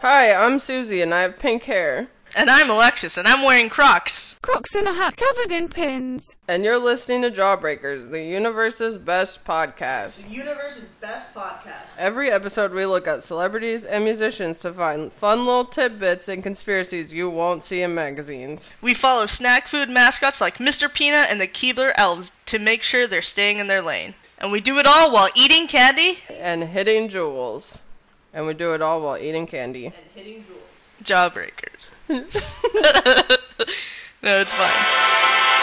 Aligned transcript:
Hi, 0.00 0.32
I'm 0.32 0.60
Susie 0.60 1.00
and 1.02 1.12
I 1.12 1.22
have 1.22 1.40
pink 1.40 1.64
hair. 1.64 2.06
And 2.36 2.48
I'm 2.48 2.70
Alexis, 2.70 3.16
and 3.16 3.26
I'm 3.26 3.42
wearing 3.44 3.68
Crocs. 3.68 4.38
Crocs 4.42 4.76
and 4.76 4.86
a 4.86 4.92
hat 4.92 5.16
covered 5.16 5.50
in 5.50 5.66
pins. 5.66 6.36
And 6.46 6.62
you're 6.62 6.78
listening 6.78 7.22
to 7.22 7.30
Jawbreakers, 7.32 8.10
the 8.10 8.22
universe's 8.22 8.96
best 8.96 9.44
podcast. 9.44 10.28
The 10.28 10.34
universe's 10.34 10.88
best 10.88 11.34
podcast. 11.34 11.98
Every 11.98 12.30
episode, 12.30 12.72
we 12.72 12.86
look 12.86 13.08
at 13.08 13.24
celebrities 13.24 13.84
and 13.84 14.04
musicians 14.04 14.60
to 14.60 14.72
find 14.72 15.10
fun 15.12 15.46
little 15.46 15.64
tidbits 15.64 16.28
and 16.28 16.44
conspiracies 16.44 17.12
you 17.12 17.28
won't 17.28 17.64
see 17.64 17.82
in 17.82 17.94
magazines. 17.94 18.74
We 18.80 18.94
follow 18.94 19.26
snack 19.26 19.66
food 19.66 19.88
mascots 19.88 20.40
like 20.40 20.58
Mr. 20.58 20.92
Peanut 20.92 21.30
and 21.30 21.40
the 21.40 21.48
Keebler 21.48 21.92
Elves 21.96 22.30
to 22.46 22.60
make 22.60 22.84
sure 22.84 23.08
they're 23.08 23.22
staying 23.22 23.58
in 23.58 23.66
their 23.66 23.82
lane. 23.82 24.14
And 24.38 24.52
we 24.52 24.60
do 24.60 24.78
it 24.78 24.86
all 24.86 25.12
while 25.12 25.30
eating 25.34 25.66
candy 25.66 26.18
And 26.28 26.62
hitting 26.64 27.08
Juuls. 27.08 27.80
And 28.32 28.46
we 28.46 28.54
do 28.54 28.74
it 28.74 28.82
all 28.82 29.00
while 29.00 29.16
eating 29.18 29.46
candy. 29.46 29.86
and 29.86 29.94
hitting 30.14 30.44
Juuls. 30.44 30.92
Jawbreakers. 31.02 31.92
no, 34.22 34.40
it's 34.40 34.52
fine. 34.52 35.54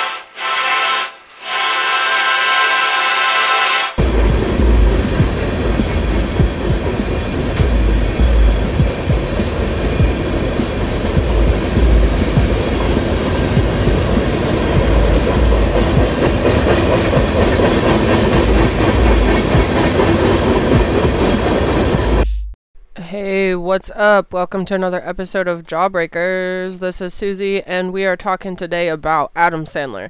Hey, 23.18 23.55
what's 23.55 23.90
up? 23.92 24.34
Welcome 24.34 24.66
to 24.66 24.76
another 24.76 25.02
episode 25.02 25.48
of 25.48 25.64
Jawbreakers. 25.66 26.80
This 26.80 26.99
is 26.99 27.13
Susie, 27.13 27.63
and 27.63 27.94
we 27.94 28.04
are 28.04 28.18
talking 28.18 28.58
today 28.58 28.90
about 28.90 29.32
Adam 29.38 29.63
Sandler. 29.63 30.10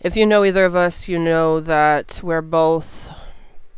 If 0.00 0.16
you 0.16 0.26
know 0.26 0.44
either 0.44 0.64
of 0.64 0.74
us, 0.74 1.06
you 1.06 1.16
know 1.16 1.60
that 1.60 2.18
we're 2.24 2.42
both 2.42 3.08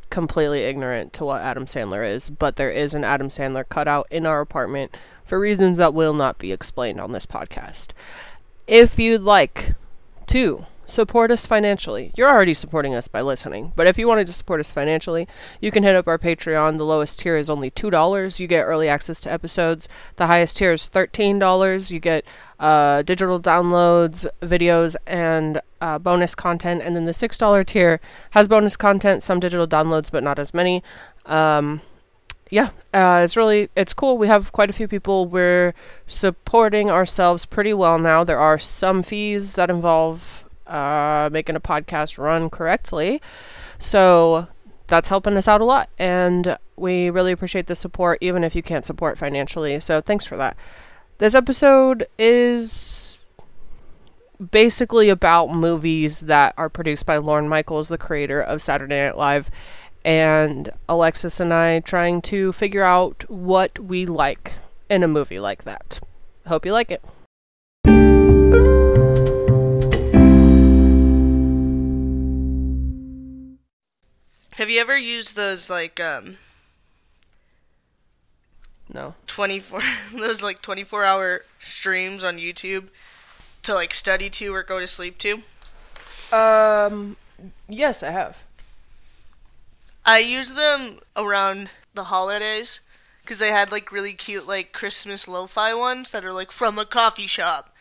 completely 0.08 0.60
ignorant 0.60 1.12
to 1.12 1.24
what 1.26 1.42
Adam 1.42 1.66
Sandler 1.66 2.02
is, 2.10 2.30
but 2.30 2.56
there 2.56 2.70
is 2.70 2.94
an 2.94 3.04
Adam 3.04 3.28
Sandler 3.28 3.68
cutout 3.68 4.06
in 4.10 4.24
our 4.24 4.40
apartment 4.40 4.96
for 5.22 5.38
reasons 5.38 5.76
that 5.76 5.92
will 5.92 6.14
not 6.14 6.38
be 6.38 6.50
explained 6.50 6.98
on 6.98 7.12
this 7.12 7.26
podcast. 7.26 7.88
If 8.66 8.98
you'd 8.98 9.20
like 9.20 9.74
to 10.28 10.64
support 10.84 11.30
us 11.30 11.46
financially, 11.46 12.12
you're 12.16 12.28
already 12.28 12.54
supporting 12.54 12.94
us 12.94 13.08
by 13.08 13.20
listening, 13.20 13.72
but 13.76 13.86
if 13.86 13.98
you 13.98 14.08
wanted 14.08 14.26
to 14.26 14.32
support 14.32 14.60
us 14.60 14.72
financially, 14.72 15.28
you 15.60 15.70
can 15.70 15.82
hit 15.82 15.96
up 15.96 16.08
our 16.08 16.18
Patreon. 16.18 16.78
The 16.78 16.84
lowest 16.84 17.20
tier 17.20 17.36
is 17.36 17.48
only 17.48 17.70
$2. 17.70 18.40
You 18.40 18.46
get 18.46 18.62
early 18.62 18.88
access 18.88 19.20
to 19.20 19.32
episodes. 19.32 19.88
The 20.16 20.26
highest 20.26 20.56
tier 20.56 20.72
is 20.72 20.88
$13. 20.88 21.90
You 21.90 22.00
get 22.00 22.24
uh, 22.58 23.02
digital 23.02 23.40
downloads, 23.40 24.26
videos, 24.40 24.96
and 25.06 25.60
uh, 25.80 25.98
bonus 25.98 26.34
content. 26.34 26.82
And 26.82 26.94
then 26.94 27.04
the 27.04 27.12
$6 27.12 27.66
tier 27.66 28.00
has 28.30 28.48
bonus 28.48 28.76
content, 28.76 29.22
some 29.22 29.40
digital 29.40 29.66
downloads, 29.66 30.10
but 30.10 30.22
not 30.22 30.38
as 30.38 30.52
many. 30.54 30.82
Um, 31.26 31.80
yeah, 32.52 32.68
uh, 32.92 33.22
it's 33.24 33.34
really 33.34 33.70
it's 33.74 33.94
cool. 33.94 34.18
We 34.18 34.26
have 34.26 34.52
quite 34.52 34.68
a 34.68 34.74
few 34.74 34.86
people. 34.86 35.24
We're 35.24 35.72
supporting 36.06 36.90
ourselves 36.90 37.46
pretty 37.46 37.72
well 37.72 37.98
now. 37.98 38.24
There 38.24 38.38
are 38.38 38.58
some 38.58 39.02
fees 39.02 39.54
that 39.54 39.70
involve 39.70 40.46
uh, 40.72 41.28
making 41.30 41.54
a 41.54 41.60
podcast 41.60 42.18
run 42.18 42.50
correctly, 42.50 43.20
so 43.78 44.48
that's 44.86 45.08
helping 45.08 45.36
us 45.36 45.46
out 45.46 45.60
a 45.60 45.64
lot, 45.64 45.88
and 45.98 46.58
we 46.76 47.10
really 47.10 47.32
appreciate 47.32 47.66
the 47.66 47.74
support, 47.74 48.18
even 48.20 48.42
if 48.42 48.56
you 48.56 48.62
can't 48.62 48.84
support 48.84 49.18
financially. 49.18 49.78
So 49.80 50.00
thanks 50.00 50.26
for 50.26 50.36
that. 50.36 50.56
This 51.18 51.34
episode 51.34 52.06
is 52.18 53.24
basically 54.50 55.08
about 55.08 55.50
movies 55.50 56.22
that 56.22 56.54
are 56.56 56.68
produced 56.68 57.06
by 57.06 57.16
Lorne 57.18 57.48
Michaels, 57.48 57.88
the 57.88 57.98
creator 57.98 58.40
of 58.40 58.60
Saturday 58.60 59.00
Night 59.00 59.16
Live, 59.16 59.50
and 60.04 60.70
Alexis 60.88 61.38
and 61.38 61.54
I 61.54 61.80
trying 61.80 62.22
to 62.22 62.52
figure 62.52 62.82
out 62.82 63.24
what 63.30 63.78
we 63.78 64.04
like 64.04 64.54
in 64.90 65.02
a 65.02 65.08
movie 65.08 65.38
like 65.38 65.62
that. 65.64 66.00
Hope 66.46 66.66
you 66.66 66.72
like 66.72 66.90
it. 66.90 67.02
Have 74.56 74.68
you 74.68 74.80
ever 74.80 74.96
used 74.96 75.34
those 75.34 75.70
like 75.70 75.98
um 75.98 76.36
No. 78.92 79.14
24 79.26 79.80
those 80.14 80.42
like 80.42 80.60
24 80.60 81.04
hour 81.04 81.44
streams 81.58 82.22
on 82.22 82.36
YouTube 82.36 82.88
to 83.62 83.74
like 83.74 83.94
study 83.94 84.28
to 84.30 84.54
or 84.54 84.62
go 84.62 84.78
to 84.78 84.86
sleep 84.86 85.18
to? 85.18 85.42
Um 86.32 87.16
yes, 87.68 88.02
I 88.02 88.10
have. 88.10 88.42
I 90.04 90.18
use 90.18 90.52
them 90.52 90.98
around 91.16 91.70
the 91.94 92.04
holidays 92.04 92.80
because 93.22 93.38
they 93.38 93.50
had 93.50 93.70
like 93.70 93.92
really 93.92 94.14
cute 94.14 94.46
like 94.46 94.72
Christmas 94.72 95.28
lo-fi 95.28 95.72
ones 95.72 96.10
that 96.10 96.24
are 96.24 96.32
like 96.32 96.50
from 96.50 96.78
a 96.78 96.84
coffee 96.84 97.26
shop. 97.26 97.74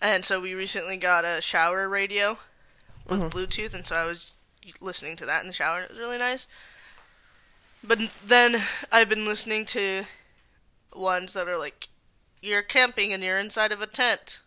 And 0.00 0.24
so 0.24 0.40
we 0.40 0.52
recently 0.52 0.96
got 0.96 1.24
a 1.24 1.40
shower 1.40 1.88
radio 1.88 2.38
with 3.08 3.20
Bluetooth, 3.20 3.72
and 3.72 3.86
so 3.86 3.94
I 3.94 4.04
was 4.04 4.32
listening 4.80 5.16
to 5.16 5.26
that 5.26 5.42
in 5.42 5.46
the 5.48 5.52
shower, 5.52 5.76
and 5.78 5.84
it 5.84 5.90
was 5.90 5.98
really 5.98 6.18
nice. 6.18 6.46
But 7.84 7.98
then 8.24 8.62
I've 8.90 9.08
been 9.08 9.26
listening 9.26 9.66
to 9.66 10.04
ones 10.94 11.32
that 11.32 11.48
are 11.48 11.58
like 11.58 11.88
you're 12.40 12.62
camping 12.62 13.12
and 13.12 13.22
you're 13.22 13.38
inside 13.38 13.72
of 13.72 13.80
a 13.82 13.86
tent 13.86 14.40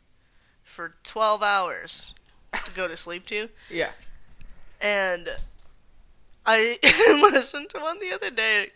for 0.64 0.94
12 1.04 1.42
hours 1.42 2.14
to 2.66 2.72
go 2.74 2.88
to 2.88 2.96
sleep 2.98 3.26
to 3.28 3.50
Yeah. 3.70 3.92
and 4.82 5.30
I 6.46 6.78
listened 7.34 7.70
to 7.72 7.80
one 7.80 8.00
the 8.00 8.12
other 8.14 8.30
day, 8.30 8.70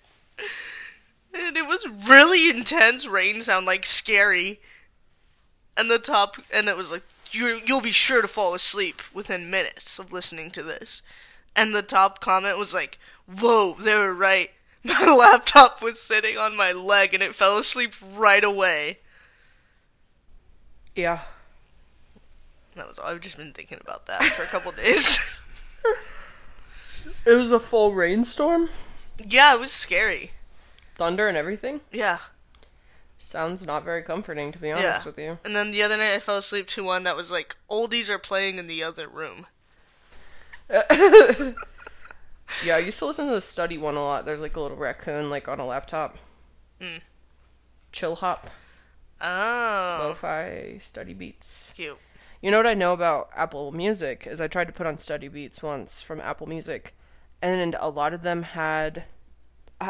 and 1.34 1.56
it 1.56 1.68
was 1.68 1.86
really 2.08 2.50
intense 2.50 3.06
rain 3.08 3.42
sound, 3.42 3.66
like 3.66 3.86
scary. 3.86 4.60
And 5.78 5.90
the 5.90 6.00
top, 6.00 6.38
and 6.52 6.68
it 6.68 6.76
was 6.76 6.92
like 6.92 7.04
you 7.32 7.62
you'll 7.66 7.80
be 7.80 7.92
sure 7.92 8.22
to 8.22 8.28
fall 8.28 8.54
asleep 8.56 9.02
within 9.14 9.50
minutes 9.52 10.00
of 10.00 10.12
listening 10.12 10.50
to 10.52 10.64
this. 10.64 11.02
And 11.60 11.74
the 11.76 11.82
top 11.82 12.20
comment 12.22 12.58
was 12.58 12.74
like, 12.74 12.98
"Whoa, 13.28 13.76
they 13.80 13.94
were 13.96 14.14
right. 14.14 14.52
My 14.84 15.06
laptop 15.14 15.82
was 15.82 16.00
sitting 16.00 16.38
on 16.38 16.56
my 16.56 16.72
leg, 16.72 17.14
and 17.14 17.22
it 17.22 17.36
fell 17.36 17.58
asleep 17.58 17.94
right 18.16 18.44
away." 18.44 19.00
Yeah. 20.96 21.22
That 22.76 22.88
was 22.88 22.98
all. 22.98 23.08
I've 23.08 23.20
just 23.22 23.38
been 23.38 23.52
thinking 23.54 23.80
about 23.82 24.06
that 24.08 24.24
for 24.24 24.44
a 24.44 24.48
couple 24.48 24.72
days. 24.72 25.42
It 27.26 27.34
was 27.36 27.52
a 27.52 27.60
full 27.60 27.94
rainstorm, 27.94 28.70
yeah, 29.26 29.54
it 29.54 29.60
was 29.60 29.72
scary. 29.72 30.32
thunder 30.96 31.28
and 31.28 31.38
everything. 31.38 31.82
Yeah. 31.92 32.20
Sounds 33.18 33.66
not 33.66 33.84
very 33.84 34.02
comforting 34.04 34.52
to 34.52 34.60
be 34.60 34.72
honest 34.72 35.06
with 35.06 35.18
you. 35.18 35.40
And 35.44 35.56
then 35.56 35.72
the 35.72 35.82
other 35.84 35.98
night 35.98 36.14
I 36.14 36.20
fell 36.20 36.38
asleep 36.38 36.68
to 36.68 36.84
one 36.84 37.04
that 37.04 37.16
was 37.18 37.30
like 37.32 37.56
oldies 37.70 38.10
are 38.10 38.20
playing 38.20 38.58
in 38.58 38.68
the 38.68 38.84
other 38.84 39.08
room. 39.08 39.48
Yeah, 42.66 42.76
I 42.76 42.80
used 42.80 42.98
to 43.00 43.06
listen 43.06 43.28
to 43.28 43.34
the 43.36 43.42
study 43.42 43.78
one 43.78 43.96
a 43.96 44.04
lot. 44.04 44.26
There's 44.26 44.42
like 44.42 44.58
a 44.58 44.60
little 44.60 44.76
raccoon 44.76 45.30
like 45.30 45.48
on 45.48 45.60
a 45.60 45.66
laptop. 45.66 46.18
Mm. 46.82 47.02
Chill 47.92 48.16
hop, 48.16 48.50
Oh, 49.22 50.00
lo-fi 50.04 50.78
study 50.80 51.14
beats. 51.14 51.72
cute. 51.76 51.98
You 52.42 52.50
know 52.52 52.58
what 52.58 52.66
I 52.68 52.74
know 52.74 52.94
about 52.94 53.30
Apple 53.36 53.72
Music 53.72 54.26
is 54.26 54.42
I 54.42 54.48
tried 54.48 54.66
to 54.68 54.74
put 54.74 54.88
on 54.88 54.98
study 54.98 55.28
beats 55.28 55.62
once 55.62 56.02
from 56.02 56.20
Apple 56.22 56.48
Music, 56.48 56.96
and 57.42 57.76
a 57.80 57.90
lot 57.90 58.14
of 58.14 58.22
them 58.24 58.44
had 58.44 59.04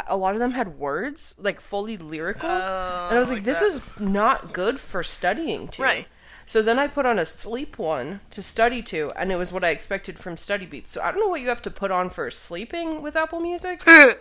a 0.07 0.17
lot 0.17 0.33
of 0.33 0.39
them 0.39 0.51
had 0.51 0.77
words 0.79 1.35
like 1.37 1.61
fully 1.61 1.95
lyrical, 1.97 2.49
and 2.49 3.15
I 3.15 3.19
was 3.19 3.29
like, 3.29 3.37
like 3.37 3.45
"This 3.45 3.59
that. 3.59 3.65
is 3.67 3.99
not 4.01 4.51
good 4.53 4.79
for 4.79 5.01
studying 5.03 5.67
to." 5.69 5.81
Right. 5.83 6.07
So 6.49 6.63
then 6.63 6.79
I 6.79 6.87
put 6.87 7.05
on 7.05 7.19
a 7.19 7.27
sleep 7.27 7.77
one 7.77 8.21
to 8.31 8.41
study 8.41 8.81
to, 8.81 9.11
and 9.15 9.31
it 9.31 9.35
was 9.35 9.53
what 9.53 9.63
I 9.63 9.69
expected 9.69 10.17
from 10.17 10.35
study 10.35 10.65
beats. 10.65 10.91
So 10.91 10.99
I 10.99 11.11
don't 11.11 11.19
know 11.19 11.27
what 11.27 11.41
you 11.41 11.49
have 11.49 11.61
to 11.61 11.69
put 11.69 11.91
on 11.91 12.09
for 12.09 12.31
sleeping 12.31 13.03
with 13.03 13.15
Apple 13.15 13.39
Music. 13.39 13.83
I 13.87 14.15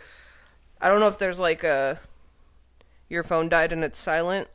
don't 0.83 1.01
know 1.01 1.09
if 1.09 1.17
there's 1.17 1.41
like 1.41 1.65
a 1.65 2.01
your 3.09 3.23
phone 3.23 3.49
died 3.49 3.73
and 3.73 3.83
it's 3.83 3.99
silent. 3.99 4.49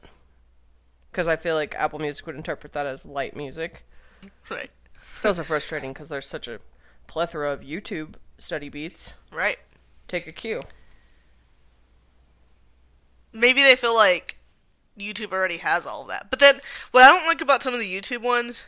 Because 1.11 1.27
I 1.27 1.35
feel 1.35 1.55
like 1.55 1.73
Apple 1.73 1.97
Music 1.97 2.27
would 2.27 2.35
interpret 2.35 2.73
that 2.73 2.85
as 2.85 3.07
light 3.07 3.35
music. 3.35 3.87
right, 4.51 4.69
It's 5.15 5.25
also 5.25 5.41
frustrating 5.41 5.93
because 5.93 6.09
there's 6.09 6.27
such 6.27 6.47
a 6.47 6.59
plethora 7.07 7.51
of 7.51 7.61
YouTube 7.61 8.17
study 8.37 8.69
beats. 8.69 9.15
right. 9.31 9.57
Take 10.07 10.27
a 10.27 10.31
cue. 10.31 10.61
Maybe 13.31 13.63
they 13.63 13.75
feel 13.75 13.95
like 13.95 14.37
YouTube 14.97 15.31
already 15.31 15.57
has 15.57 15.85
all 15.85 16.03
of 16.03 16.07
that. 16.09 16.29
But 16.29 16.39
then, 16.39 16.61
what 16.91 17.03
I 17.03 17.09
don't 17.09 17.27
like 17.27 17.41
about 17.41 17.63
some 17.63 17.73
of 17.73 17.79
the 17.79 18.01
YouTube 18.01 18.21
ones 18.21 18.65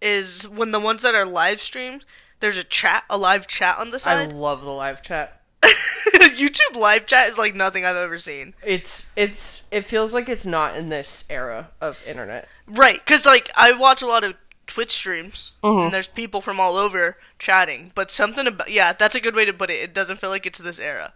is 0.00 0.48
when 0.48 0.72
the 0.72 0.80
ones 0.80 1.02
that 1.02 1.14
are 1.14 1.24
live 1.24 1.60
streamed, 1.60 2.04
there's 2.40 2.56
a 2.56 2.64
chat, 2.64 3.04
a 3.08 3.16
live 3.16 3.46
chat 3.46 3.78
on 3.78 3.90
the 3.90 3.98
side. 3.98 4.30
I 4.30 4.34
love 4.34 4.62
the 4.62 4.70
live 4.70 5.02
chat. 5.02 5.40
YouTube 5.62 6.76
live 6.76 7.06
chat 7.06 7.28
is 7.28 7.38
like 7.38 7.54
nothing 7.54 7.84
I've 7.84 7.96
ever 7.96 8.18
seen. 8.18 8.54
It's 8.62 9.08
it's 9.16 9.64
it 9.70 9.84
feels 9.84 10.14
like 10.14 10.28
it's 10.28 10.46
not 10.46 10.76
in 10.76 10.88
this 10.88 11.24
era 11.30 11.70
of 11.80 12.02
internet. 12.06 12.48
Right, 12.66 13.04
because 13.04 13.24
like 13.24 13.50
I 13.56 13.72
watch 13.72 14.02
a 14.02 14.06
lot 14.06 14.24
of 14.24 14.34
Twitch 14.66 14.92
streams, 14.92 15.52
mm-hmm. 15.62 15.84
and 15.84 15.94
there's 15.94 16.08
people 16.08 16.40
from 16.40 16.60
all 16.60 16.76
over 16.76 17.16
chatting. 17.38 17.92
But 17.94 18.10
something 18.10 18.46
about 18.46 18.70
yeah, 18.70 18.92
that's 18.92 19.14
a 19.14 19.20
good 19.20 19.34
way 19.34 19.44
to 19.44 19.52
put 19.52 19.70
it. 19.70 19.80
It 19.82 19.94
doesn't 19.94 20.16
feel 20.16 20.30
like 20.30 20.46
it's 20.46 20.58
this 20.58 20.78
era. 20.78 21.14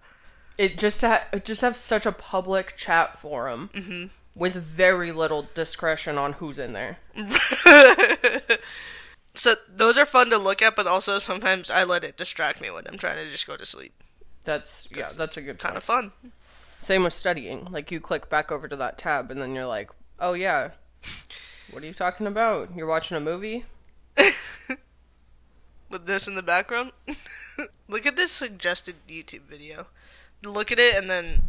It 0.56 0.78
just 0.78 1.00
ha- 1.00 1.24
it 1.32 1.44
just 1.44 1.62
have 1.62 1.76
such 1.76 2.06
a 2.06 2.12
public 2.12 2.76
chat 2.76 3.16
forum 3.16 3.70
mm-hmm. 3.72 4.06
With 4.40 4.54
very 4.54 5.12
little 5.12 5.46
discretion 5.54 6.19
on 6.19 6.32
who's 6.32 6.58
in 6.58 6.72
there. 6.72 6.98
So 9.34 9.54
those 9.75 9.96
are 9.96 10.06
fun 10.06 10.31
to 10.31 10.38
look 10.38 10.60
at, 10.60 10.75
but 10.75 10.87
also 10.87 11.19
sometimes 11.19 11.70
I 11.70 11.84
let 11.84 12.04
it 12.04 12.16
distract 12.16 12.60
me 12.60 12.70
when 12.70 12.87
I'm 12.87 12.98
trying 12.98 13.25
to 13.25 13.31
just 13.31 13.46
go 13.46 13.56
to 13.56 13.64
sleep. 13.64 13.92
That's 14.44 14.88
yeah, 14.94 15.08
that's 15.16 15.37
a 15.37 15.42
good 15.42 15.58
Kind 15.58 15.76
of 15.76 15.84
fun. 15.84 16.12
Same 16.81 17.04
with 17.04 17.12
studying. 17.12 17.66
Like 17.70 17.92
you 17.92 18.00
click 18.00 18.28
back 18.28 18.50
over 18.50 18.66
to 18.66 18.76
that 18.76 18.98
tab 18.98 19.31
and 19.31 19.40
then 19.40 19.54
you're 19.54 19.66
like, 19.66 19.90
"Oh 20.19 20.32
yeah. 20.32 20.70
What 21.70 21.82
are 21.82 21.87
you 21.87 21.94
talking 21.94 22.26
about? 22.26 22.70
You're 22.75 22.87
watching 22.87 23.16
a 23.16 23.20
movie?" 23.20 23.66
With 25.88 26.06
this 26.06 26.26
in 26.26 26.34
the 26.34 26.42
background. 26.42 26.92
look 27.88 28.06
at 28.06 28.16
this 28.16 28.32
suggested 28.32 28.96
YouTube 29.08 29.42
video. 29.42 29.87
Look 30.42 30.72
at 30.72 30.78
it 30.78 30.96
and 30.96 31.08
then 31.08 31.42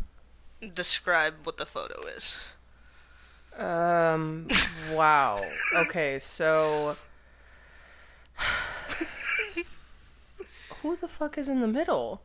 describe 0.73 1.33
what 1.43 1.57
the 1.57 1.65
photo 1.65 2.01
is. 2.05 2.35
Um 3.57 4.47
wow. 4.93 5.39
Okay, 5.75 6.19
so 6.19 6.95
Who 10.81 10.95
the 10.95 11.07
fuck 11.07 11.37
is 11.37 11.47
in 11.47 11.61
the 11.61 11.67
middle? 11.67 12.23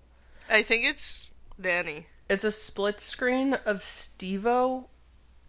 I 0.48 0.62
think 0.62 0.84
it's 0.84 1.34
Danny. 1.60 2.06
It's 2.28 2.44
a 2.44 2.50
split 2.50 3.00
screen 3.00 3.54
of 3.66 3.82
Steve-O, 3.82 4.88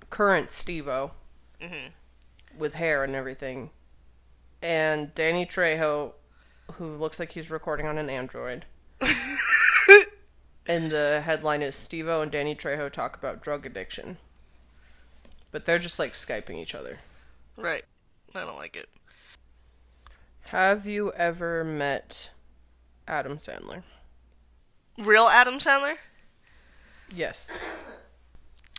current 0.09 0.51
Steve-O, 0.51 1.11
with 2.57 2.73
hair 2.73 3.03
and 3.03 3.15
everything, 3.15 3.69
and 4.61 5.15
Danny 5.15 5.45
Trejo, 5.45 6.13
who 6.73 6.95
looks 6.97 7.19
like 7.19 7.31
he's 7.31 7.49
recording 7.49 7.87
on 7.87 7.97
an 7.97 8.09
Android. 8.09 8.65
and 10.67 10.91
the 10.91 11.21
headline 11.23 11.61
is 11.61 11.75
Steve-O 11.75 12.21
and 12.21 12.31
Danny 12.31 12.55
Trejo 12.55 12.91
talk 12.91 13.15
about 13.15 13.41
drug 13.41 13.65
addiction. 13.65 14.17
But 15.51 15.65
they're 15.65 15.79
just 15.79 15.99
like 15.99 16.13
Skyping 16.13 16.55
each 16.57 16.75
other. 16.75 16.99
Right. 17.55 17.83
I 18.35 18.41
don't 18.41 18.57
like 18.57 18.75
it. 18.75 18.89
Have 20.47 20.85
you 20.85 21.11
ever 21.13 21.63
met 21.63 22.31
Adam 23.07 23.37
Sandler? 23.37 23.83
Real 24.97 25.27
Adam 25.27 25.59
Sandler? 25.59 25.95
Yes. 27.13 27.57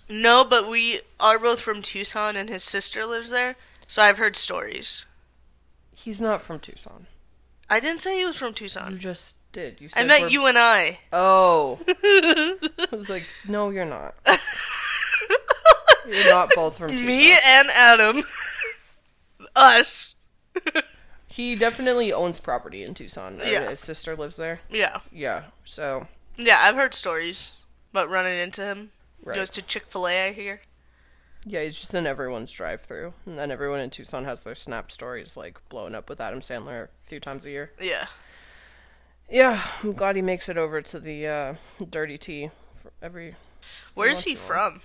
No, 0.09 0.44
but 0.44 0.69
we 0.69 1.00
are 1.20 1.38
both 1.38 1.61
from 1.61 1.82
Tucson 1.82 2.37
and 2.37 2.49
his 2.49 2.62
sister 2.62 3.05
lives 3.05 3.31
there. 3.31 3.56
So 3.87 4.03
I've 4.03 4.19
heard 4.19 4.37
stories. 4.37 5.05
He's 5.94 6.21
not 6.21 6.41
from 6.43 6.61
Tucson. 6.61 7.06
I 7.69 7.81
didn't 7.81 8.00
say 8.00 8.19
he 8.19 8.25
was 8.25 8.37
from 8.37 8.55
Tucson. 8.55 8.93
You 8.93 8.99
just 8.99 9.50
did. 9.53 9.81
You 9.81 9.88
said 9.91 10.05
I 10.05 10.06
met 10.06 10.21
we're- 10.23 10.32
you 10.32 10.47
and 10.47 10.56
I. 10.59 11.00
Oh. 11.12 11.79
I 11.88 12.97
was 12.97 13.11
like, 13.11 13.25
no, 13.47 13.71
you're 13.71 13.85
not. 13.85 14.14
You're 16.08 16.31
not 16.31 16.50
both 16.55 16.78
from 16.78 16.88
Tucson. 16.90 17.06
Me 17.06 17.32
and 17.46 17.69
Adam. 17.75 18.22
Us. 19.56 20.16
He 21.31 21.55
definitely 21.55 22.12
owns 22.12 22.40
property 22.40 22.82
in 22.82 22.94
Tucson. 22.94 23.38
and 23.40 23.50
Yeah. 23.52 23.69
His 23.69 23.78
sister 23.78 24.16
lives 24.16 24.37
there. 24.37 24.60
Yeah. 24.70 24.99
Yeah. 25.12 25.43
So, 25.64 26.08
Yeah, 26.37 26.58
I've 26.60 26.75
heard 26.75 26.94
stories 26.94 27.56
about 27.93 28.08
running 28.10 28.37
into 28.38 28.62
him. 28.64 28.90
right. 29.22 29.37
Goes 29.37 29.50
to 29.50 29.62
Chick 29.62 29.84
fil 29.88 30.08
A, 30.08 30.28
I 30.28 30.32
hear. 30.32 30.62
yeah, 31.46 31.62
he's 31.62 31.78
just 31.78 31.94
in 31.94 32.06
everyone's 32.08 32.50
drive 32.50 32.81
through. 32.81 33.12
And 33.25 33.38
then 33.38 33.52
everyone 33.52 33.78
in 33.78 33.90
Tucson 33.90 34.25
has 34.25 34.43
their 34.43 34.56
snap 34.56 34.90
stories, 34.90 35.37
like, 35.37 35.61
blowing 35.69 35.94
up 35.94 36.08
with 36.08 36.20
Adam 36.20 36.40
Sandler 36.40 36.84
a 36.84 36.88
few 37.02 37.20
times 37.20 37.44
a 37.46 37.50
year. 37.50 37.72
Yeah. 37.78 38.06
Yeah, 39.31 39.62
I'm 39.84 39.93
glad 39.93 40.16
he 40.16 40.22
makes 40.22 40.49
it 40.49 40.56
over 40.58 40.81
to 40.82 40.99
the 40.99 41.26
uh, 41.28 41.54
Dirty 41.88 42.19
T 42.19 42.50
for 42.72 42.90
every 43.00 43.37
Where's 43.94 44.22
he 44.22 44.34
from? 44.34 44.81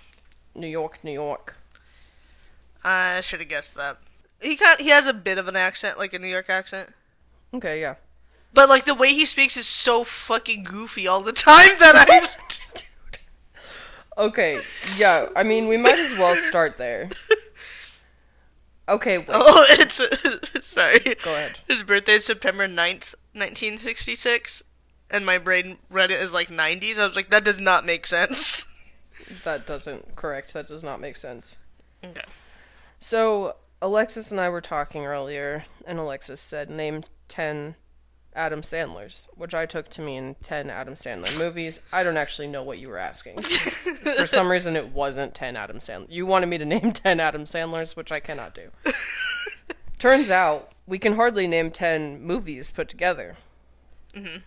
New 0.55 0.67
York, 0.67 0.99
New 1.03 1.11
York. 1.11 1.57
I 2.83 3.21
should 3.21 3.39
have 3.39 3.49
guessed 3.49 3.75
that. 3.75 3.97
He 4.41 4.55
got 4.55 4.81
he 4.81 4.89
has 4.89 5.07
a 5.07 5.13
bit 5.13 5.37
of 5.37 5.47
an 5.47 5.55
accent, 5.55 5.97
like 5.97 6.13
a 6.13 6.19
New 6.19 6.27
York 6.27 6.49
accent. 6.49 6.89
Okay, 7.53 7.79
yeah. 7.79 7.95
But 8.53 8.69
like 8.69 8.85
the 8.85 8.93
way 8.93 9.13
he 9.13 9.25
speaks 9.25 9.57
is 9.57 9.67
so 9.67 10.03
fucking 10.03 10.63
goofy 10.63 11.07
all 11.07 11.21
the 11.21 11.31
time 11.33 11.75
that 11.79 11.95
I 12.09 12.27
Okay, 14.15 14.61
yeah, 14.95 15.27
I 15.35 15.41
mean, 15.41 15.67
we 15.67 15.77
might 15.77 15.97
as 15.97 16.13
well 16.13 16.35
start 16.35 16.77
there. 16.77 17.09
Okay, 18.87 19.17
wait. 19.17 19.27
Oh, 19.29 19.65
it's 19.71 20.01
sorry. 20.67 20.99
Go 21.23 21.33
ahead. 21.33 21.57
His 21.67 21.83
birthday 21.83 22.15
is 22.15 22.25
September 22.25 22.67
9th, 22.67 23.15
1966, 23.33 24.63
and 25.09 25.25
my 25.25 25.37
brain 25.37 25.77
read 25.89 26.11
it 26.11 26.19
as 26.19 26.33
like 26.33 26.49
90s. 26.49 26.99
I 26.99 27.05
was 27.05 27.15
like, 27.15 27.29
that 27.31 27.43
does 27.43 27.59
not 27.59 27.85
make 27.85 28.05
sense. 28.05 28.67
That 29.43 29.65
doesn't 29.65 30.15
correct. 30.15 30.53
That 30.53 30.67
does 30.67 30.83
not 30.83 30.99
make 31.01 31.15
sense. 31.15 31.57
Mm. 32.01 32.11
Okay. 32.11 32.21
So 32.99 33.55
Alexis 33.81 34.31
and 34.31 34.39
I 34.39 34.49
were 34.49 34.61
talking 34.61 35.05
earlier, 35.05 35.65
and 35.85 35.99
Alexis 35.99 36.39
said, 36.39 36.69
"Name 36.69 37.03
ten 37.27 37.75
Adam 38.33 38.63
Sandlers," 38.63 39.27
which 39.35 39.53
I 39.53 39.65
took 39.65 39.89
to 39.89 40.01
mean 40.01 40.35
ten 40.41 40.69
Adam 40.69 40.93
Sandler 40.93 41.37
movies. 41.37 41.81
I 41.91 42.03
don't 42.03 42.17
actually 42.17 42.47
know 42.47 42.63
what 42.63 42.79
you 42.79 42.87
were 42.87 42.97
asking. 42.97 43.41
For 43.41 44.25
some 44.25 44.49
reason, 44.49 44.75
it 44.75 44.89
wasn't 44.93 45.35
ten 45.35 45.57
Adam 45.57 45.79
Sandler. 45.79 46.07
You 46.09 46.25
wanted 46.25 46.47
me 46.47 46.57
to 46.59 46.65
name 46.65 46.91
ten 46.93 47.19
Adam 47.19 47.45
Sandlers, 47.45 47.95
which 47.95 48.11
I 48.11 48.21
cannot 48.21 48.55
do. 48.55 48.69
Turns 49.99 50.29
out 50.29 50.71
we 50.87 50.97
can 50.97 51.15
hardly 51.15 51.47
name 51.47 51.69
ten 51.69 52.21
movies 52.21 52.71
put 52.71 52.87
together. 52.87 53.35
Mm-hmm. 54.13 54.37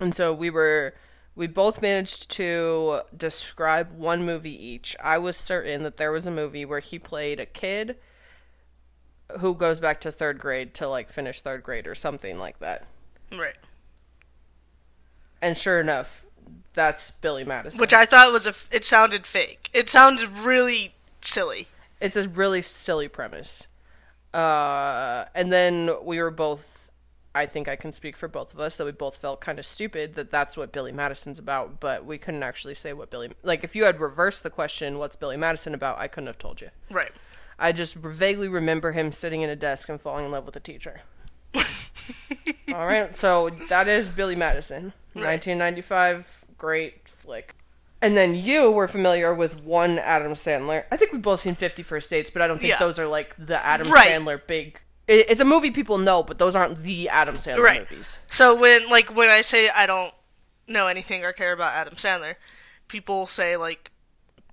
And 0.00 0.14
so 0.14 0.32
we 0.32 0.48
were 0.48 0.94
we 1.38 1.46
both 1.46 1.80
managed 1.80 2.30
to 2.32 3.00
describe 3.16 3.92
one 3.92 4.24
movie 4.26 4.66
each. 4.66 4.96
I 5.02 5.18
was 5.18 5.36
certain 5.36 5.84
that 5.84 5.96
there 5.96 6.10
was 6.10 6.26
a 6.26 6.32
movie 6.32 6.64
where 6.64 6.80
he 6.80 6.98
played 6.98 7.38
a 7.38 7.46
kid 7.46 7.96
who 9.38 9.54
goes 9.54 9.78
back 9.78 10.00
to 10.00 10.10
third 10.10 10.38
grade 10.38 10.74
to 10.74 10.88
like 10.88 11.10
finish 11.10 11.40
third 11.40 11.62
grade 11.62 11.86
or 11.86 11.94
something 11.94 12.38
like 12.40 12.58
that. 12.58 12.86
Right. 13.38 13.56
And 15.40 15.56
sure 15.56 15.78
enough, 15.78 16.26
that's 16.74 17.12
Billy 17.12 17.44
Madison. 17.44 17.80
Which 17.80 17.92
I 17.94 18.04
thought 18.04 18.32
was 18.32 18.46
a. 18.46 18.50
f- 18.50 18.68
It 18.72 18.84
sounded 18.84 19.24
fake. 19.24 19.70
It 19.72 19.88
sounded 19.88 20.28
really 20.38 20.94
silly. 21.20 21.68
it's 22.00 22.16
a 22.16 22.28
really 22.28 22.62
silly 22.62 23.06
premise. 23.06 23.68
Uh, 24.34 25.26
and 25.36 25.52
then 25.52 25.90
we 26.02 26.20
were 26.20 26.32
both. 26.32 26.87
I 27.38 27.46
think 27.46 27.68
I 27.68 27.76
can 27.76 27.92
speak 27.92 28.16
for 28.16 28.28
both 28.28 28.52
of 28.52 28.60
us 28.60 28.76
that 28.76 28.84
we 28.84 28.92
both 28.92 29.16
felt 29.16 29.40
kind 29.40 29.58
of 29.58 29.64
stupid 29.66 30.14
that 30.16 30.30
that's 30.30 30.56
what 30.56 30.72
Billy 30.72 30.92
Madison's 30.92 31.38
about, 31.38 31.80
but 31.80 32.04
we 32.04 32.18
couldn't 32.18 32.42
actually 32.42 32.74
say 32.74 32.92
what 32.92 33.10
Billy. 33.10 33.30
Like, 33.42 33.64
if 33.64 33.74
you 33.76 33.84
had 33.84 34.00
reversed 34.00 34.42
the 34.42 34.50
question, 34.50 34.98
"What's 34.98 35.16
Billy 35.16 35.36
Madison 35.36 35.74
about?" 35.74 35.98
I 35.98 36.08
couldn't 36.08 36.26
have 36.26 36.38
told 36.38 36.60
you. 36.60 36.70
Right. 36.90 37.12
I 37.58 37.72
just 37.72 37.94
vaguely 37.94 38.48
remember 38.48 38.92
him 38.92 39.10
sitting 39.12 39.42
in 39.42 39.50
a 39.50 39.56
desk 39.56 39.88
and 39.88 40.00
falling 40.00 40.24
in 40.26 40.30
love 40.30 40.44
with 40.46 40.56
a 40.56 40.60
teacher. 40.60 41.00
All 42.74 42.86
right, 42.86 43.14
so 43.16 43.50
that 43.68 43.88
is 43.88 44.08
Billy 44.10 44.36
Madison, 44.36 44.92
1995, 45.14 46.44
great 46.56 47.08
flick. 47.08 47.54
And 48.00 48.16
then 48.16 48.34
you 48.34 48.70
were 48.70 48.86
familiar 48.86 49.34
with 49.34 49.60
one 49.64 49.98
Adam 49.98 50.34
Sandler. 50.34 50.84
I 50.92 50.96
think 50.96 51.12
we've 51.12 51.20
both 51.22 51.40
seen 51.40 51.54
Fifty 51.56 51.82
First 51.82 52.10
Dates, 52.10 52.30
but 52.30 52.42
I 52.42 52.46
don't 52.46 52.58
think 52.58 52.70
Yeah. 52.70 52.78
those 52.78 52.98
are 52.98 53.08
like 53.08 53.34
the 53.38 53.64
Adam 53.64 53.90
Right. 53.90 54.08
Sandler 54.08 54.40
big. 54.46 54.80
It, 55.08 55.30
it's 55.30 55.40
a 55.40 55.44
movie 55.44 55.70
people 55.72 55.98
know, 55.98 56.22
but 56.22 56.38
those 56.38 56.54
aren't 56.54 56.82
the 56.82 57.08
Adam 57.08 57.36
Sandler 57.36 57.62
Right. 57.62 57.80
movies. 57.90 58.18
So 58.30 58.54
when 58.54 58.88
like 58.88 59.14
when 59.16 59.28
I 59.28 59.40
say 59.40 59.68
I 59.70 59.86
don't 59.86 60.12
know 60.66 60.86
anything 60.86 61.24
or 61.24 61.32
care 61.32 61.52
about 61.52 61.74
Adam 61.74 61.94
Sandler, 61.94 62.34
people 62.86 63.26
say 63.26 63.56
like 63.56 63.90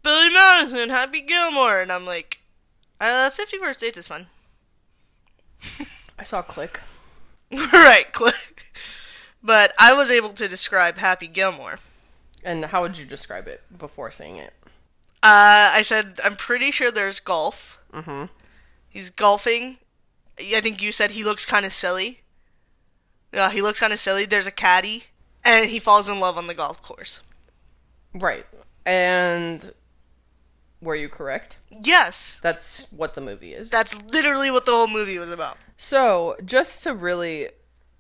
Billy 0.02 0.30
Madison, 0.30 0.90
Happy 0.90 1.22
Gilmore, 1.22 1.82
and 1.82 1.92
I'm 1.92 2.06
like, 2.06 2.40
uh, 3.02 3.30
Fifty 3.30 3.58
First 3.58 3.82
Dates 3.82 3.98
is 3.98 4.08
fun. 4.08 4.28
I 6.18 6.24
saw 6.24 6.42
Click. 6.42 6.80
right, 7.52 8.12
click. 8.12 8.72
But 9.44 9.74
I 9.78 9.94
was 9.94 10.10
able 10.10 10.30
to 10.34 10.48
describe 10.48 10.98
Happy 10.98 11.28
Gilmore. 11.28 11.80
And 12.44 12.66
how 12.66 12.82
would 12.82 12.98
you 12.98 13.06
describe 13.06 13.48
it 13.48 13.62
before 13.76 14.10
saying 14.12 14.38
it? 14.38 14.54
Uh, 15.22 15.74
I 15.74 15.82
said 15.84 16.20
I'm 16.24 16.36
pretty 16.36 16.72
sure 16.72 16.92
there's 16.92 17.20
golf. 17.20 17.80
Mm-hmm. 17.94 18.26
He's 18.90 19.10
golfing. 19.10 19.78
I 20.40 20.62
think 20.62 20.82
you 20.82 20.92
said 20.92 21.12
he 21.12 21.24
looks 21.24 21.46
kind 21.46 21.66
of 21.66 21.74
silly. 21.74 22.22
Yeah, 23.34 23.52
he 23.52 23.62
looks 23.62 23.80
kind 23.80 23.94
of 23.94 24.00
silly. 24.00 24.26
There's 24.26 24.48
a 24.48 24.52
caddy, 24.52 25.06
and 25.44 25.66
he 25.66 25.80
falls 25.80 26.08
in 26.10 26.20
love 26.20 26.38
on 26.38 26.48
the 26.48 26.54
golf 26.54 26.82
course. 26.82 27.20
Right. 28.14 28.46
And 28.86 29.72
were 30.82 30.96
you 30.96 31.10
correct? 31.10 31.58
Yes, 31.70 32.40
That's 32.42 32.88
what 32.92 33.16
the 33.16 33.22
movie 33.22 33.54
is. 33.54 33.70
that's 33.72 33.96
literally 34.12 34.52
what 34.52 34.66
the 34.66 34.72
whole 34.72 34.88
movie 34.88 35.18
was 35.18 35.32
about. 35.32 35.58
So, 35.78 36.36
just 36.46 36.84
to 36.84 36.94
really 36.94 37.50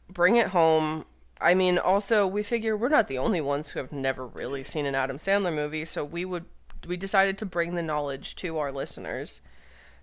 bring 0.09 0.37
it 0.37 0.47
home 0.47 1.05
I 1.41 1.53
mean, 1.53 1.77
also 1.77 2.25
we 2.25 2.43
figure 2.43 2.77
we're 2.77 2.87
not 2.89 3.07
the 3.07 3.17
only 3.17 3.41
ones 3.41 3.71
who 3.71 3.79
have 3.79 3.91
never 3.91 4.25
really 4.25 4.63
seen 4.63 4.85
an 4.85 4.95
Adam 4.95 5.17
Sandler 5.17 5.53
movie, 5.53 5.83
so 5.85 6.03
we 6.05 6.23
would 6.23 6.45
we 6.87 6.95
decided 6.97 7.37
to 7.39 7.45
bring 7.45 7.75
the 7.75 7.83
knowledge 7.83 8.35
to 8.37 8.57
our 8.57 8.71
listeners, 8.71 9.41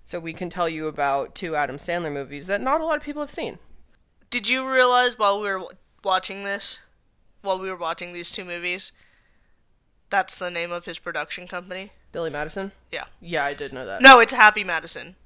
so 0.05 0.19
we 0.21 0.33
can 0.33 0.51
tell 0.51 0.69
you 0.69 0.87
about 0.89 1.35
two 1.35 1.55
Adam 1.57 1.77
Sandler 1.77 2.13
movies 2.13 2.47
that 2.47 2.61
not 2.61 2.81
a 2.81 2.85
lot 2.85 2.97
of 2.97 3.03
people 3.03 3.23
have 3.23 3.31
seen. 3.31 3.59
Did 4.31 4.49
you 4.49 4.69
realize 4.69 5.19
while 5.19 5.41
we 5.41 5.49
were 5.51 5.63
watching 6.05 6.45
this, 6.45 6.79
while 7.43 7.59
we 7.59 7.69
were 7.71 7.77
watching 7.77 8.13
these 8.13 8.31
two 8.31 8.45
movies, 8.45 8.93
that's 10.11 10.35
the 10.35 10.51
name 10.51 10.73
of 10.73 10.85
his 10.87 10.99
production 10.99 11.47
company? 11.47 11.93
Billy 12.13 12.31
Madison. 12.31 12.73
Yeah. 12.91 13.05
Yeah, 13.21 13.45
I 13.45 13.55
did 13.55 13.73
know 13.73 13.87
that. 13.87 14.03
No, 14.03 14.21
it's 14.21 14.33
Happy 14.33 14.65
Madison. 14.65 15.17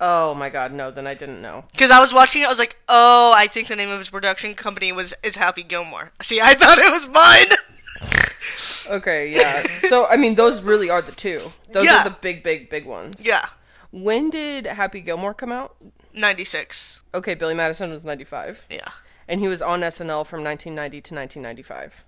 Oh 0.00 0.32
my 0.34 0.48
God, 0.48 0.72
no! 0.72 0.92
Then 0.92 1.08
I 1.08 1.14
didn't 1.14 1.42
know. 1.42 1.64
Because 1.72 1.90
I 1.90 1.98
was 1.98 2.14
watching 2.14 2.42
it, 2.42 2.44
I 2.44 2.48
was 2.48 2.60
like, 2.60 2.76
oh, 2.88 3.32
I 3.34 3.48
think 3.48 3.66
the 3.66 3.74
name 3.74 3.90
of 3.90 3.98
his 3.98 4.10
production 4.10 4.54
company 4.54 4.92
was 4.92 5.12
is 5.24 5.34
Happy 5.34 5.64
Gilmore. 5.64 6.12
See, 6.22 6.40
I 6.40 6.54
thought 6.58 6.78
it 6.78 6.92
was 6.92 7.08
mine. 7.08 8.94
Okay, 8.96 9.34
yeah. 9.34 9.66
so 9.88 10.06
I 10.06 10.16
mean, 10.16 10.36
those 10.36 10.62
really 10.62 10.88
are 10.88 11.02
the 11.02 11.10
two. 11.12 11.40
Those 11.72 11.84
Yeah. 11.84 12.00
are 12.02 12.04
the 12.04 12.16
big, 12.22 12.42
big, 12.44 12.70
big 12.70 12.86
ones. 12.86 13.26
yeah, 13.26 13.46
When 13.90 14.30
did 14.30 14.66
Happy 14.66 15.00
Gilmore 15.00 15.34
come 15.34 15.52
out? 15.52 15.76
ninety 16.14 16.44
six. 16.44 17.00
Okay, 17.14 17.34
Billy 17.34 17.54
Madison 17.54 17.90
was 17.90 18.04
ninety 18.04 18.24
five, 18.24 18.64
Yeah, 18.70 18.88
and 19.26 19.40
he 19.40 19.48
was 19.48 19.62
on 19.62 19.80
SNL 19.80 20.26
from 20.26 20.42
nineteen 20.42 20.74
ninety 20.74 21.00
to 21.00 21.14
nineteen 21.14 21.42
ninety 21.42 21.62
five. 21.62 22.04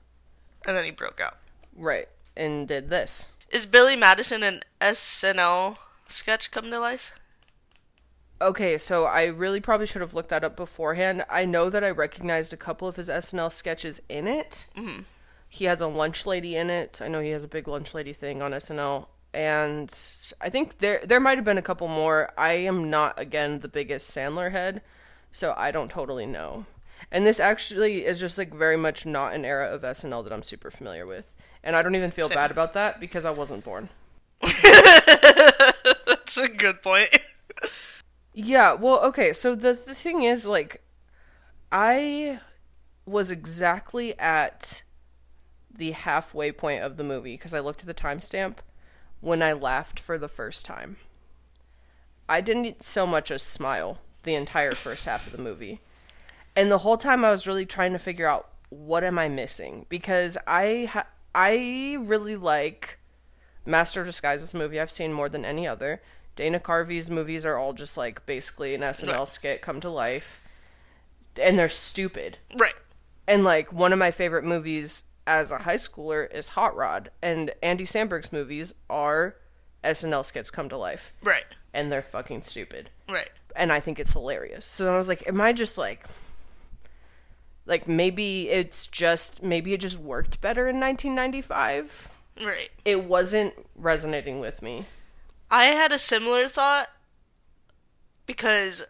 and 0.66 0.76
then 0.76 0.84
he 0.84 0.90
broke 0.90 1.20
out. 1.20 1.36
Right, 1.76 2.08
and 2.36 2.66
did 2.68 2.90
this. 2.90 3.28
Is 3.50 3.66
Billy 3.66 3.96
Madison 3.96 4.42
an 4.42 4.60
SNL 4.80 5.78
sketch 6.06 6.50
come 6.50 6.64
to 6.70 6.78
life? 6.78 7.12
Okay, 8.42 8.78
so 8.78 9.04
I 9.04 9.24
really 9.26 9.60
probably 9.60 9.86
should 9.86 10.00
have 10.00 10.14
looked 10.14 10.30
that 10.30 10.44
up 10.44 10.56
beforehand. 10.56 11.24
I 11.28 11.44
know 11.44 11.68
that 11.68 11.84
I 11.84 11.90
recognized 11.90 12.52
a 12.52 12.56
couple 12.56 12.88
of 12.88 12.96
his 12.96 13.10
SNL 13.10 13.52
sketches 13.52 14.00
in 14.08 14.26
it. 14.26 14.66
Mm-hmm. 14.76 15.02
He 15.48 15.64
has 15.66 15.80
a 15.80 15.86
lunch 15.88 16.24
lady 16.26 16.56
in 16.56 16.70
it. 16.70 17.00
I 17.02 17.08
know 17.08 17.20
he 17.20 17.30
has 17.30 17.44
a 17.44 17.48
big 17.48 17.68
lunch 17.68 17.92
lady 17.92 18.12
thing 18.14 18.40
on 18.40 18.52
SNL, 18.52 19.08
and 19.32 19.92
I 20.40 20.50
think 20.50 20.78
there 20.78 21.00
there 21.04 21.20
might 21.20 21.38
have 21.38 21.44
been 21.44 21.58
a 21.58 21.62
couple 21.62 21.88
more. 21.88 22.30
I 22.36 22.52
am 22.52 22.90
not 22.90 23.18
again 23.18 23.58
the 23.58 23.68
biggest 23.68 24.14
Sandler 24.14 24.50
head, 24.50 24.82
so 25.32 25.54
I 25.56 25.70
don't 25.70 25.90
totally 25.90 26.26
know. 26.26 26.66
And 27.12 27.26
this 27.26 27.40
actually 27.40 28.04
is 28.04 28.20
just 28.20 28.38
like 28.38 28.54
very 28.54 28.76
much 28.76 29.06
not 29.06 29.34
an 29.34 29.44
era 29.44 29.68
of 29.72 29.82
SNL 29.82 30.22
that 30.24 30.32
I'm 30.32 30.42
super 30.42 30.70
familiar 30.70 31.06
with, 31.06 31.36
and 31.62 31.76
I 31.76 31.82
don't 31.82 31.94
even 31.94 32.10
feel 32.10 32.28
bad 32.28 32.50
about 32.50 32.74
that 32.74 33.00
because 33.00 33.24
I 33.24 33.30
wasn't 33.30 33.64
born. 33.64 33.88
That's 34.40 36.36
a 36.36 36.48
good 36.48 36.82
point. 36.82 37.08
Yeah, 38.32 38.74
well, 38.74 39.04
okay, 39.06 39.32
so 39.32 39.54
the 39.54 39.72
the 39.72 39.94
thing 39.94 40.22
is 40.22 40.46
like 40.46 40.82
I 41.70 42.40
was 43.06 43.30
exactly 43.30 44.18
at 44.18 44.82
the 45.72 45.92
halfway 45.92 46.52
point 46.52 46.82
of 46.82 46.96
the 46.96 47.04
movie 47.04 47.34
because 47.34 47.54
I 47.54 47.60
looked 47.60 47.80
at 47.80 47.86
the 47.86 47.94
timestamp 47.94 48.56
when 49.20 49.42
I 49.42 49.52
laughed 49.52 50.00
for 50.00 50.16
the 50.18 50.28
first 50.28 50.64
time. 50.64 50.96
I 52.28 52.40
didn't 52.40 52.82
so 52.84 53.06
much 53.06 53.30
as 53.30 53.42
smile 53.42 53.98
the 54.22 54.34
entire 54.34 54.72
first 54.72 55.04
half 55.06 55.26
of 55.26 55.32
the 55.32 55.42
movie. 55.42 55.80
And 56.54 56.70
the 56.70 56.78
whole 56.78 56.96
time 56.96 57.24
I 57.24 57.30
was 57.30 57.46
really 57.46 57.66
trying 57.66 57.92
to 57.92 57.98
figure 57.98 58.26
out 58.26 58.48
what 58.68 59.02
am 59.04 59.18
I 59.18 59.28
missing 59.28 59.86
because 59.88 60.38
I 60.46 60.88
ha- 60.92 61.06
I 61.34 61.96
really 62.00 62.36
like 62.36 62.98
Master 63.66 64.00
of 64.00 64.06
Disguises 64.06 64.54
movie 64.54 64.80
I've 64.80 64.90
seen 64.90 65.12
more 65.12 65.28
than 65.28 65.44
any 65.44 65.66
other. 65.66 66.02
Dana 66.36 66.60
Carvey's 66.60 67.10
movies 67.10 67.44
are 67.44 67.56
all 67.56 67.72
just 67.72 67.96
like 67.96 68.24
basically 68.26 68.74
an 68.74 68.80
SNL 68.82 69.18
Right. 69.18 69.28
skit 69.28 69.62
come 69.62 69.80
to 69.80 69.90
life. 69.90 70.40
And 71.40 71.58
they're 71.58 71.68
stupid. 71.68 72.38
right. 72.58 72.74
And 73.26 73.44
like 73.44 73.72
one 73.72 73.92
of 73.92 73.98
my 73.98 74.10
favorite 74.10 74.44
movies 74.44 75.04
as 75.26 75.50
a 75.50 75.58
high 75.58 75.76
schooler 75.76 76.32
is 76.32 76.50
Hot 76.50 76.76
Rod. 76.76 77.10
And 77.22 77.52
Andy 77.62 77.84
Samberg's 77.84 78.32
movies 78.32 78.74
are 78.88 79.36
SNL 79.84 80.24
skits 80.24 80.50
come 80.50 80.68
to 80.68 80.76
life. 80.76 81.12
Right. 81.22 81.44
And 81.72 81.90
they're 81.90 82.02
fucking 82.02 82.42
stupid. 82.42 82.90
Right. 83.08 83.30
And 83.56 83.72
I 83.72 83.80
think 83.80 83.98
it's 83.98 84.12
hilarious. 84.12 84.64
So 84.64 84.92
I 84.92 84.96
was 84.96 85.08
like, 85.08 85.26
am 85.26 85.40
I 85.40 85.52
just 85.52 85.78
like 85.78 86.04
like 87.66 87.86
maybe 87.86 88.48
it's 88.48 88.86
just 88.86 89.42
maybe 89.42 89.72
it 89.72 89.80
just 89.80 89.98
worked 89.98 90.40
better 90.40 90.68
in 90.68 90.80
1995? 90.80 92.08
Right. 92.44 92.70
It 92.84 93.04
wasn't 93.04 93.54
resonating 93.76 94.40
with 94.40 94.62
me. 94.62 94.86
I 95.50 95.66
had 95.66 95.92
a 95.92 95.98
similar 95.98 96.48
thought 96.48 96.88
because 98.26 98.82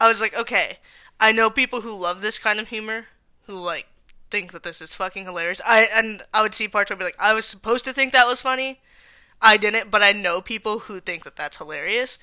I 0.00 0.08
was 0.08 0.20
like, 0.20 0.36
okay, 0.36 0.78
I 1.20 1.32
know 1.32 1.50
people 1.50 1.80
who 1.80 1.92
love 1.92 2.20
this 2.20 2.38
kind 2.38 2.60
of 2.60 2.68
humor, 2.68 3.06
who 3.46 3.54
like 3.54 3.86
think 4.30 4.52
that 4.52 4.62
this 4.62 4.80
is 4.82 4.94
fucking 4.94 5.24
hilarious. 5.24 5.60
I 5.66 5.82
and 5.92 6.22
I 6.34 6.42
would 6.42 6.54
see 6.54 6.68
parts 6.68 6.90
where 6.90 6.96
I'd 6.96 6.98
be 6.98 7.04
like, 7.04 7.16
I 7.18 7.32
was 7.34 7.44
supposed 7.46 7.84
to 7.86 7.92
think 7.92 8.12
that 8.12 8.26
was 8.26 8.42
funny, 8.42 8.80
I 9.40 9.56
didn't, 9.56 9.90
but 9.90 10.02
I 10.02 10.12
know 10.12 10.40
people 10.40 10.80
who 10.80 11.00
think 11.00 11.24
that 11.24 11.36
that's 11.36 11.56
hilarious. 11.56 12.18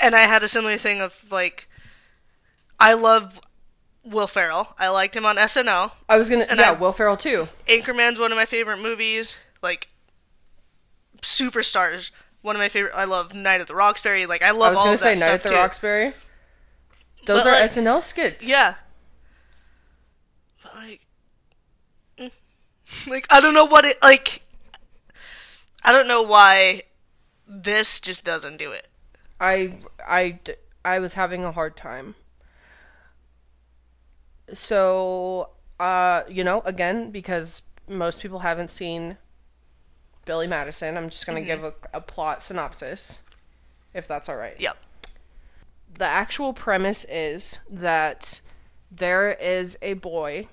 And 0.00 0.14
I 0.14 0.20
had 0.22 0.42
a 0.42 0.48
similar 0.48 0.78
thing 0.78 1.00
of 1.00 1.24
like, 1.30 1.68
I 2.80 2.94
love 2.94 3.40
Will 4.04 4.26
Ferrell. 4.26 4.74
I 4.78 4.88
liked 4.88 5.14
him 5.14 5.24
on 5.26 5.36
SNL. 5.36 5.92
I 6.08 6.16
was 6.16 6.28
gonna 6.30 6.46
And 6.48 6.58
yeah, 6.58 6.70
I- 6.70 6.78
Will 6.78 6.92
Ferrell 6.92 7.16
too. 7.16 7.48
Anchorman's 7.68 8.18
one 8.18 8.32
of 8.32 8.36
my 8.36 8.44
favorite 8.46 8.80
movies. 8.80 9.36
Like 9.62 9.88
Superstars, 11.20 12.10
one 12.40 12.56
of 12.56 12.60
my 12.60 12.68
favorite. 12.68 12.92
I 12.96 13.04
love 13.04 13.32
Night 13.34 13.60
at 13.60 13.66
the 13.68 13.74
Roxbury. 13.74 14.26
Like 14.26 14.42
I 14.42 14.50
love 14.50 14.68
I 14.68 14.70
was 14.70 14.78
all 14.78 14.84
gonna 14.84 14.94
of 14.94 15.00
say 15.00 15.14
Night 15.14 15.28
at 15.34 15.42
the 15.42 15.50
too. 15.50 15.54
Roxbury. 15.54 16.14
Those 17.26 17.44
But, 17.44 17.48
are 17.48 17.52
like- 17.60 17.70
SNL 17.70 18.02
skits. 18.02 18.48
Yeah. 18.48 18.74
But 20.64 20.74
like, 20.74 21.06
mm, 22.18 22.30
like 23.08 23.26
I 23.30 23.40
don't 23.40 23.54
know 23.54 23.64
what 23.64 23.84
it 23.84 24.00
like. 24.02 24.42
I 25.84 25.92
don't 25.92 26.08
know 26.08 26.22
why 26.22 26.82
this 27.46 28.00
just 28.00 28.24
doesn't 28.24 28.56
do 28.58 28.72
it. 28.72 28.86
I 29.40 29.74
I 30.06 30.38
I 30.84 30.98
was 30.98 31.14
having 31.14 31.44
a 31.44 31.52
hard 31.52 31.76
time. 31.76 32.14
So, 34.52 35.50
uh, 35.80 36.22
you 36.28 36.44
know, 36.44 36.60
again, 36.62 37.10
because 37.10 37.62
most 37.88 38.20
people 38.20 38.40
haven't 38.40 38.68
seen 38.68 39.16
Billy 40.24 40.46
Madison, 40.46 40.96
I'm 40.96 41.08
just 41.08 41.26
going 41.26 41.42
to 41.42 41.46
give 41.46 41.64
a, 41.64 41.72
a 41.94 42.00
plot 42.00 42.42
synopsis, 42.42 43.20
if 43.94 44.06
that's 44.06 44.28
all 44.28 44.36
right. 44.36 44.58
Yep. 44.58 44.76
The 45.94 46.04
actual 46.04 46.52
premise 46.52 47.04
is 47.08 47.58
that 47.70 48.40
there 48.90 49.32
is 49.32 49.78
a 49.82 49.94
boy, 49.94 50.48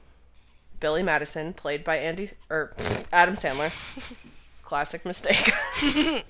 Billy 0.79 1.03
Madison, 1.03 1.53
played 1.53 1.83
by 1.83 1.98
Andy 1.98 2.31
or 2.50 2.71
Adam 3.12 3.36
Sandler. 3.36 3.69
Classic 4.62 5.03
mistake. 5.05 5.51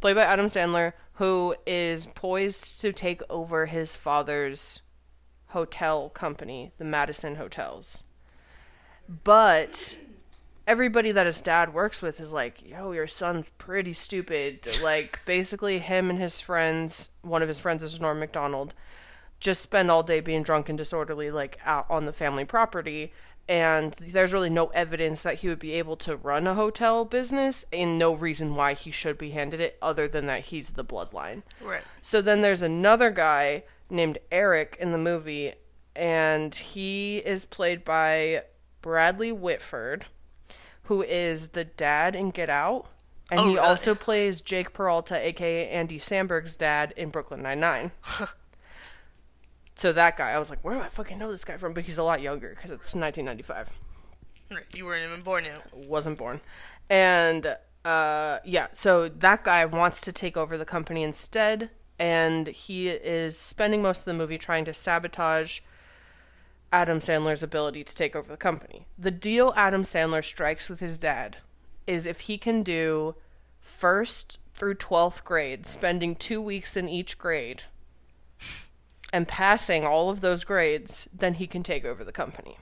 played 0.00 0.14
by 0.14 0.22
Adam 0.22 0.46
Sandler, 0.46 0.92
who 1.14 1.54
is 1.66 2.06
poised 2.06 2.80
to 2.80 2.92
take 2.92 3.22
over 3.30 3.66
his 3.66 3.96
father's 3.96 4.82
hotel 5.48 6.08
company, 6.10 6.72
the 6.78 6.84
Madison 6.84 7.36
Hotels. 7.36 8.04
But 9.24 9.96
everybody 10.66 11.12
that 11.12 11.26
his 11.26 11.40
dad 11.40 11.72
works 11.72 12.02
with 12.02 12.20
is 12.20 12.32
like, 12.32 12.68
yo, 12.68 12.92
your 12.92 13.06
son's 13.06 13.46
pretty 13.56 13.92
stupid. 13.92 14.66
Like, 14.82 15.20
basically, 15.24 15.78
him 15.78 16.10
and 16.10 16.18
his 16.18 16.40
friends, 16.40 17.10
one 17.22 17.42
of 17.42 17.48
his 17.48 17.60
friends 17.60 17.82
is 17.82 18.00
Norm 18.00 18.18
MacDonald, 18.18 18.74
just 19.38 19.60
spend 19.60 19.90
all 19.90 20.02
day 20.02 20.20
being 20.20 20.42
drunk 20.42 20.68
and 20.68 20.78
disorderly, 20.78 21.30
like, 21.30 21.58
out 21.64 21.86
on 21.88 22.06
the 22.06 22.12
family 22.12 22.44
property. 22.44 23.12
And 23.48 23.92
there's 23.94 24.32
really 24.32 24.50
no 24.50 24.66
evidence 24.68 25.22
that 25.22 25.36
he 25.36 25.48
would 25.48 25.60
be 25.60 25.72
able 25.74 25.96
to 25.98 26.16
run 26.16 26.46
a 26.48 26.54
hotel 26.54 27.04
business, 27.04 27.64
and 27.72 27.96
no 27.98 28.12
reason 28.12 28.54
why 28.56 28.74
he 28.74 28.90
should 28.90 29.16
be 29.16 29.30
handed 29.30 29.60
it 29.60 29.78
other 29.80 30.08
than 30.08 30.26
that 30.26 30.46
he's 30.46 30.72
the 30.72 30.84
bloodline. 30.84 31.42
Right. 31.60 31.82
So 32.02 32.20
then 32.20 32.40
there's 32.40 32.62
another 32.62 33.10
guy 33.10 33.62
named 33.88 34.18
Eric 34.32 34.76
in 34.80 34.90
the 34.90 34.98
movie, 34.98 35.52
and 35.94 36.52
he 36.52 37.18
is 37.18 37.44
played 37.44 37.84
by 37.84 38.42
Bradley 38.82 39.30
Whitford, 39.30 40.06
who 40.84 41.02
is 41.02 41.48
the 41.50 41.64
dad 41.64 42.16
in 42.16 42.30
Get 42.30 42.50
Out. 42.50 42.86
And 43.30 43.40
Oh, 43.40 43.42
he 43.44 43.48
really? 43.54 43.58
also 43.68 43.94
plays 43.94 44.40
Jake 44.40 44.72
Peralta, 44.72 45.16
aka 45.24 45.68
Andy 45.68 45.98
Samberg's 45.98 46.56
dad, 46.56 46.92
in 46.96 47.10
Brooklyn 47.10 47.42
Nine-Nine. 47.42 47.92
so 49.76 49.92
that 49.92 50.16
guy, 50.16 50.30
I 50.30 50.38
was 50.38 50.50
like, 50.50 50.64
where 50.64 50.74
do 50.74 50.80
I 50.80 50.88
fucking 50.88 51.18
know 51.18 51.30
this 51.30 51.44
guy 51.44 51.56
from? 51.58 51.74
But 51.74 51.84
he's 51.84 51.98
a 51.98 52.02
lot 52.02 52.20
younger 52.20 52.48
because 52.50 52.70
it's 52.70 52.94
1995 52.94 53.70
You 54.74 54.84
weren't 54.86 55.04
even 55.04 55.22
born 55.22 55.44
yet. 55.44 55.62
wasn't 55.74 56.18
born. 56.18 56.40
And 56.90 57.56
uh 57.84 58.38
yeah, 58.44 58.66
so 58.72 59.08
that 59.08 59.44
guy 59.44 59.64
wants 59.64 60.00
to 60.02 60.12
take 60.12 60.36
over 60.36 60.58
the 60.58 60.64
company 60.64 61.02
instead 61.02 61.70
and 61.98 62.48
he 62.48 62.88
is 62.88 63.38
spending 63.38 63.80
most 63.82 64.00
of 64.00 64.04
the 64.06 64.14
movie 64.14 64.38
trying 64.38 64.64
to 64.64 64.72
sabotage 64.74 65.60
Adam 66.72 66.98
Sandler's 66.98 67.42
ability 67.42 67.84
to 67.84 67.94
take 67.94 68.16
over 68.16 68.28
the 68.28 68.36
company. 68.36 68.86
The 68.98 69.10
deal 69.12 69.52
Adam 69.56 69.84
Sandler 69.84 70.24
strikes 70.24 70.68
with 70.68 70.80
his 70.80 70.98
dad 70.98 71.38
is 71.86 72.06
if 72.06 72.20
he 72.20 72.38
can 72.38 72.62
do 72.62 73.14
first 73.60 74.38
through 74.52 74.74
12th 74.74 75.22
grade, 75.22 75.64
spending 75.66 76.16
2 76.16 76.40
weeks 76.40 76.76
in 76.76 76.88
each 76.88 77.18
grade 77.18 77.64
and 79.12 79.28
passing 79.28 79.86
all 79.86 80.10
of 80.10 80.20
those 80.20 80.44
grades, 80.44 81.08
then 81.14 81.34
he 81.34 81.46
can 81.46 81.62
take 81.62 81.84
over 81.84 82.04
the 82.04 82.12
company. 82.12 82.58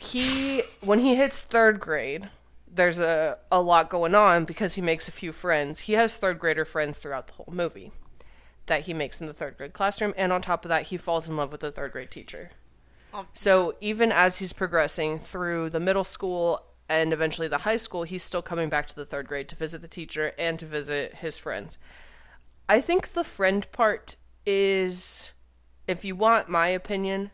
he 0.00 0.62
when 0.82 0.98
he 1.00 1.14
hits 1.14 1.42
third 1.42 1.80
grade, 1.80 2.28
there's 2.68 2.98
a 2.98 3.38
a 3.50 3.60
lot 3.60 3.88
going 3.90 4.14
on 4.14 4.44
because 4.44 4.74
he 4.74 4.82
makes 4.82 5.08
a 5.08 5.12
few 5.12 5.32
friends. 5.32 5.80
He 5.80 5.94
has 5.94 6.16
third 6.16 6.38
grader 6.38 6.64
friends 6.64 6.98
throughout 6.98 7.28
the 7.28 7.34
whole 7.34 7.52
movie 7.52 7.92
that 8.66 8.82
he 8.82 8.94
makes 8.94 9.20
in 9.20 9.26
the 9.26 9.34
third 9.34 9.56
grade 9.58 9.72
classroom, 9.72 10.14
and 10.16 10.32
on 10.32 10.42
top 10.42 10.64
of 10.64 10.68
that, 10.70 10.84
he 10.84 10.96
falls 10.96 11.28
in 11.28 11.36
love 11.36 11.52
with 11.52 11.62
a 11.62 11.70
third 11.70 11.92
grade 11.92 12.10
teacher. 12.10 12.50
Um, 13.12 13.28
So 13.34 13.76
even 13.80 14.10
as 14.10 14.38
he's 14.38 14.52
progressing 14.52 15.18
through 15.18 15.70
the 15.70 15.80
middle 15.80 16.04
school 16.04 16.62
and 16.88 17.12
eventually 17.12 17.48
the 17.48 17.58
high 17.58 17.76
school, 17.76 18.02
he's 18.04 18.22
still 18.22 18.42
coming 18.42 18.68
back 18.68 18.86
to 18.88 18.94
the 18.94 19.04
third 19.06 19.28
grade 19.28 19.48
to 19.50 19.56
visit 19.56 19.82
the 19.82 19.88
teacher 19.88 20.32
and 20.38 20.58
to 20.58 20.66
visit 20.66 21.16
his 21.16 21.38
friends. 21.38 21.78
I 22.68 22.80
think 22.80 23.08
the 23.08 23.24
friend 23.24 23.70
part 23.72 24.16
is, 24.46 25.32
if 25.86 26.04
you 26.04 26.14
want 26.14 26.48
my 26.48 26.68
opinion, 26.68 27.30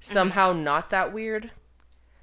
somehow 0.00 0.52
mm-hmm. 0.52 0.64
not 0.64 0.90
that 0.90 1.12
weird. 1.12 1.50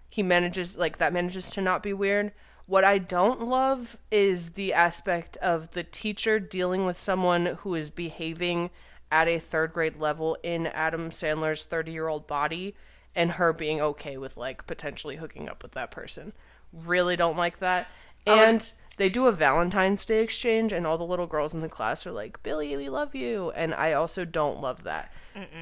He 0.09 0.23
manages, 0.23 0.77
like, 0.77 0.97
that 0.97 1.13
manages 1.13 1.51
to 1.51 1.61
not 1.61 1.83
be 1.83 1.93
weird. 1.93 2.31
What 2.65 2.83
I 2.83 2.97
don't 2.97 3.47
love 3.47 3.97
is 4.11 4.51
the 4.51 4.73
aspect 4.73 5.37
of 5.37 5.71
the 5.71 5.83
teacher 5.83 6.39
dealing 6.39 6.85
with 6.85 6.97
someone 6.97 7.45
who 7.59 7.75
is 7.75 7.89
behaving 7.89 8.69
at 9.11 9.27
a 9.27 9.39
third 9.39 9.73
grade 9.73 9.97
level 9.97 10.37
in 10.43 10.67
Adam 10.67 11.09
Sandler's 11.09 11.65
30 11.65 11.91
year 11.91 12.07
old 12.07 12.27
body 12.27 12.75
and 13.15 13.31
her 13.31 13.53
being 13.53 13.81
okay 13.81 14.17
with, 14.17 14.37
like, 14.37 14.67
potentially 14.67 15.15
hooking 15.15 15.49
up 15.49 15.63
with 15.63 15.71
that 15.71 15.91
person. 15.91 16.33
Really 16.73 17.15
don't 17.15 17.37
like 17.37 17.59
that. 17.59 17.87
And 18.27 18.71
they 18.99 19.09
do 19.09 19.25
a 19.25 19.31
Valentine's 19.31 20.05
Day 20.05 20.21
exchange, 20.21 20.71
and 20.71 20.85
all 20.85 20.97
the 20.97 21.03
little 21.05 21.25
girls 21.25 21.53
in 21.55 21.61
the 21.61 21.69
class 21.69 22.05
are 22.05 22.11
like, 22.11 22.43
Billy, 22.43 22.75
we 22.77 22.89
love 22.89 23.15
you. 23.15 23.51
And 23.55 23.73
I 23.73 23.93
also 23.93 24.25
don't 24.25 24.61
love 24.61 24.83
that. 24.83 25.11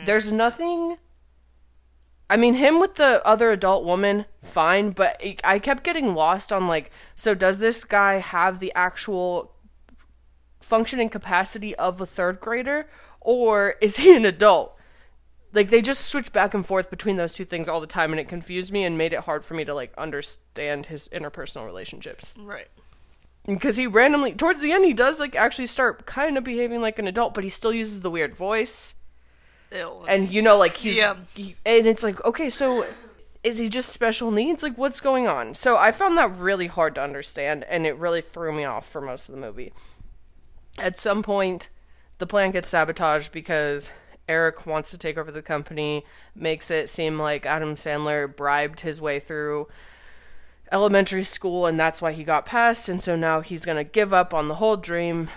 There's 0.05 0.31
nothing. 0.31 0.97
I 2.29 2.35
mean, 2.35 2.55
him 2.55 2.79
with 2.81 2.95
the 2.95 3.25
other 3.25 3.51
adult 3.51 3.85
woman, 3.85 4.25
fine, 4.43 4.89
but 4.89 5.15
I- 5.23 5.37
I 5.43 5.59
kept 5.59 5.83
getting 5.83 6.13
lost 6.13 6.51
on, 6.51 6.67
like, 6.67 6.91
so 7.15 7.33
does 7.33 7.59
this 7.59 7.85
guy 7.85 8.15
have 8.15 8.59
the 8.59 8.73
actual 8.75 9.53
functioning 10.59 11.07
capacity 11.09 11.73
of 11.75 12.01
a 12.01 12.05
third 12.05 12.39
grader, 12.41 12.89
or 13.21 13.75
is 13.81 13.97
he 13.97 14.15
an 14.15 14.25
adult? 14.25 14.77
Like, 15.53 15.69
they 15.69 15.81
just 15.81 16.07
switch 16.07 16.33
back 16.33 16.53
and 16.53 16.65
forth 16.65 16.89
between 16.89 17.15
those 17.15 17.33
two 17.33 17.45
things 17.45 17.69
all 17.69 17.79
the 17.79 17.87
time, 17.87 18.11
and 18.11 18.19
it 18.19 18.27
confused 18.27 18.73
me 18.73 18.83
and 18.83 18.97
made 18.97 19.13
it 19.13 19.21
hard 19.21 19.45
for 19.45 19.53
me 19.53 19.63
to, 19.63 19.73
like, 19.73 19.93
understand 19.97 20.87
his 20.87 21.07
interpersonal 21.09 21.65
relationships 21.65 22.33
Right. 22.37 22.67
Because 23.47 23.77
he 23.77 23.87
randomly 23.87 24.33
towards 24.33 24.61
the 24.61 24.71
end 24.71 24.85
he 24.85 24.93
does 24.93 25.19
like 25.19 25.35
actually 25.35 25.65
start 25.65 26.05
kind 26.05 26.37
of 26.37 26.43
behaving 26.43 26.81
like 26.81 26.99
an 26.99 27.07
adult 27.07 27.33
but 27.33 27.43
he 27.43 27.49
still 27.49 27.73
uses 27.73 28.01
the 28.01 28.11
weird 28.11 28.35
voice 28.35 28.93
Ew. 29.71 30.03
and 30.07 30.29
you 30.29 30.41
know 30.41 30.57
like 30.57 30.75
he's 30.77 30.97
Yeah. 30.97 31.15
he- 31.33 31.55
and 31.65 31.85
it's 31.87 32.03
like 32.03 32.23
okay 32.25 32.49
so 32.49 32.85
is 33.43 33.57
he 33.59 33.69
just 33.69 33.91
special 33.93 34.31
needs 34.31 34.63
like 34.63 34.77
what's 34.77 34.99
going 34.99 35.27
on 35.27 35.55
so 35.55 35.77
i 35.77 35.91
found 35.91 36.17
that 36.17 36.35
really 36.35 36.67
hard 36.67 36.93
to 36.95 37.01
understand 37.01 37.63
and 37.69 37.85
it 37.85 37.95
really 37.97 38.21
threw 38.21 38.51
me 38.51 38.65
off 38.65 38.87
for 38.87 39.01
most 39.01 39.29
of 39.29 39.35
the 39.35 39.41
movie 39.41 39.71
at 40.77 40.99
some 40.99 41.23
point 41.23 41.69
the 42.17 42.27
plan 42.27 42.51
gets 42.51 42.69
sabotaged 42.69 43.31
because 43.31 43.91
eric 44.27 44.65
wants 44.65 44.91
to 44.91 44.97
take 44.97 45.17
over 45.17 45.31
the 45.31 45.41
company 45.41 46.03
makes 46.35 46.69
it 46.71 46.89
seem 46.89 47.17
like 47.17 47.45
adam 47.45 47.75
sandler 47.75 48.33
bribed 48.33 48.81
his 48.81 48.99
way 49.01 49.19
through 49.19 49.67
elementary 50.71 51.23
school 51.23 51.65
and 51.65 51.79
that's 51.79 52.01
why 52.01 52.11
he 52.11 52.23
got 52.23 52.45
passed 52.45 52.89
and 52.89 53.01
so 53.01 53.15
now 53.15 53.41
he's 53.41 53.65
going 53.65 53.77
to 53.77 53.83
give 53.83 54.13
up 54.13 54.33
on 54.33 54.47
the 54.47 54.55
whole 54.55 54.75
dream 54.77 55.29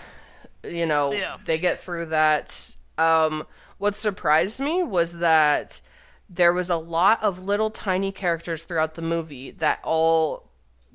you 0.63 0.85
know 0.85 1.11
Yeah. 1.11 1.37
they 1.45 1.57
get 1.57 1.79
through 1.79 2.07
that 2.07 2.75
um 2.97 3.45
what 3.77 3.95
surprised 3.95 4.59
me 4.59 4.83
was 4.83 5.19
that 5.19 5.81
there 6.29 6.53
was 6.53 6.69
a 6.69 6.75
lot 6.77 7.21
of 7.23 7.43
little 7.43 7.69
tiny 7.69 8.11
characters 8.11 8.65
throughout 8.65 8.93
the 8.95 9.01
movie 9.01 9.51
that 9.51 9.79
all 9.83 10.49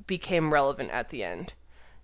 became 0.06 0.52
relevant 0.52 0.90
at 0.90 1.08
the 1.10 1.24
end 1.24 1.54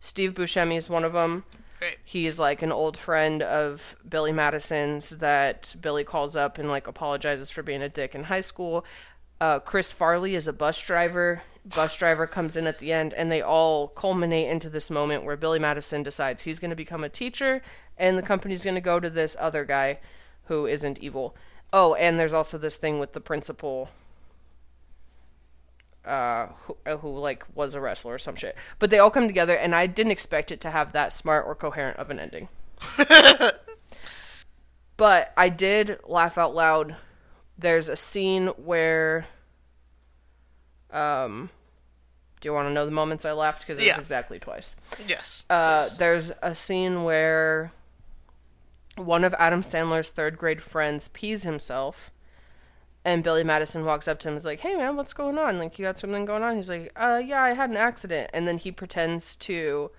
steve 0.01 0.35
buscemi 0.35 0.77
is 0.77 0.89
one 0.91 1.05
of 1.05 1.12
them 1.12 1.45
Great. 1.79 1.99
he's 2.05 2.39
like 2.39 2.62
an 2.62 2.73
old 2.73 2.97
friend 2.97 3.43
of 3.43 3.97
Billy 4.09 4.33
Madison's 4.33 5.11
that 5.11 5.75
Billy 5.80 6.04
calls 6.04 6.35
up 6.37 6.56
and 6.59 6.69
like 6.69 6.87
apologizes 6.87 7.50
for 7.50 7.63
being 7.63 7.83
a 7.83 7.89
dick 7.89 8.15
in 8.15 8.23
high 8.25 8.41
school. 8.41 8.85
Uh, 9.41 9.59
Chris 9.59 9.91
Farley 9.91 10.37
is 10.37 10.47
a 10.47 10.52
bus 10.52 10.80
driver. 10.80 11.43
Bus 11.65 11.97
driver 11.97 12.27
comes 12.27 12.57
in 12.57 12.67
at 12.67 12.79
the 12.79 12.93
end, 12.93 13.15
and 13.15 13.31
they 13.31 13.41
all 13.41 13.89
culminate 13.89 14.49
into 14.49 14.69
this 14.69 14.91
moment 14.91 15.25
where 15.25 15.37
Billy 15.37 15.59
Madison 15.59 16.03
decides 16.03 16.43
he's 16.43 16.59
going 16.59 16.71
to 16.71 16.77
become 16.77 17.05
a 17.05 17.09
teacher, 17.09 17.63
and 17.97 18.19
the 18.19 18.23
company's 18.23 18.65
going 18.65 18.75
to 18.75 18.81
go 18.81 18.99
to 18.99 19.11
this 19.11 19.37
other 19.39 19.65
guy 19.65 20.01
who 20.47 20.67
isn't 20.67 21.03
evil. 21.03 21.37
Oh, 21.73 21.95
and 21.95 22.19
there's 22.19 22.35
also 22.35 22.59
this 22.59 22.77
thing 22.77 22.99
with 22.99 23.13
the 23.13 23.21
principal 23.21 23.91
uh, 26.05 26.49
who, 26.49 26.77
uh, 26.85 26.97
who 26.97 27.17
like 27.19 27.47
was 27.55 27.75
a 27.75 27.81
wrestler 27.81 28.15
or 28.15 28.19
some 28.19 28.35
shit. 28.35 28.57
But 28.79 28.91
they 28.91 28.99
all 28.99 29.11
come 29.11 29.27
together, 29.27 29.57
and 29.57 29.75
I 29.75 29.87
didn't 29.87 30.13
expect 30.13 30.51
it 30.51 30.61
to 30.63 30.71
have 30.71 30.93
that 30.93 31.13
smart 31.13 31.47
or 31.47 31.55
coherent 31.55 31.99
of 31.99 32.11
an 32.11 32.19
ending. 32.19 32.49
but 34.97 35.33
I 35.37 35.49
did 35.49 35.99
laugh 36.05 36.39
out 36.39 36.55
loud. 36.55 36.97
There's 37.57 37.89
a 37.89 37.97
scene 37.97 38.49
where, 38.49 39.27
um, 40.93 41.50
do 42.41 42.49
you 42.49 42.52
want 42.52 42.69
to 42.69 42.73
know 42.73 42.85
the 42.85 42.91
moments 42.91 43.25
I 43.25 43.33
laughed? 43.33 43.61
Because 43.63 43.78
it's 43.78 43.87
Yeah. 43.87 44.00
exactly 44.00 44.39
twice. 44.39 44.76
Yes. 45.07 45.45
Uh, 45.49 45.85
Yes. 45.89 45.97
there's 45.99 46.33
a 46.43 46.55
scene 46.55 47.05
where 47.05 47.73
one 48.97 49.25
of 49.25 49.35
Adam 49.39 49.63
Sandler's 49.63 50.11
third 50.11 50.37
grade 50.39 50.63
friends 50.63 51.09
pees 51.09 51.45
himself, 51.45 52.11
and 53.05 53.23
Billy 53.25 53.43
Madison 53.45 53.85
walks 53.85 54.07
up 54.07 54.19
to 54.21 54.28
him 54.28 54.33
and 54.33 54.39
is 54.41 54.45
like, 54.45 54.61
"Hey 54.61 54.75
man, 54.76 54.97
what's 54.97 55.13
going 55.15 55.39
on? 55.39 55.59
Like, 55.59 55.78
you 55.78 55.85
got 55.85 55.99
something 55.99 56.25
going 56.25 56.43
on?" 56.43 56.57
He's 56.57 56.69
like, 56.69 56.93
"Uh, 56.97 57.21
yeah, 57.25 57.43
I 57.43 57.55
had 57.55 57.71
an 57.71 57.76
accident," 57.76 58.31
and 58.35 58.47
then 58.47 58.59
he 58.59 58.71
pretends 58.71 59.35
to 59.37 59.91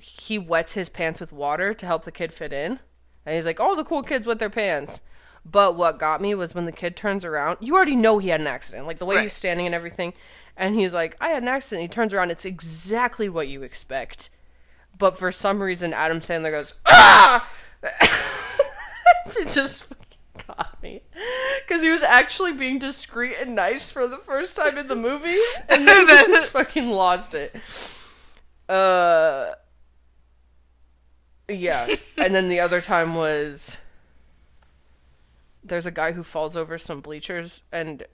he 0.00 0.38
wets 0.38 0.72
his 0.74 0.88
pants 0.88 1.20
with 1.20 1.32
water 1.32 1.72
to 1.72 1.86
help 1.86 2.04
the 2.04 2.12
kid 2.12 2.34
fit 2.34 2.52
in, 2.52 2.80
and 3.24 3.34
he's 3.34 3.46
like, 3.46 3.60
"All 3.60 3.76
the 3.76 3.84
cool 3.84 4.02
kids 4.02 4.26
wet 4.26 4.38
their 4.38 4.50
pants." 4.50 5.00
But 5.48 5.76
what 5.76 5.98
got 5.98 6.20
me 6.20 6.34
was 6.34 6.54
when 6.54 6.64
the 6.64 6.72
kid 6.72 6.96
turns 6.96 7.24
around. 7.24 7.58
You 7.60 7.76
already 7.76 7.94
know 7.94 8.18
he 8.18 8.30
had 8.30 8.40
an 8.40 8.48
accident, 8.48 8.86
like 8.86 8.98
the 8.98 9.06
way 9.06 9.16
Right. 9.16 9.22
he's 9.22 9.32
standing 9.32 9.64
and 9.66 9.74
everything. 9.74 10.12
And 10.56 10.74
he's 10.74 10.92
like, 10.94 11.16
"I 11.20 11.28
had 11.28 11.42
an 11.42 11.48
accident." 11.48 11.82
He 11.82 11.88
turns 11.88 12.12
around. 12.12 12.30
It's 12.30 12.44
exactly 12.44 13.28
what 13.28 13.46
you 13.46 13.62
expect. 13.62 14.28
But 14.98 15.18
for 15.18 15.30
some 15.30 15.62
reason, 15.62 15.92
Adam 15.92 16.20
Sandler 16.20 16.50
goes, 16.50 16.74
"Ah!" 16.86 17.48
it 17.82 19.50
just 19.50 19.84
fucking 19.84 20.46
got 20.48 20.82
me 20.82 21.02
because 21.66 21.82
he 21.82 21.90
was 21.90 22.02
actually 22.02 22.52
being 22.52 22.78
discreet 22.78 23.36
and 23.40 23.54
nice 23.54 23.90
for 23.90 24.06
the 24.08 24.16
first 24.16 24.56
time 24.56 24.76
in 24.78 24.88
the 24.88 24.96
movie, 24.96 25.36
and 25.68 25.86
then 25.86 26.08
he 26.08 26.14
just 26.26 26.50
fucking 26.50 26.88
lost 26.88 27.34
it. 27.34 27.54
Uh, 28.68 29.52
yeah. 31.48 31.86
And 32.18 32.34
then 32.34 32.48
the 32.48 32.60
other 32.60 32.80
time 32.80 33.14
was 33.14 33.76
there's 35.68 35.86
a 35.86 35.90
guy 35.90 36.12
who 36.12 36.22
falls 36.22 36.56
over 36.56 36.78
some 36.78 37.00
bleachers 37.00 37.62
and 37.72 38.06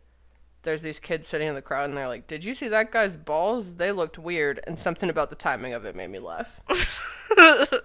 there's 0.62 0.82
these 0.82 1.00
kids 1.00 1.26
sitting 1.26 1.48
in 1.48 1.54
the 1.54 1.62
crowd 1.62 1.88
and 1.88 1.96
they're 1.96 2.08
like, 2.08 2.26
"Did 2.26 2.44
you 2.44 2.54
see 2.54 2.68
that 2.68 2.92
guy's 2.92 3.16
balls? 3.16 3.76
They 3.76 3.92
looked 3.92 4.18
weird." 4.18 4.60
And 4.66 4.78
something 4.78 5.10
about 5.10 5.30
the 5.30 5.36
timing 5.36 5.74
of 5.74 5.84
it 5.84 5.96
made 5.96 6.10
me 6.10 6.18
laugh. 6.18 6.60
that 6.68 7.82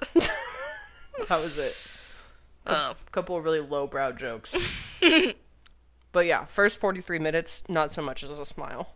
was 1.30 1.58
it. 1.58 1.76
Oh. 2.68 2.96
A 3.08 3.12
couple 3.12 3.38
of 3.38 3.44
really 3.44 3.62
lowbrow 3.62 4.12
jokes. 4.12 5.00
but 6.12 6.26
yeah, 6.26 6.46
first 6.46 6.80
43 6.80 7.20
minutes, 7.20 7.64
not 7.68 7.92
so 7.92 8.02
much 8.02 8.24
as 8.24 8.38
a 8.38 8.46
smile. 8.46 8.90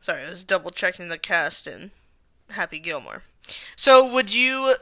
Sorry, 0.00 0.24
I 0.24 0.30
was 0.30 0.44
double 0.44 0.70
checking 0.70 1.08
the 1.08 1.18
cast 1.18 1.66
in 1.66 1.90
Happy 2.50 2.78
Gilmore. 2.78 3.22
So, 3.74 4.04
would 4.04 4.32
you 4.32 4.76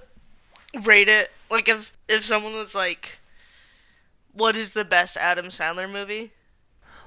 rate 0.83 1.09
it 1.09 1.31
like 1.51 1.69
if 1.69 1.93
if 2.09 2.25
someone 2.25 2.55
was 2.55 2.75
like, 2.75 3.19
"What 4.35 4.57
is 4.57 4.73
the 4.73 4.85
best 4.85 5.17
Adam 5.17 5.47
Sandler 5.47 5.91
movie?" 5.91 6.33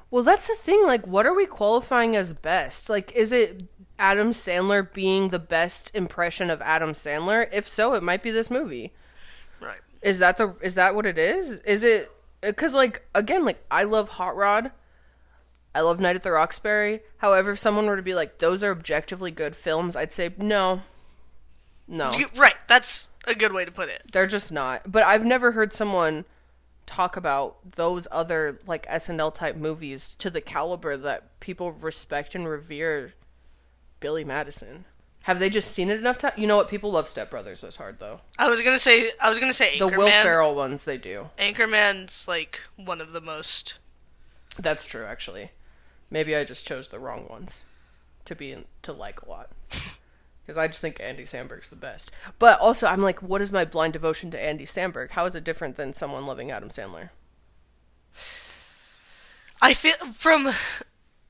Well, 0.10 0.24
that's 0.24 0.48
the 0.48 0.56
thing. 0.56 0.84
Like, 0.86 1.06
what 1.06 1.26
are 1.26 1.34
we 1.34 1.46
qualifying 1.46 2.16
as 2.16 2.32
best? 2.32 2.90
Like, 2.90 3.12
is 3.14 3.34
it 3.34 3.64
Adam 4.00 4.32
Sandler 4.32 4.92
being 4.94 5.30
the 5.30 5.40
best 5.40 5.92
impression 5.94 6.50
of 6.50 6.62
Adam 6.62 6.94
Sandler? 6.94 7.50
If 7.52 7.68
so, 7.68 7.94
it 7.94 8.02
might 8.04 8.24
be 8.24 8.32
this 8.32 8.50
movie. 8.50 8.94
Right. 9.60 9.82
Is 10.02 10.20
that 10.20 10.38
the 10.38 10.56
is 10.62 10.76
that 10.76 10.96
what 10.96 11.06
it 11.06 11.18
is? 11.18 11.60
Is 11.62 11.84
it 11.84 12.10
because 12.42 12.74
like 12.74 13.06
again 13.14 13.44
like 13.44 13.64
I 13.70 13.84
love 13.84 14.10
Hot 14.10 14.36
Rod, 14.36 14.72
I 15.76 15.82
love 15.82 16.00
Night 16.00 16.16
at 16.16 16.24
the 16.24 16.32
Roxbury. 16.32 17.02
However, 17.18 17.52
if 17.52 17.60
someone 17.60 17.88
were 17.88 17.96
to 17.98 18.02
be 18.04 18.14
like 18.16 18.38
those 18.38 18.64
are 18.64 18.72
objectively 18.72 19.32
good 19.32 19.56
films, 19.56 19.96
I'd 19.98 20.12
say 20.14 20.34
no, 20.38 20.84
no, 21.88 22.14
You- 22.14 22.30
right. 22.36 22.56
That's 22.68 23.10
a 23.26 23.36
good 23.36 23.52
way 23.52 23.66
to 23.66 23.72
put 23.72 23.90
it. 23.90 24.04
they're 24.14 24.28
just 24.28 24.52
not. 24.52 24.90
But 24.92 25.04
I've 25.04 25.26
never 25.26 25.52
heard 25.54 25.74
someone 25.74 26.24
talk 26.88 27.16
about 27.16 27.58
those 27.76 28.08
other 28.12 28.58
like 28.66 28.88
SNL 28.88 29.36
type 29.36 29.56
movies 29.56 30.16
to 30.16 30.32
the 30.32 30.42
caliber 30.42 30.98
that 30.98 31.40
people 31.40 31.72
respect 31.72 32.34
and 32.34 32.48
revere. 32.48 33.14
Billy 34.00 34.24
Madison. 34.24 34.86
Have 35.24 35.40
they 35.40 35.50
just 35.50 35.72
seen 35.72 35.90
it 35.90 36.00
enough 36.00 36.18
time? 36.20 36.34
You 36.38 36.48
know 36.48 36.56
what? 36.56 36.70
People 36.70 36.92
love 36.92 37.10
Step 37.10 37.30
Brothers 37.30 37.62
this 37.62 37.76
hard 37.76 38.00
though. 38.00 38.22
I 38.40 38.50
was 38.50 38.62
gonna 38.62 38.80
say. 38.80 39.12
I 39.20 39.30
was 39.30 39.40
gonna 39.40 39.54
say 39.54 39.78
The 39.78 39.88
Will 39.88 40.10
Ferrell 40.10 40.56
ones, 40.56 40.86
they 40.86 40.98
do. 40.98 41.30
Anchorman's 41.38 42.28
like 42.28 42.62
one 42.78 43.02
of 43.02 43.12
the 43.12 43.22
most. 43.22 43.80
That's 44.58 44.86
true, 44.86 45.04
actually. 45.04 45.52
Maybe 46.10 46.36
I 46.36 46.44
just 46.46 46.66
chose 46.66 46.88
the 46.88 47.00
wrong 47.00 47.28
ones 47.30 47.64
to 48.26 48.36
be 48.36 48.52
in, 48.52 48.66
to 48.84 48.94
like 48.94 49.22
a 49.22 49.30
lot. 49.30 49.50
Because 50.48 50.58
I 50.58 50.68
just 50.68 50.80
think 50.80 51.02
Andy 51.02 51.24
Samberg's 51.24 51.68
the 51.68 51.76
best. 51.76 52.14
But 52.40 52.58
also, 52.62 52.88
I'm 52.88 53.02
like, 53.02 53.22
what 53.22 53.42
is 53.42 53.52
my 53.52 53.66
blind 53.66 53.92
devotion 53.92 54.32
to 54.32 54.42
Andy 54.42 54.66
Samberg? 54.66 55.12
How 55.12 55.26
is 55.26 55.36
it 55.36 55.44
different 55.44 55.76
than 55.76 55.92
someone 55.92 56.26
loving 56.26 56.52
Adam 56.52 56.70
Sandler? 56.70 57.10
I 59.62 59.74
feel 59.74 59.98
from 60.14 60.54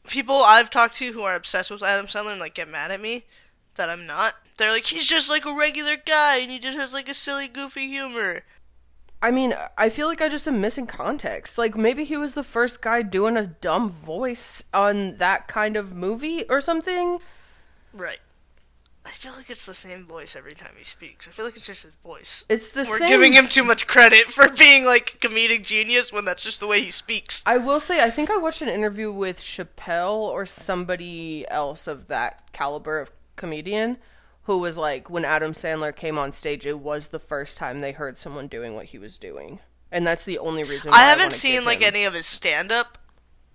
people 0.06 0.44
I've 0.44 0.70
talked 0.70 0.98
to 0.98 1.14
who 1.14 1.24
are 1.24 1.34
obsessed 1.34 1.72
with 1.72 1.82
Adam 1.82 2.06
Sandler 2.06 2.34
and 2.34 2.40
like 2.40 2.54
get 2.54 2.68
mad 2.68 2.92
at 2.92 3.02
me 3.02 3.26
that 3.74 3.90
I'm 3.90 4.06
not. 4.06 4.36
They're 4.58 4.72
like, 4.72 4.86
he's 4.86 5.06
just 5.06 5.32
like 5.32 5.46
a 5.46 5.56
regular 5.56 5.96
guy 5.96 6.38
and 6.38 6.52
he 6.52 6.60
just 6.60 6.78
has 6.78 6.94
like 6.94 7.10
a 7.10 7.16
silly, 7.16 7.48
goofy 7.48 7.88
humor. 7.88 8.44
I 9.20 9.32
mean, 9.32 9.56
I 9.80 9.90
feel 9.90 10.06
like 10.06 10.22
I 10.22 10.30
just 10.30 10.48
am 10.48 10.62
missing 10.62 10.86
context. 10.86 11.58
Like, 11.58 11.76
maybe 11.76 12.04
he 12.04 12.18
was 12.18 12.36
the 12.36 12.44
first 12.44 12.84
guy 12.84 13.02
doing 13.02 13.36
a 13.36 13.48
dumb 13.48 13.90
voice 13.90 14.64
on 14.76 15.18
that 15.18 15.48
kind 15.48 15.76
of 15.76 15.96
movie 15.96 16.44
or 16.50 16.62
something. 16.62 17.18
Right. 17.94 18.20
I 19.08 19.12
feel 19.12 19.32
like 19.38 19.50
it's 19.50 19.66
the 19.66 19.74
same 19.74 20.06
voice 20.06 20.36
every 20.36 20.52
time 20.52 20.74
he 20.78 20.84
speaks. 20.84 21.28
I 21.28 21.32
feel 21.32 21.46
like 21.46 21.56
it's 21.56 21.66
just 21.66 21.84
his 21.84 21.94
voice. 22.04 22.44
It's 22.50 22.68
the 22.70 22.84
same. 22.84 22.92
We're 22.92 22.98
same. 22.98 23.10
giving 23.10 23.34
him 23.34 23.48
too 23.48 23.64
much 23.64 23.88
credit 23.88 24.26
for 24.26 24.50
being 24.60 24.84
like 24.84 25.18
comedic 25.22 25.64
genius 25.64 26.12
when 26.12 26.26
that's 26.26 26.44
just 26.44 26.60
the 26.60 26.68
way 26.68 26.82
he 26.82 26.92
speaks. 26.92 27.42
I 27.46 27.58
will 27.58 27.80
say, 27.80 28.04
I 28.04 28.10
think 28.10 28.30
I 28.30 28.36
watched 28.36 28.62
an 28.62 28.68
interview 28.68 29.12
with 29.12 29.40
Chappelle 29.40 30.20
or 30.20 30.46
somebody 30.46 31.48
else 31.50 31.88
of 31.88 32.08
that 32.08 32.52
caliber 32.52 33.00
of 33.00 33.12
comedian 33.38 33.98
who 34.44 34.60
was 34.60 34.78
like, 34.78 35.10
when 35.10 35.24
Adam 35.24 35.54
Sandler 35.54 35.96
came 35.96 36.18
on 36.18 36.34
stage, 36.34 36.66
it 36.66 36.80
was 36.80 37.10
the 37.10 37.20
first 37.20 37.58
time 37.58 37.80
they 37.80 37.94
heard 37.94 38.18
someone 38.18 38.48
doing 38.48 38.76
what 38.76 38.86
he 38.88 38.98
was 38.98 39.18
doing. 39.18 39.60
And 39.90 40.06
that's 40.06 40.26
the 40.26 40.40
only 40.40 40.64
reason 40.64 40.92
why 40.92 40.98
I 40.98 41.02
I 41.02 41.10
haven't 41.10 41.28
wanna 41.28 41.36
seen 41.36 41.64
like 41.64 41.80
him- 41.80 41.94
any 41.94 42.04
of 42.04 42.14
his 42.14 42.26
stand 42.26 42.74
up. 42.74 42.98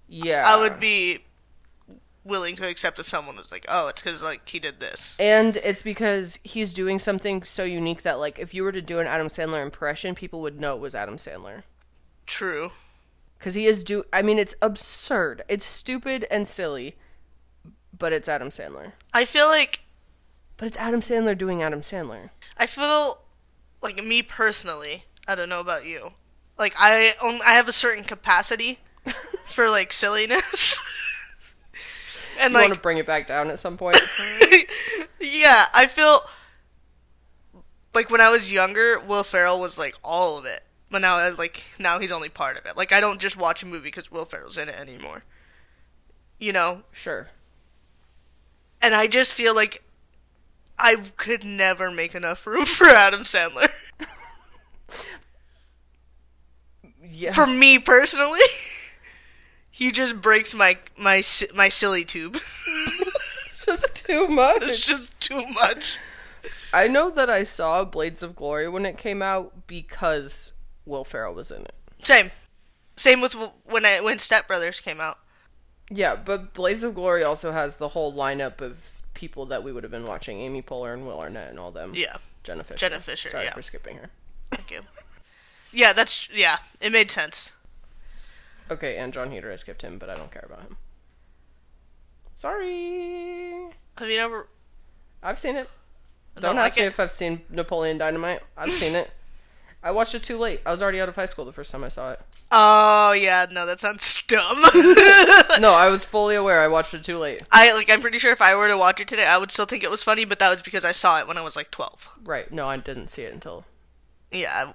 Yeah. 0.09 0.45
I 0.47 0.57
would 0.57 0.81
be 0.81 1.25
willing 2.25 2.57
to 2.57 2.69
accept 2.69 2.99
if 2.99 3.09
someone 3.09 3.37
was 3.37 3.51
like, 3.51 3.65
"Oh, 3.69 3.89
it's 3.89 4.03
because 4.03 4.23
like 4.23 4.49
he 4.49 4.59
did 4.59 4.81
this." 4.81 5.17
And 5.19 5.57
it's 5.59 5.83
because 5.83 6.39
he's 6.45 6.75
doing 6.75 6.99
something 6.99 7.43
so 7.43 7.65
unique 7.65 8.03
that, 8.03 8.19
like, 8.19 8.39
if 8.39 8.55
you 8.55 8.63
were 8.63 8.73
to 8.73 8.83
do 8.83 8.99
an 9.01 9.07
Adam 9.07 9.29
Sandler 9.29 9.63
impression, 9.63 10.15
people 10.15 10.41
would 10.43 10.61
know 10.61 10.75
it 10.75 10.81
was 10.81 10.95
Adam 10.95 11.17
Sandler. 11.17 11.63
True. 12.27 12.71
Because 13.39 13.55
he 13.55 13.67
is 13.67 13.83
do. 13.83 14.05
I 14.13 14.23
mean, 14.23 14.39
it's 14.39 14.55
absurd. 14.63 15.43
It's 15.49 15.67
stupid 15.67 16.27
and 16.31 16.47
silly, 16.47 16.97
but 17.97 18.13
it's 18.13 18.29
Adam 18.29 18.49
Sandler. 18.51 18.93
I 19.13 19.25
feel 19.25 19.49
like 19.49 19.81
But 20.57 20.67
it's 20.67 20.77
Adam 20.77 21.01
Sandler 21.01 21.37
doing 21.37 21.63
Adam 21.63 21.81
Sandler. 21.81 22.31
I 22.57 22.67
feel 22.67 23.19
like 23.83 24.03
me 24.05 24.23
personally. 24.23 25.05
I 25.27 25.35
don't 25.35 25.49
know 25.49 25.61
about 25.61 25.85
you. 25.87 26.13
Like 26.57 26.75
I 26.79 27.15
only, 27.21 27.41
I 27.45 27.55
have 27.55 27.67
a 27.67 27.73
certain 27.73 28.05
capacity 28.05 28.79
for 29.45 29.69
like 29.69 29.93
silliness. 29.93 30.72
And 32.43 32.53
You 32.53 32.59
like 32.59 32.69
want 32.69 32.75
to 32.75 32.81
bring 32.81 32.99
it 32.99 33.07
back 33.07 33.27
down 33.27 33.51
at 33.51 33.59
some 33.59 33.77
point? 33.77 33.99
yeah, 35.21 35.67
I 35.75 35.87
feel 35.87 36.21
like 37.95 38.11
when 38.11 38.21
I 38.21 38.31
was 38.31 38.53
younger, 38.53 38.99
Will 38.99 39.23
Ferrell 39.25 39.61
was 39.61 39.79
like 39.79 39.95
all 40.03 40.39
of 40.39 40.45
it. 40.45 40.63
But 40.91 41.01
now, 41.01 41.19
uh, 41.19 41.35
like 41.39 41.65
now, 41.79 41.99
he's 41.99 42.13
only 42.13 42.29
part 42.29 42.59
of 42.59 42.67
it. 42.67 42.77
Like 42.77 42.93
I 42.93 43.01
don't 43.01 43.21
just 43.21 43.37
watch 43.37 43.63
a 43.63 43.67
movie 43.67 43.85
because 43.89 44.11
Will 44.11 44.25
Ferrell's 44.25 44.57
in 44.59 44.69
it 44.69 44.79
anymore. 44.79 45.25
You 46.39 46.53
know, 46.53 46.83
sure. 46.93 47.31
and 48.81 48.95
I 48.95 49.07
just 49.07 49.33
feel 49.35 49.55
like 49.55 49.83
I 50.79 50.97
could 51.17 51.45
never 51.45 51.91
make 51.91 52.15
enough 52.15 52.47
room 52.47 52.65
for 52.67 52.87
Adam 52.89 53.21
Sandler. 53.23 53.71
Yeah. 57.09 57.33
for 57.33 57.47
me 57.47 57.79
personally, 57.79 58.41
he 59.73 59.91
just 59.91 60.21
breaks 60.21 60.55
my 60.55 60.77
my 60.97 61.23
my 61.55 61.69
silly 61.71 62.05
tube. 62.05 62.37
it's 63.47 63.65
just 63.65 64.07
too 64.07 64.29
much. 64.29 64.63
it's 64.63 64.87
just 64.87 65.19
too 65.19 65.43
much. 65.55 65.99
I 66.75 66.89
know 66.89 67.11
that 67.11 67.29
I 67.29 67.43
saw 67.43 67.85
Blades 67.85 68.23
of 68.23 68.37
Glory 68.37 68.69
when 68.69 68.87
it 68.87 68.99
came 68.99 69.23
out 69.23 69.67
because 69.67 70.53
Will 70.85 71.05
Ferrell 71.05 71.35
was 71.35 71.51
in 71.51 71.63
it. 71.63 71.75
Same, 72.03 72.31
same 72.97 73.21
with 73.21 73.35
when 73.65 73.85
I 73.85 74.01
when 74.03 74.19
Step 74.19 74.47
Brothers 74.47 74.79
came 74.79 75.01
out. 75.01 75.19
Yeah, 75.91 76.17
but 76.17 76.53
Blades 76.53 76.85
of 76.85 76.95
Glory 76.95 77.25
also 77.25 77.53
has 77.53 77.79
the 77.79 77.89
whole 77.89 78.13
lineup 78.13 78.61
of 78.61 79.03
people 79.15 79.47
that 79.47 79.63
we 79.63 79.73
would 79.73 79.85
have 79.85 79.91
been 79.91 80.07
watching: 80.07 80.41
Amy 80.41 80.61
Poehler 80.63 80.93
and 80.93 81.07
Will 81.07 81.19
Arnett 81.19 81.49
and 81.49 81.59
all 81.59 81.71
them. 81.71 81.93
Yeah, 81.95 82.19
Jenna 82.43 82.63
Fischer. 82.63 82.79
Jenna 82.91 83.01
Fischer, 83.01 83.31
Sorry 83.31 83.45
yeah. 83.45 83.55
for 83.55 83.63
skipping 83.63 83.97
her. 83.97 84.11
thank 84.51 84.71
you. 84.71 84.81
Yeah, 85.73 85.95
that's 85.95 86.29
yeah. 86.31 86.59
It 86.81 86.93
made 86.93 87.11
sense. 87.11 87.53
Okay, 88.71 88.97
and 88.97 89.13
Jon 89.13 89.31
Heder. 89.31 89.53
I 89.53 89.57
skipped 89.57 89.83
him, 89.83 89.99
but 89.99 90.09
I 90.09 90.15
don't 90.15 90.31
care 90.31 90.45
about 90.47 90.63
him. 90.63 90.77
Sorry. 92.37 93.71
Have 93.99 94.09
you 94.09 94.17
never? 94.17 94.49
I've 95.23 95.39
seen 95.39 95.57
it. 95.57 95.69
Don't, 96.41 96.57
like 96.57 96.67
ask 96.67 96.77
me 96.77 96.85
it. 96.85 96.87
if 96.87 96.99
I've 96.99 97.13
seen 97.13 97.43
Napoleon 97.51 97.99
Dynamite. 97.99 98.41
I've 98.57 98.73
seen 98.73 98.95
it. 98.95 99.11
I 99.83 99.91
watched 99.91 100.15
it 100.15 100.23
too 100.23 100.39
late. 100.39 100.61
I 100.65 100.71
was 100.71 100.81
already 100.81 101.01
out 101.01 101.09
of 101.09 101.17
high 101.17 101.27
school 101.27 101.45
the 101.45 101.53
first 101.53 101.73
time 101.73 101.85
I 101.85 101.89
saw 101.89 102.13
it. 102.13 102.21
Oh 102.51 103.13
yeah, 103.13 103.47
no, 103.51 103.67
that 103.67 103.81
sounds 103.81 104.23
dumb. 104.27 104.63
No, 105.61 105.73
I 105.73 105.89
was 105.91 106.05
fully 106.05 106.35
aware. 106.35 106.61
I 106.61 106.69
watched 106.69 106.95
it 106.95 107.05
too 107.05 107.19
late. 107.19 107.43
I 107.51 107.73
like. 107.75 107.91
I'm 107.91 108.01
pretty 108.01 108.19
sure 108.19 108.33
if 108.33 108.41
I 108.41 108.55
were 108.55 108.69
to 108.69 108.77
watch 108.77 109.01
it 109.01 109.09
today, 109.09 109.27
I 109.27 109.39
would 109.39 109.51
still 109.51 109.67
think 109.67 109.85
it 109.85 109.91
was 109.91 110.03
funny, 110.03 110.25
but 110.25 110.39
that 110.39 110.49
was 110.49 110.63
because 110.63 110.85
I 110.85 110.93
saw 110.93 111.21
it 111.21 111.29
when 111.29 111.37
I 111.37 111.43
was 111.43 111.57
like 111.57 111.71
12. 111.71 112.09
Right. 112.25 112.51
No, 112.51 112.69
I 112.69 112.77
didn't 112.77 113.09
see 113.09 113.23
it 113.23 113.33
until. 113.33 113.65
Yeah, 114.31 114.73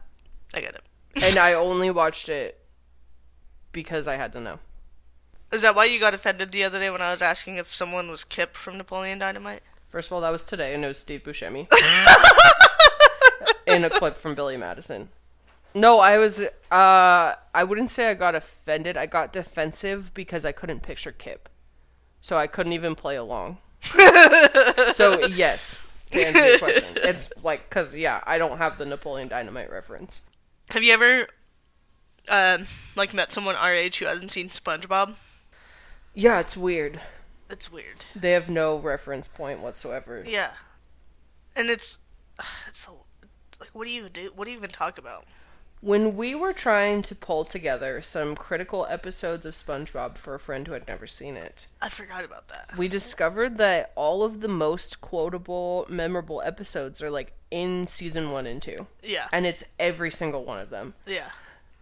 I, 0.53 0.57
I 0.57 0.61
get 0.61 0.75
it. 0.75 0.81
And 1.23 1.37
I 1.37 1.53
only 1.53 1.89
watched 1.89 2.29
it 2.29 2.56
because 3.77 4.07
I 4.07 4.15
had 4.15 4.33
to 4.33 4.41
know. 4.41 4.57
Is 5.51 5.61
that 5.61 5.75
why 5.75 5.85
you 5.85 5.99
got 5.99 6.15
offended 6.15 6.49
the 6.49 6.63
other 6.63 6.79
day 6.79 6.89
when 6.89 6.99
I 6.99 7.11
was 7.11 7.21
asking 7.21 7.57
if 7.57 7.75
someone 7.75 8.09
was 8.09 8.23
Kip 8.23 8.55
from 8.55 8.75
Napoleon 8.75 9.19
Dynamite? 9.19 9.61
First 9.87 10.09
of 10.09 10.15
all, 10.15 10.21
that 10.21 10.31
was 10.31 10.45
today, 10.45 10.73
and 10.73 10.83
it 10.83 10.87
was 10.87 10.97
Steve 10.97 11.21
Buscemi. 11.21 11.67
in 13.67 13.85
a 13.85 13.89
clip 13.91 14.17
from 14.17 14.33
Billy 14.33 14.57
Madison. 14.57 15.09
No, 15.75 15.99
I 15.99 16.17
was, 16.17 16.41
uh, 16.41 17.35
I 17.53 17.63
wouldn't 17.63 17.91
say 17.91 18.09
I 18.09 18.15
got 18.15 18.33
offended. 18.33 18.97
I 18.97 19.05
got 19.05 19.31
defensive 19.31 20.11
because 20.15 20.43
I 20.43 20.53
couldn't 20.53 20.79
picture 20.79 21.11
Kip. 21.11 21.49
So 22.19 22.35
I 22.35 22.47
couldn't 22.47 22.73
even 22.73 22.95
play 22.95 23.15
along. 23.15 23.59
so, 24.93 25.23
yes, 25.27 25.85
to 26.09 26.19
answer 26.19 26.49
your 26.49 26.57
question. 26.57 26.87
It's 27.03 27.31
like, 27.43 27.69
because, 27.69 27.95
yeah, 27.95 28.21
I 28.25 28.39
don't 28.39 28.57
have 28.57 28.79
the 28.79 28.87
Napoleon 28.87 29.27
Dynamite 29.27 29.69
reference. 29.69 30.23
Have 30.71 30.81
you 30.81 30.93
ever, 30.93 31.27
um, 32.29 32.65
like 32.95 33.13
met 33.13 33.31
someone 33.31 33.55
our 33.55 33.73
age 33.73 33.97
who 33.99 34.05
hasn't 34.05 34.31
seen 34.31 34.49
SpongeBob? 34.49 35.15
Yeah, 36.13 36.39
it's 36.39 36.57
weird. 36.57 36.99
It's 37.49 37.71
weird. 37.71 38.05
They 38.15 38.31
have 38.31 38.49
no 38.49 38.77
reference 38.77 39.27
point 39.27 39.61
whatsoever. 39.61 40.23
Yeah, 40.27 40.51
and 41.55 41.69
it's, 41.69 41.99
it's 42.67 42.79
so, 42.85 43.05
like, 43.59 43.69
what 43.73 43.85
do 43.85 43.91
you 43.91 44.09
do? 44.09 44.31
What 44.35 44.45
do 44.45 44.51
you 44.51 44.57
even 44.57 44.69
talk 44.69 44.97
about? 44.97 45.25
When 45.79 46.15
we 46.17 46.33
were 46.33 46.53
trying 46.53 47.03
to 47.03 47.13
pull 47.13 47.45
together 47.45 48.01
some 48.01 48.35
critical 48.35 48.87
episodes 48.89 49.45
of 49.45 49.53
SpongeBob 49.53 50.17
for 50.17 50.33
a 50.33 50.39
friend 50.39 50.65
who 50.65 50.73
had 50.73 50.87
never 50.87 51.05
seen 51.05 51.37
it, 51.37 51.67
I 51.79 51.89
forgot 51.89 52.25
about 52.25 52.47
that. 52.47 52.75
we 52.79 52.87
discovered 52.87 53.57
that 53.59 53.91
all 53.95 54.23
of 54.23 54.41
the 54.41 54.47
most 54.47 55.01
quotable, 55.01 55.85
memorable 55.87 56.41
episodes 56.43 57.03
are 57.03 57.11
like 57.11 57.33
in 57.51 57.85
season 57.85 58.31
one 58.31 58.47
and 58.47 58.59
two. 58.59 58.87
Yeah, 59.03 59.27
And 59.31 59.45
it's 59.45 59.63
every 59.77 60.09
single 60.09 60.43
one 60.45 60.59
of 60.59 60.71
them. 60.71 60.95
yeah, 61.05 61.29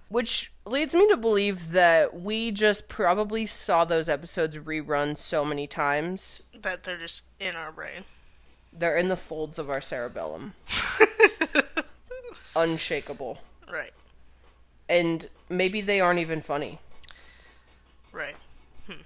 Which 0.07 0.51
leads 0.65 0.93
me 0.93 1.07
to 1.09 1.17
believe 1.17 1.71
that 1.71 2.19
we 2.19 2.51
just 2.51 2.87
probably 2.87 3.45
saw 3.45 3.85
those 3.85 4.07
episodes 4.07 4.57
rerun 4.57 5.17
so 5.17 5.43
many 5.43 5.65
times, 5.67 6.43
that 6.53 6.83
they're 6.83 6.97
just 6.97 7.23
in 7.39 7.55
our 7.55 7.71
brain. 7.71 8.03
they're 8.71 8.97
in 8.97 9.07
the 9.07 9.17
folds 9.17 9.57
of 9.57 9.69
our 9.69 9.81
cerebellum. 9.81 10.53
Unshakable. 12.55 13.39
Right, 13.71 13.93
And 14.87 15.27
maybe 15.49 15.81
they 15.81 15.99
aren't 15.99 16.19
even 16.19 16.39
funny, 16.41 16.79
right, 18.11 18.35
hmm. 18.87 19.01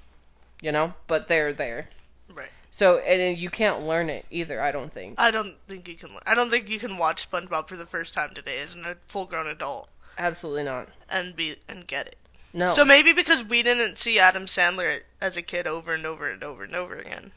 you 0.62 0.72
know? 0.74 0.94
But 1.08 1.30
they're 1.30 1.54
there. 1.54 1.90
right. 2.34 2.50
So, 2.72 3.00
and 3.00 3.38
you 3.38 3.50
can't 3.50 3.88
learn 3.88 4.10
it 4.10 4.26
either, 4.30 4.62
I 4.62 4.72
don't 4.72 4.92
think. 4.92 5.16
I 5.18 5.32
don't 5.32 5.56
think 5.68 5.88
you 5.88 5.96
can. 5.96 6.10
I 6.28 6.36
don't 6.36 6.50
think 6.52 6.70
you 6.70 6.78
can 6.78 6.98
watch 6.98 7.32
SpongeBob 7.32 7.68
for 7.70 7.78
the 7.78 7.86
first 7.86 8.14
time 8.14 8.32
today 8.36 8.60
as 8.60 8.76
a 8.76 8.96
full-grown 9.08 9.48
adult 9.48 9.90
Absolutely 10.20 10.64
not. 10.64 10.90
and 11.10 11.36
be 11.36 11.56
and 11.68 11.88
get 11.88 12.08
it. 12.08 12.18
No. 12.54 12.74
So 12.74 12.84
maybe 12.84 13.14
because 13.14 13.44
we 13.44 13.64
didn't 13.64 13.98
see 13.98 14.20
Adam 14.20 14.46
Sandler 14.46 15.02
as 15.22 15.38
a 15.38 15.42
kid 15.42 15.66
over 15.66 15.94
and 15.94 16.06
over 16.06 16.30
and 16.30 16.44
over 16.44 16.64
and 16.64 16.76
over 16.76 16.96
again. 16.96 17.32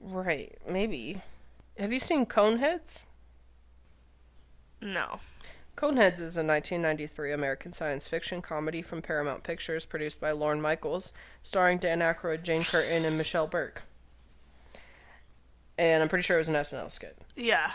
Right, 0.00 0.56
maybe. 0.68 1.22
Have 1.78 1.92
you 1.92 1.98
seen 2.00 2.26
Coneheads? 2.26 3.04
No. 4.80 5.20
Coneheads 5.76 6.20
is 6.20 6.36
a 6.36 6.44
1993 6.44 7.32
American 7.32 7.72
science 7.72 8.06
fiction 8.06 8.42
comedy 8.42 8.82
from 8.82 9.02
Paramount 9.02 9.42
Pictures 9.42 9.86
produced 9.86 10.20
by 10.20 10.32
Lorne 10.32 10.60
Michaels, 10.60 11.12
starring 11.42 11.78
Dan 11.78 12.00
Aykroyd, 12.00 12.42
Jane 12.42 12.62
Curtin, 12.64 13.04
and 13.04 13.16
Michelle 13.16 13.46
Burke. 13.46 13.82
And 15.78 16.02
I'm 16.02 16.08
pretty 16.08 16.22
sure 16.22 16.36
it 16.36 16.40
was 16.40 16.48
an 16.48 16.54
SNL 16.54 16.90
skit. 16.90 17.16
Yeah. 17.36 17.70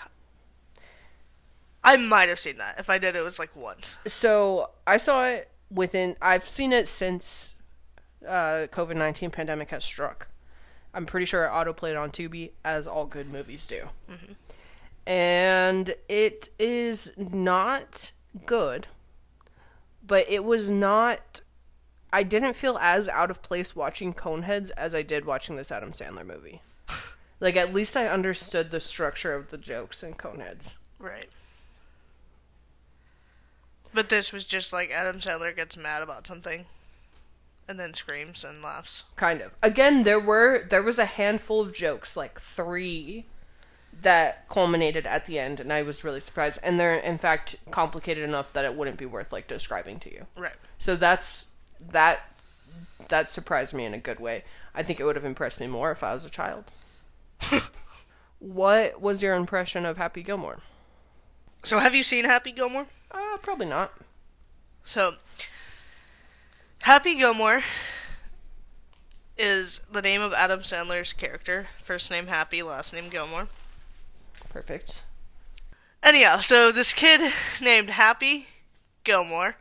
I 1.87 1.95
might 1.95 2.27
have 2.27 2.37
seen 2.37 2.57
that. 2.57 2.77
If 2.79 2.89
I 2.89 2.97
did, 2.97 3.15
it 3.15 3.23
was 3.23 3.39
like 3.39 3.55
once. 3.55 3.95
So 4.05 4.71
I 4.85 4.97
saw 4.97 5.23
it 5.23 5.49
within. 5.71 6.17
I've 6.21 6.45
seen 6.45 6.73
it 6.73 6.89
since 6.89 7.55
uh, 8.27 8.67
COVID 8.69 8.97
nineteen 8.97 9.31
pandemic 9.31 9.69
has 9.69 9.85
struck. 9.85 10.27
I'm 10.93 11.05
pretty 11.05 11.25
sure 11.25 11.45
it 11.45 11.49
autoplayed 11.49 11.97
on 11.97 12.11
Tubi, 12.11 12.51
as 12.65 12.87
all 12.87 13.05
good 13.05 13.31
movies 13.31 13.65
do. 13.65 13.87
And 15.05 15.95
it 16.09 16.49
is 16.59 17.13
not 17.17 18.11
good, 18.45 18.87
but 20.05 20.25
it 20.29 20.43
was 20.43 20.69
not. 20.69 21.39
I 22.11 22.23
didn't 22.23 22.55
feel 22.55 22.77
as 22.81 23.07
out 23.07 23.31
of 23.31 23.41
place 23.41 23.77
watching 23.77 24.13
Coneheads 24.13 24.71
as 24.75 24.93
I 24.93 25.03
did 25.03 25.23
watching 25.23 25.55
this 25.55 25.71
Adam 25.71 25.91
Sandler 25.91 26.25
movie. 26.25 26.61
like, 27.39 27.55
at 27.55 27.73
least 27.73 27.95
I 27.95 28.07
understood 28.07 28.71
the 28.71 28.81
structure 28.81 29.33
of 29.33 29.51
the 29.51 29.57
jokes 29.57 30.03
in 30.03 30.15
Coneheads. 30.15 30.75
Right. 30.99 31.29
But 33.93 34.09
this 34.09 34.31
was 34.31 34.45
just 34.45 34.71
like 34.73 34.91
Adam 34.91 35.19
Sandler 35.19 35.55
gets 35.55 35.77
mad 35.77 36.03
about 36.03 36.27
something 36.27 36.65
and 37.67 37.79
then 37.79 37.93
screams 37.93 38.43
and 38.43 38.61
laughs. 38.61 39.03
kind 39.15 39.41
of. 39.41 39.53
Again 39.61 40.03
there 40.03 40.19
were 40.19 40.63
there 40.69 40.83
was 40.83 40.99
a 40.99 41.05
handful 41.05 41.61
of 41.61 41.73
jokes 41.73 42.15
like 42.15 42.39
three 42.39 43.25
that 44.01 44.47
culminated 44.47 45.07
at 45.07 45.25
the 45.25 45.39
end 45.39 45.59
and 45.59 45.73
i 45.73 45.81
was 45.81 46.03
really 46.03 46.19
surprised. 46.19 46.59
And 46.63 46.79
they're 46.79 46.95
in 46.95 47.17
fact 47.17 47.55
complicated 47.71 48.23
enough 48.23 48.53
that 48.53 48.65
it 48.65 48.75
wouldn't 48.75 48.97
be 48.97 49.05
worth 49.05 49.33
like 49.33 49.47
describing 49.47 49.99
to 50.01 50.11
you. 50.13 50.27
Right. 50.37 50.55
so 50.77 50.95
that's 50.95 51.47
that 51.79 52.19
that 53.09 53.31
surprised 53.31 53.73
me 53.73 53.85
in 53.85 53.93
a 53.93 53.99
good 53.99 54.19
way. 54.19 54.43
I 54.75 54.83
think 54.83 54.99
it 54.99 55.05
would 55.05 55.15
have 55.15 55.25
impressed 55.25 55.59
me 55.59 55.67
more 55.67 55.91
if 55.91 56.03
i 56.03 56.13
was 56.13 56.25
a 56.25 56.29
child. 56.29 56.65
What 58.39 59.01
was 59.01 59.23
your 59.23 59.33
impression 59.35 59.83
of 59.85 59.97
happy 59.97 60.21
gilmore 60.21 60.59
So 61.67 61.79
have 61.79 61.93
you 61.93 62.01
seen 62.01 62.23
Happy 62.23 62.53
Gilmore? 62.53 62.85
uh 63.11 63.35
probably 63.41 63.65
not 63.65 63.91
So 64.85 65.15
Happy 66.83 67.15
Gilmore 67.15 67.61
is 69.37 69.81
the 69.91 70.01
name 70.01 70.21
of 70.21 70.31
Adam 70.31 70.61
Sandler's 70.61 71.11
character. 71.11 71.67
First 71.83 72.09
name 72.09 72.27
Happy, 72.27 72.63
last 72.63 72.93
name 72.93 73.09
Gilmore. 73.09 73.49
perfect 74.47 75.03
Anyhow, 76.01 76.39
so 76.39 76.71
this 76.71 76.93
kid 76.93 77.33
named 77.61 77.89
Happy 77.89 78.47
Gilmore, 79.03 79.57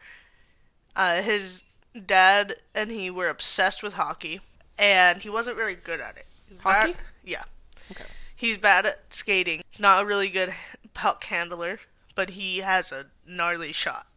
uh, 0.94 1.22
his 1.22 1.64
dad 2.06 2.54
and 2.72 2.88
he 2.88 3.10
were 3.10 3.28
obsessed 3.28 3.82
with 3.82 3.94
hockey, 3.94 4.40
and 4.78 5.22
he 5.22 5.28
wasn't 5.28 5.56
very 5.56 5.74
good 5.74 5.98
at 5.98 6.16
it. 6.16 6.26
Hockey? 6.60 6.92
bad- 6.92 7.00
yeah. 7.24 7.42
Okay. 7.90 8.04
He's 8.36 8.58
bad 8.58 8.86
at 8.86 9.12
skating. 9.12 9.62
He's 9.68 9.80
not 9.80 10.04
a 10.04 10.06
really 10.06 10.28
good 10.28 10.54
puck 10.94 11.24
handler, 11.24 11.80
but 12.16 12.30
he 12.30 12.58
has 12.58 12.90
a 12.90 13.06
gnarly 13.24 13.72
shot. 13.72 14.08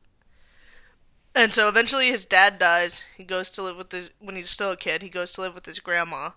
And 1.36 1.52
so 1.52 1.70
eventually 1.70 2.10
his 2.10 2.26
dad 2.26 2.58
dies. 2.58 3.04
He 3.16 3.24
goes 3.24 3.52
to 3.52 3.62
live 3.62 3.78
with 3.78 3.92
his 3.92 4.10
when 4.20 4.36
he's 4.36 4.50
still 4.50 4.72
a 4.72 4.78
kid. 4.78 5.04
He 5.04 5.10
goes 5.10 5.34
to 5.34 5.42
live 5.42 5.54
with 5.54 5.68
his 5.68 5.80
grandma, 5.80 6.32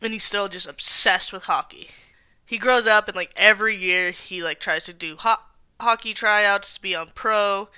and 0.00 0.14
he's 0.14 0.24
still 0.24 0.48
just 0.48 0.66
obsessed 0.66 1.32
with 1.32 1.44
hockey. 1.44 1.90
He 2.46 2.56
grows 2.56 2.86
up 2.86 3.08
and 3.08 3.16
like 3.16 3.32
every 3.36 3.76
year 3.76 4.10
he 4.10 4.42
like 4.42 4.58
tries 4.58 4.86
to 4.86 4.94
do 4.94 5.16
ho- 5.18 5.42
hockey 5.78 6.14
tryouts 6.14 6.74
to 6.74 6.80
be 6.80 6.94
on 6.94 7.10
pro, 7.14 7.68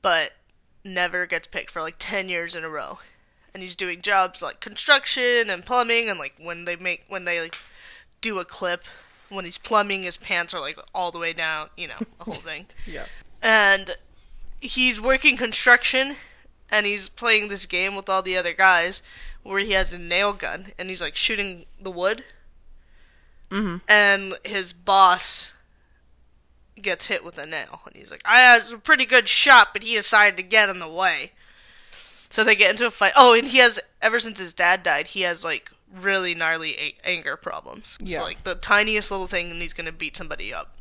but 0.00 0.34
never 0.84 1.26
gets 1.26 1.48
picked 1.48 1.72
for 1.72 1.82
like 1.82 1.96
10 1.98 2.28
years 2.28 2.54
in 2.54 2.62
a 2.62 2.68
row. 2.68 3.00
And 3.52 3.62
he's 3.62 3.74
doing 3.74 4.00
jobs 4.00 4.42
like 4.42 4.60
construction 4.60 5.50
and 5.50 5.64
plumbing 5.64 6.08
and 6.08 6.20
like 6.20 6.34
when 6.38 6.66
they 6.66 6.76
make 6.76 7.04
when 7.08 7.24
they 7.24 7.40
like 7.40 7.56
do 8.20 8.38
a 8.38 8.44
clip 8.44 8.84
when 9.28 9.44
he's 9.44 9.58
plumbing 9.58 10.02
his 10.02 10.16
pants 10.18 10.54
are 10.54 10.60
like 10.60 10.78
all 10.94 11.10
the 11.10 11.18
way 11.18 11.32
down, 11.32 11.68
you 11.76 11.88
know, 11.88 11.98
the 12.18 12.24
whole 12.24 12.34
thing. 12.34 12.66
Yeah. 12.86 13.06
And 13.42 13.96
he's 14.60 15.00
working 15.00 15.36
construction 15.36 16.16
and 16.70 16.86
he's 16.86 17.08
playing 17.08 17.48
this 17.48 17.66
game 17.66 17.94
with 17.94 18.08
all 18.08 18.22
the 18.22 18.36
other 18.36 18.52
guys 18.54 19.02
where 19.42 19.60
he 19.60 19.72
has 19.72 19.92
a 19.92 19.98
nail 19.98 20.32
gun 20.32 20.68
and 20.78 20.88
he's 20.88 21.00
like 21.02 21.16
shooting 21.16 21.66
the 21.80 21.90
wood. 21.90 22.24
Mm-hmm. 23.48 23.76
and 23.86 24.34
his 24.44 24.72
boss 24.72 25.52
gets 26.82 27.06
hit 27.06 27.24
with 27.24 27.38
a 27.38 27.46
nail 27.46 27.82
and 27.86 27.94
he's 27.94 28.10
like 28.10 28.20
i 28.24 28.38
had 28.38 28.64
a 28.72 28.78
pretty 28.78 29.06
good 29.06 29.28
shot 29.28 29.68
but 29.72 29.84
he 29.84 29.94
decided 29.94 30.36
to 30.36 30.42
get 30.42 30.68
in 30.68 30.80
the 30.80 30.88
way. 30.88 31.30
So 32.28 32.42
they 32.42 32.56
get 32.56 32.72
into 32.72 32.86
a 32.86 32.90
fight. 32.90 33.12
Oh 33.16 33.34
and 33.34 33.46
he 33.46 33.58
has 33.58 33.78
ever 34.02 34.18
since 34.18 34.40
his 34.40 34.52
dad 34.52 34.82
died 34.82 35.08
he 35.08 35.20
has 35.20 35.44
like 35.44 35.70
really 36.00 36.34
gnarly 36.34 36.76
a- 36.78 36.96
anger 37.04 37.36
problems 37.36 37.96
Yeah. 38.00 38.18
so 38.18 38.24
like 38.24 38.44
the 38.44 38.54
tiniest 38.54 39.10
little 39.10 39.26
thing 39.26 39.50
and 39.50 39.60
he's 39.62 39.72
gonna 39.72 39.92
beat 39.92 40.16
somebody 40.16 40.52
up 40.52 40.76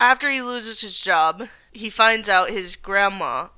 after 0.00 0.28
he 0.30 0.42
loses 0.42 0.80
his 0.80 0.98
job, 0.98 1.46
he 1.72 1.88
finds 1.88 2.28
out 2.28 2.50
his 2.50 2.74
grandma 2.76 3.48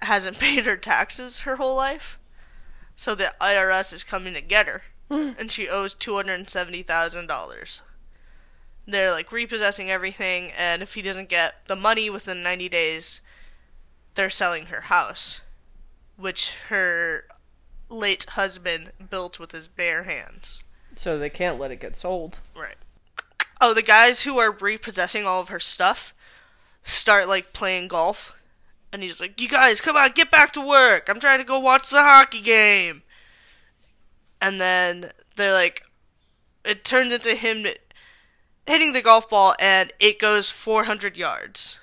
hasn't 0.00 0.38
paid 0.40 0.64
her 0.64 0.76
taxes 0.76 1.40
her 1.40 1.56
whole 1.56 1.74
life. 1.74 2.18
So 2.96 3.14
the 3.16 3.34
IRS 3.40 3.92
is 3.92 4.04
coming 4.04 4.32
to 4.34 4.40
get 4.40 4.66
her. 4.68 4.82
Hmm. 5.10 5.32
and 5.38 5.50
she 5.52 5.68
owes 5.68 5.94
$270,000. 5.96 7.80
They're 8.86 9.10
like 9.10 9.32
repossessing 9.32 9.90
everything, 9.90 10.52
and 10.56 10.82
if 10.82 10.94
he 10.94 11.02
doesn't 11.02 11.28
get 11.28 11.66
the 11.66 11.76
money 11.76 12.08
within 12.10 12.42
90 12.42 12.68
days, 12.68 13.20
they're 14.14 14.30
selling 14.30 14.66
her 14.66 14.82
house, 14.82 15.40
which 16.16 16.52
her 16.68 17.24
late 17.94 18.24
husband 18.30 18.92
built 19.10 19.38
with 19.38 19.52
his 19.52 19.68
bare 19.68 20.02
hands. 20.04 20.64
so 20.96 21.18
they 21.18 21.30
can't 21.30 21.58
let 21.58 21.70
it 21.70 21.80
get 21.80 21.96
sold 21.96 22.38
Right. 22.56 22.76
Oh, 23.60 23.72
the 23.72 23.82
guys 23.82 24.22
who 24.24 24.38
are 24.38 24.50
repossessing 24.50 25.24
all 25.26 25.40
of 25.40 25.48
her 25.48 25.60
stuff 25.60 26.12
start 26.82 27.28
like 27.28 27.52
playing 27.52 27.88
golf. 27.88 28.34
And 28.92 29.02
he's 29.02 29.20
like, 29.20 29.40
You 29.40 29.48
guys, 29.48 29.80
come 29.80 29.96
on, 29.96 30.10
get 30.12 30.30
back 30.30 30.52
to 30.52 30.60
work. 30.60 31.08
I'm 31.08 31.20
trying 31.20 31.38
to 31.38 31.44
go 31.44 31.58
watch 31.58 31.88
the 31.90 32.02
hockey 32.02 32.40
game. 32.40 33.02
And 34.40 34.60
then 34.60 35.12
they're 35.36 35.52
like, 35.52 35.82
it 36.64 36.84
turns 36.84 37.12
into 37.12 37.34
him 37.34 37.66
hitting 38.66 38.92
the 38.92 39.02
golf 39.02 39.28
ball 39.28 39.54
and 39.58 39.92
it 39.98 40.18
goes 40.18 40.50
400 40.50 41.16
yards. 41.16 41.78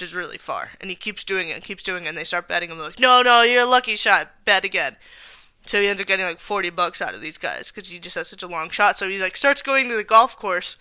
Which 0.00 0.08
is 0.08 0.14
really 0.14 0.38
far. 0.38 0.70
And 0.80 0.88
he 0.88 0.96
keeps 0.96 1.24
doing 1.24 1.50
it 1.50 1.52
and 1.52 1.62
keeps 1.62 1.82
doing 1.82 2.06
it. 2.06 2.08
And 2.08 2.16
they 2.16 2.24
start 2.24 2.48
betting 2.48 2.70
him. 2.70 2.78
They're 2.78 2.86
like, 2.86 2.98
No, 2.98 3.20
no, 3.20 3.42
you're 3.42 3.64
a 3.64 3.66
lucky 3.66 3.96
shot. 3.96 4.30
Bet 4.46 4.64
again. 4.64 4.96
So 5.66 5.78
he 5.78 5.88
ends 5.88 6.00
up 6.00 6.06
getting 6.06 6.24
like 6.24 6.40
40 6.40 6.70
bucks 6.70 7.02
out 7.02 7.12
of 7.12 7.20
these 7.20 7.36
guys 7.36 7.70
because 7.70 7.90
he 7.90 7.98
just 7.98 8.16
has 8.16 8.28
such 8.28 8.42
a 8.42 8.46
long 8.46 8.70
shot. 8.70 8.96
So 8.96 9.10
he 9.10 9.20
like 9.20 9.36
starts 9.36 9.60
going 9.60 9.90
to 9.90 9.96
the 9.96 10.02
golf 10.02 10.38
course. 10.38 10.78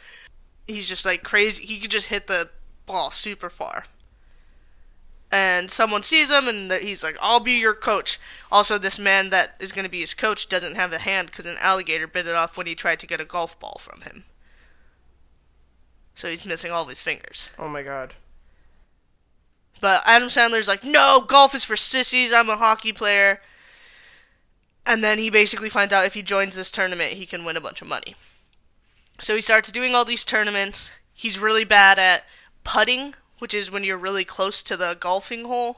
He's 0.70 0.88
just 0.88 1.06
like 1.06 1.22
crazy. 1.22 1.66
He 1.66 1.82
could 1.82 1.92
just 1.92 2.08
hit 2.08 2.28
the 2.28 2.50
ball 2.86 3.12
super 3.12 3.50
far. 3.50 3.84
And 5.30 5.70
someone 5.70 6.04
sees 6.04 6.32
him 6.32 6.48
and 6.48 6.72
he's 6.72 7.04
like, 7.04 7.18
I'll 7.20 7.42
be 7.42 7.60
your 7.60 7.76
coach. 7.76 8.22
Also, 8.50 8.78
this 8.78 8.98
man 8.98 9.32
that 9.32 9.58
is 9.60 9.74
going 9.74 9.84
to 9.84 9.92
be 9.92 10.00
his 10.00 10.14
coach 10.14 10.48
doesn't 10.48 10.76
have 10.76 10.94
a 10.94 11.00
hand 11.00 11.28
because 11.28 11.46
an 11.46 11.58
alligator 11.60 12.08
bit 12.08 12.26
it 12.26 12.36
off 12.36 12.56
when 12.56 12.68
he 12.68 12.74
tried 12.74 13.02
to 13.02 13.08
get 13.08 13.20
a 13.20 13.26
golf 13.26 13.60
ball 13.60 13.82
from 13.82 14.00
him. 14.00 14.24
So 16.16 16.30
he's 16.30 16.46
missing 16.46 16.72
all 16.72 16.84
of 16.84 16.90
his 16.90 17.02
fingers. 17.02 17.50
oh 17.60 17.68
my 17.68 17.84
god 17.84 18.16
But 19.80 20.04
Adam 20.06 20.30
Sandler's 20.30 20.68
like, 20.68 20.84
no, 20.84 21.24
golf 21.26 21.56
is 21.56 21.64
for 21.64 21.78
sissies. 21.78 22.34
I'm 22.34 22.50
a 22.50 22.58
hockey 22.58 22.92
player. 22.92 23.42
And 24.86 25.04
then 25.04 25.20
he 25.20 25.30
basically 25.30 25.70
finds 25.70 25.94
out 25.94 26.06
if 26.06 26.14
he 26.14 26.24
joins 26.24 26.56
this 26.56 26.72
tournament, 26.72 27.14
he 27.14 27.26
can 27.26 27.46
win 27.46 27.58
a 27.58 27.62
bunch 27.62 27.82
of 27.82 27.88
money. 27.88 28.16
So 29.20 29.36
he 29.36 29.42
starts 29.42 29.72
doing 29.72 29.94
all 29.94 30.06
these 30.06 30.26
tournaments. 30.26 30.90
He's 31.14 31.40
really 31.40 31.66
bad 31.66 32.00
at 32.00 32.24
putting, 32.64 33.14
which 33.40 33.54
is 33.54 33.72
when 33.72 33.84
you're 33.84 33.98
really 33.98 34.26
close 34.26 34.64
to 34.64 34.78
the 34.78 34.98
golfing 35.00 35.46
hole. 35.46 35.78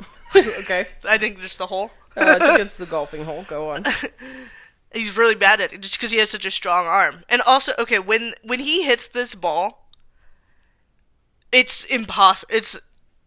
okay 0.36 0.86
I 1.08 1.18
think 1.18 1.40
just 1.40 1.58
the 1.58 1.66
hole. 1.66 1.90
uh, 2.16 2.36
i 2.38 2.38
think 2.38 2.60
it's 2.60 2.76
the 2.76 2.86
golfing 2.96 3.24
hole 3.24 3.44
go 3.48 3.70
on 3.70 3.84
He's 4.92 5.16
really 5.16 5.34
bad 5.34 5.60
at 5.60 5.72
it 5.72 5.80
just 5.80 5.98
because 5.98 6.12
he 6.12 6.18
has 6.18 6.30
such 6.30 6.46
a 6.46 6.50
strong 6.50 6.86
arm. 6.86 7.24
And 7.28 7.42
also, 7.42 7.72
okay, 7.78 7.98
when 7.98 8.32
when 8.42 8.60
he 8.60 8.84
hits 8.84 9.06
this 9.06 9.34
ball, 9.34 9.90
it's 11.52 11.84
impossible. 11.84 12.54
It's 12.54 12.80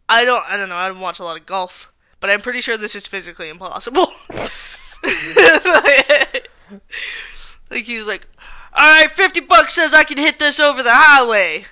I 0.10 0.26
don't 0.26 0.44
I 0.50 0.58
don't 0.58 0.70
know. 0.70 0.76
I 0.76 0.88
don't 0.88 1.00
watch 1.00 1.20
a 1.20 1.24
lot 1.24 1.40
of 1.40 1.46
golf, 1.46 1.92
but 2.20 2.30
I'm 2.30 2.42
pretty 2.42 2.62
sure 2.62 2.78
this 2.78 2.96
is 2.96 3.08
physically 3.08 3.50
impossible. 3.50 4.08
like 7.70 7.86
he's 7.86 8.06
like, 8.06 8.28
all 8.74 9.02
right, 9.02 9.10
fifty 9.10 9.40
bucks 9.40 9.76
says 9.76 9.94
I 9.94 10.04
can 10.04 10.18
hit 10.18 10.40
this 10.40 10.60
over 10.60 10.84
the 10.84 10.94
highway. 10.94 11.66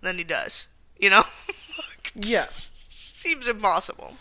Then 0.00 0.18
he 0.18 0.24
does. 0.24 0.66
You 0.98 1.10
know. 1.10 1.22
Yeah. 2.14 2.44
Seems 2.48 3.48
impossible. 3.48 4.12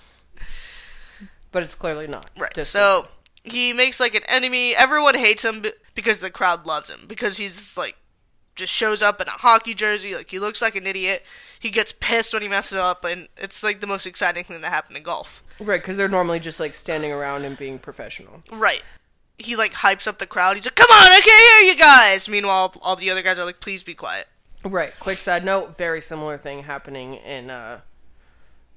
but 1.51 1.62
it's 1.63 1.75
clearly 1.75 2.08
not 2.08 2.30
Right. 2.38 2.56
So 2.65 3.08
he 3.43 3.73
makes 3.73 3.99
like 3.99 4.15
an 4.15 4.23
enemy. 4.30 4.75
Everyone 4.75 5.15
hates 5.15 5.43
him 5.43 5.65
because 5.93 6.19
the 6.21 6.30
crowd 6.30 6.65
loves 6.65 6.89
him 6.89 6.99
because 7.08 7.38
he's 7.38 7.75
like 7.77 7.95
just 8.62 8.74
shows 8.74 9.02
up 9.02 9.19
in 9.19 9.28
a 9.28 9.32
hockey 9.32 9.74
jersey. 9.74 10.15
Like 10.15 10.30
he 10.30 10.39
looks 10.39 10.62
like 10.62 10.76
an 10.76 10.86
idiot. 10.88 11.24
He 11.60 11.69
gets 11.69 11.91
pissed 11.91 12.34
when 12.34 12.41
he 12.41 12.47
messes 12.47 12.78
up, 12.78 13.04
and 13.04 13.28
it's 13.38 13.62
like 13.63 13.82
the 13.82 13.88
most 13.88 14.06
exciting 14.06 14.43
thing 14.43 14.62
that 14.62 14.69
happened 14.69 14.97
in 14.97 15.04
golf. 15.04 15.43
right 15.60 15.82
because 15.82 15.97
they're 15.97 16.08
normally 16.08 16.39
just 16.39 16.60
like 16.60 16.74
standing 16.76 17.12
around 17.12 17.43
and 17.45 17.58
being 17.58 17.78
professional 17.80 18.41
Right. 18.52 18.82
He 19.38 19.56
like 19.56 19.74
hypes 19.74 20.06
up 20.08 20.19
the 20.19 20.28
crowd. 20.28 20.56
He's 20.56 20.65
like, 20.65 20.76
"Come 20.76 20.91
on, 20.91 21.12
I 21.12 21.19
can't 21.21 21.63
hear 21.63 21.74
you 21.74 21.80
guys." 21.80 22.30
Meanwhile, 22.30 22.76
all 22.82 22.95
the 22.95 23.10
other 23.10 23.24
guys 23.24 23.39
are 23.39 23.45
like, 23.45 23.60
"Please 23.60 23.84
be 23.84 23.95
quiet." 23.95 24.28
Right. 24.63 24.93
Quick 25.00 25.17
side 25.17 25.43
note: 25.43 25.76
very 25.76 26.02
similar 26.02 26.38
thing 26.38 26.63
happening 26.63 27.15
in 27.15 27.50
uh, 27.50 27.80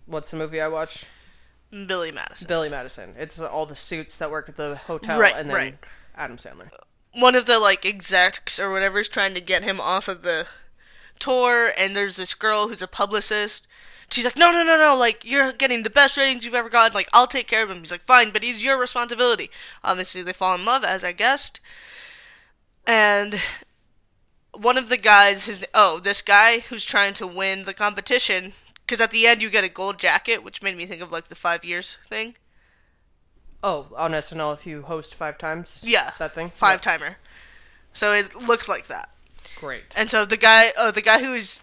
what's 0.07 0.31
the 0.31 0.38
movie 0.38 0.61
I 0.62 0.68
watched? 0.68 1.11
Billy 1.70 2.12
Madison. 2.12 2.47
Billy 2.49 2.68
Madison. 2.70 3.14
It's 3.18 3.38
all 3.40 3.66
the 3.66 3.77
suits 3.77 4.16
that 4.18 4.31
work 4.31 4.49
at 4.49 4.57
the 4.57 4.77
hotel, 4.77 5.18
Right, 5.20 5.35
and 5.37 5.51
then 5.51 5.57
right. 5.57 5.79
Adam 6.16 6.37
Sandler. 6.38 6.70
One 7.14 7.35
of 7.35 7.46
the 7.46 7.59
like 7.59 7.87
execs 7.87 8.59
or 8.59 8.72
whatever 8.72 8.98
is 9.00 9.09
trying 9.09 9.35
to 9.35 9.40
get 9.40 9.64
him 9.64 9.81
off 9.81 10.09
of 10.09 10.22
the 10.22 10.46
tour, 11.18 11.72
and 11.79 11.94
there's 11.94 12.16
this 12.16 12.35
girl 12.35 12.68
who's 12.68 12.83
a 12.83 12.88
publicist. 12.88 13.66
She's 14.11 14.24
like, 14.24 14.37
no, 14.37 14.53
no, 14.53 14.62
no, 14.62 14.77
no, 14.77 14.96
like, 14.96 15.24
you're 15.24 15.53
getting 15.53 15.83
the 15.83 15.90
best 15.90 16.16
ratings 16.16 16.44
you've 16.44 16.55
ever 16.55 16.68
gotten. 16.68 16.94
Like, 16.94 17.09
I'll 17.12 17.27
take 17.27 17.46
care 17.46 17.64
of 17.64 17.70
him. 17.70 17.79
He's 17.79 17.90
like, 17.90 18.05
fine, 18.05 18.31
but 18.31 18.42
he's 18.42 18.62
your 18.62 18.79
responsibility. 18.79 19.50
Obviously, 19.83 20.22
they 20.22 20.35
fall 20.35 20.55
in 20.55 20.64
love, 20.64 20.85
as 20.85 21.03
I 21.03 21.12
guessed. 21.12 21.59
And 22.87 23.40
one 24.53 24.77
of 24.77 24.90
the 24.90 24.98
guys, 24.98 25.46
his, 25.46 25.64
oh, 25.72 26.00
this 26.00 26.20
guy 26.20 26.61
who's 26.61 26.85
trying 26.85 27.14
to 27.14 27.27
win 27.27 27.64
the 27.64 27.74
competition, 27.74 28.53
because 28.87 29.00
at 29.00 29.11
the 29.11 29.27
end 29.27 29.40
you 29.40 29.48
get 29.48 29.64
a 29.64 29.70
gold 29.70 29.98
jacket, 29.98 30.44
which 30.44 30.62
made 30.62 30.77
me 30.77 30.85
think 30.85 31.00
of, 31.00 31.11
like, 31.11 31.29
the 31.29 31.35
five 31.35 31.64
years 31.64 31.96
thing. 32.07 32.37
Oh, 33.66 33.87
on 33.96 34.12
SNL, 34.12 34.53
if 34.53 34.66
you 34.66 34.83
host 34.83 35.14
five 35.14 35.38
times, 35.38 35.83
Yeah. 35.87 36.12
that 36.18 36.35
thing, 36.35 36.50
Five 36.50 36.81
Yeah. 36.81 36.92
timer. 36.98 37.16
So 37.94 38.12
it 38.12 38.35
looks 38.35 38.68
like 38.68 38.88
that. 38.88 39.09
Great. 39.57 39.85
And 39.96 40.11
so 40.11 40.27
the 40.27 40.37
guy, 40.37 40.74
oh, 40.77 40.90
the 40.90 41.00
guy 41.00 41.20
who 41.20 41.33
is 41.33 41.62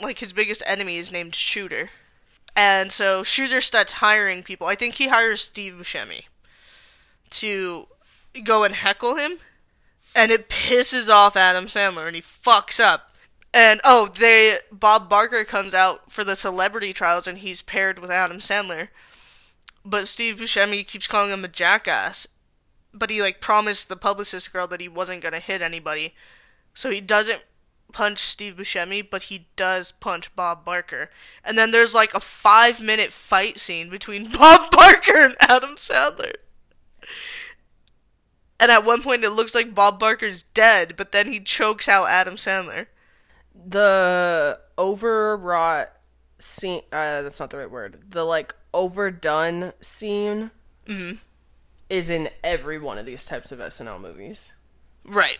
like 0.00 0.20
his 0.20 0.32
biggest 0.32 0.62
enemy 0.66 0.96
is 0.96 1.12
named 1.12 1.34
Shooter. 1.34 1.90
And 2.56 2.90
so 2.90 3.22
Shooter 3.22 3.60
starts 3.60 3.94
hiring 3.94 4.42
people. 4.42 4.66
I 4.66 4.74
think 4.74 4.94
he 4.94 5.08
hires 5.08 5.42
Steve 5.42 5.74
Buscemi 5.74 6.24
to 7.30 7.88
go 8.42 8.64
and 8.64 8.74
heckle 8.74 9.16
him. 9.16 9.38
And 10.14 10.30
it 10.30 10.48
pisses 10.48 11.08
off 11.08 11.36
Adam 11.36 11.66
Sandler 11.66 12.06
and 12.06 12.16
he 12.16 12.22
fucks 12.22 12.78
up. 12.80 13.14
And 13.52 13.80
oh, 13.84 14.06
they 14.06 14.60
Bob 14.72 15.08
Barker 15.10 15.44
comes 15.44 15.74
out 15.74 16.10
for 16.10 16.24
the 16.24 16.36
celebrity 16.36 16.92
trials 16.92 17.26
and 17.26 17.38
he's 17.38 17.60
paired 17.62 17.98
with 17.98 18.10
Adam 18.10 18.38
Sandler. 18.38 18.88
But 19.84 20.08
Steve 20.08 20.36
Buscemi 20.36 20.86
keeps 20.86 21.06
calling 21.06 21.30
him 21.30 21.44
a 21.44 21.48
jackass. 21.48 22.26
But 22.92 23.10
he 23.10 23.20
like 23.20 23.40
promised 23.40 23.88
the 23.88 23.96
publicist 23.96 24.52
girl 24.52 24.66
that 24.68 24.80
he 24.80 24.88
wasn't 24.88 25.22
gonna 25.22 25.40
hit 25.40 25.62
anybody. 25.62 26.14
So 26.74 26.90
he 26.90 27.00
doesn't 27.00 27.44
punch 27.92 28.18
Steve 28.18 28.56
Buscemi, 28.56 29.08
but 29.08 29.24
he 29.24 29.46
does 29.56 29.92
punch 29.92 30.34
Bob 30.36 30.64
Barker. 30.64 31.10
And 31.44 31.56
then 31.56 31.70
there's 31.70 31.94
like 31.94 32.12
a 32.12 32.20
five 32.20 32.80
minute 32.80 33.12
fight 33.12 33.58
scene 33.58 33.88
between 33.88 34.30
Bob 34.38 34.70
Barker 34.70 35.16
and 35.16 35.36
Adam 35.40 35.76
Sandler. 35.76 36.34
And 38.60 38.70
at 38.70 38.84
one 38.84 39.02
point 39.02 39.24
it 39.24 39.30
looks 39.30 39.54
like 39.54 39.74
Bob 39.74 39.98
Barker's 39.98 40.44
dead, 40.54 40.94
but 40.96 41.12
then 41.12 41.32
he 41.32 41.40
chokes 41.40 41.88
out 41.88 42.08
Adam 42.08 42.36
Sandler. 42.36 42.86
The 43.54 44.58
overwrought 44.78 45.90
scene. 46.38 46.82
Uh, 46.92 47.22
that's 47.22 47.40
not 47.40 47.50
the 47.50 47.58
right 47.58 47.70
word. 47.70 48.10
The 48.10 48.24
like 48.24 48.54
overdone 48.74 49.72
scene 49.80 50.50
Mm-hmm. 50.86 51.16
is 51.88 52.10
in 52.10 52.28
every 52.42 52.78
one 52.78 52.98
of 52.98 53.06
these 53.06 53.24
types 53.24 53.50
of 53.50 53.58
SNL 53.58 53.98
movies. 54.02 54.52
Right. 55.06 55.38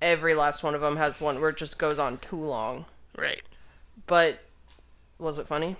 Every 0.00 0.32
last 0.34 0.62
one 0.62 0.74
of 0.74 0.80
them 0.80 0.96
has 0.96 1.20
one 1.20 1.38
where 1.38 1.50
it 1.50 1.58
just 1.58 1.78
goes 1.78 1.98
on 1.98 2.16
too 2.16 2.36
long. 2.36 2.86
Right. 3.14 3.42
But 4.06 4.40
was 5.18 5.38
it 5.38 5.46
funny? 5.46 5.76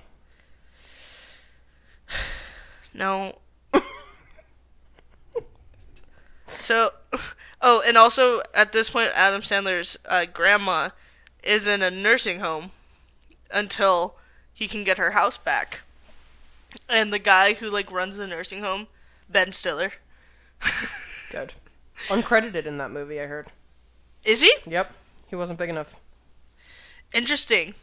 No. 2.93 3.39
so, 6.47 6.91
oh, 7.63 7.83
and 7.87 7.97
also 7.97 8.43
at 8.53 8.73
this 8.73 8.91
point, 8.91 9.11
Adam 9.15 9.41
Sandler's 9.41 9.99
uh, 10.07 10.27
grandma 10.31 10.91
is 11.43 11.67
in 11.67 11.83
a 11.83 11.91
nursing 11.91 12.41
home 12.41 12.71
until 13.51 14.17
he 14.53 14.69
can 14.69 14.85
get 14.85 14.99
her 14.99 15.13
house 15.13 15.39
back. 15.39 15.81
And 16.89 17.13
the 17.13 17.19
guy 17.19 17.55
who 17.55 17.69
like 17.71 17.91
runs 17.91 18.17
the 18.17 18.27
nursing 18.27 18.63
home, 18.63 18.87
Ben 19.29 19.53
Stiller, 19.53 19.93
Good. 21.31 21.55
Uncredited 22.09 22.67
in 22.67 22.79
that 22.79 22.91
movie, 22.91 23.21
I 23.21 23.27
heard. 23.27 23.47
is 24.25 24.41
he 24.41 24.53
Yep. 24.67 24.93
He 25.29 25.37
wasn't 25.37 25.59
big 25.59 25.71
enough. 25.71 25.95
interesting? 27.13 27.75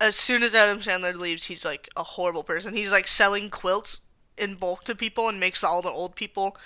As 0.00 0.14
soon 0.16 0.42
as 0.42 0.54
Adam 0.54 0.78
Sandler 0.80 1.14
leaves, 1.16 1.44
he's 1.46 1.64
like 1.64 1.88
a 1.96 2.02
horrible 2.04 2.44
person. 2.44 2.74
He's 2.74 2.92
like 2.92 3.08
selling 3.08 3.50
quilts 3.50 3.98
in 4.36 4.54
bulk 4.54 4.84
to 4.84 4.94
people 4.94 5.28
and 5.28 5.40
makes 5.40 5.64
all 5.64 5.82
the 5.82 5.90
old 5.90 6.14
people 6.14 6.56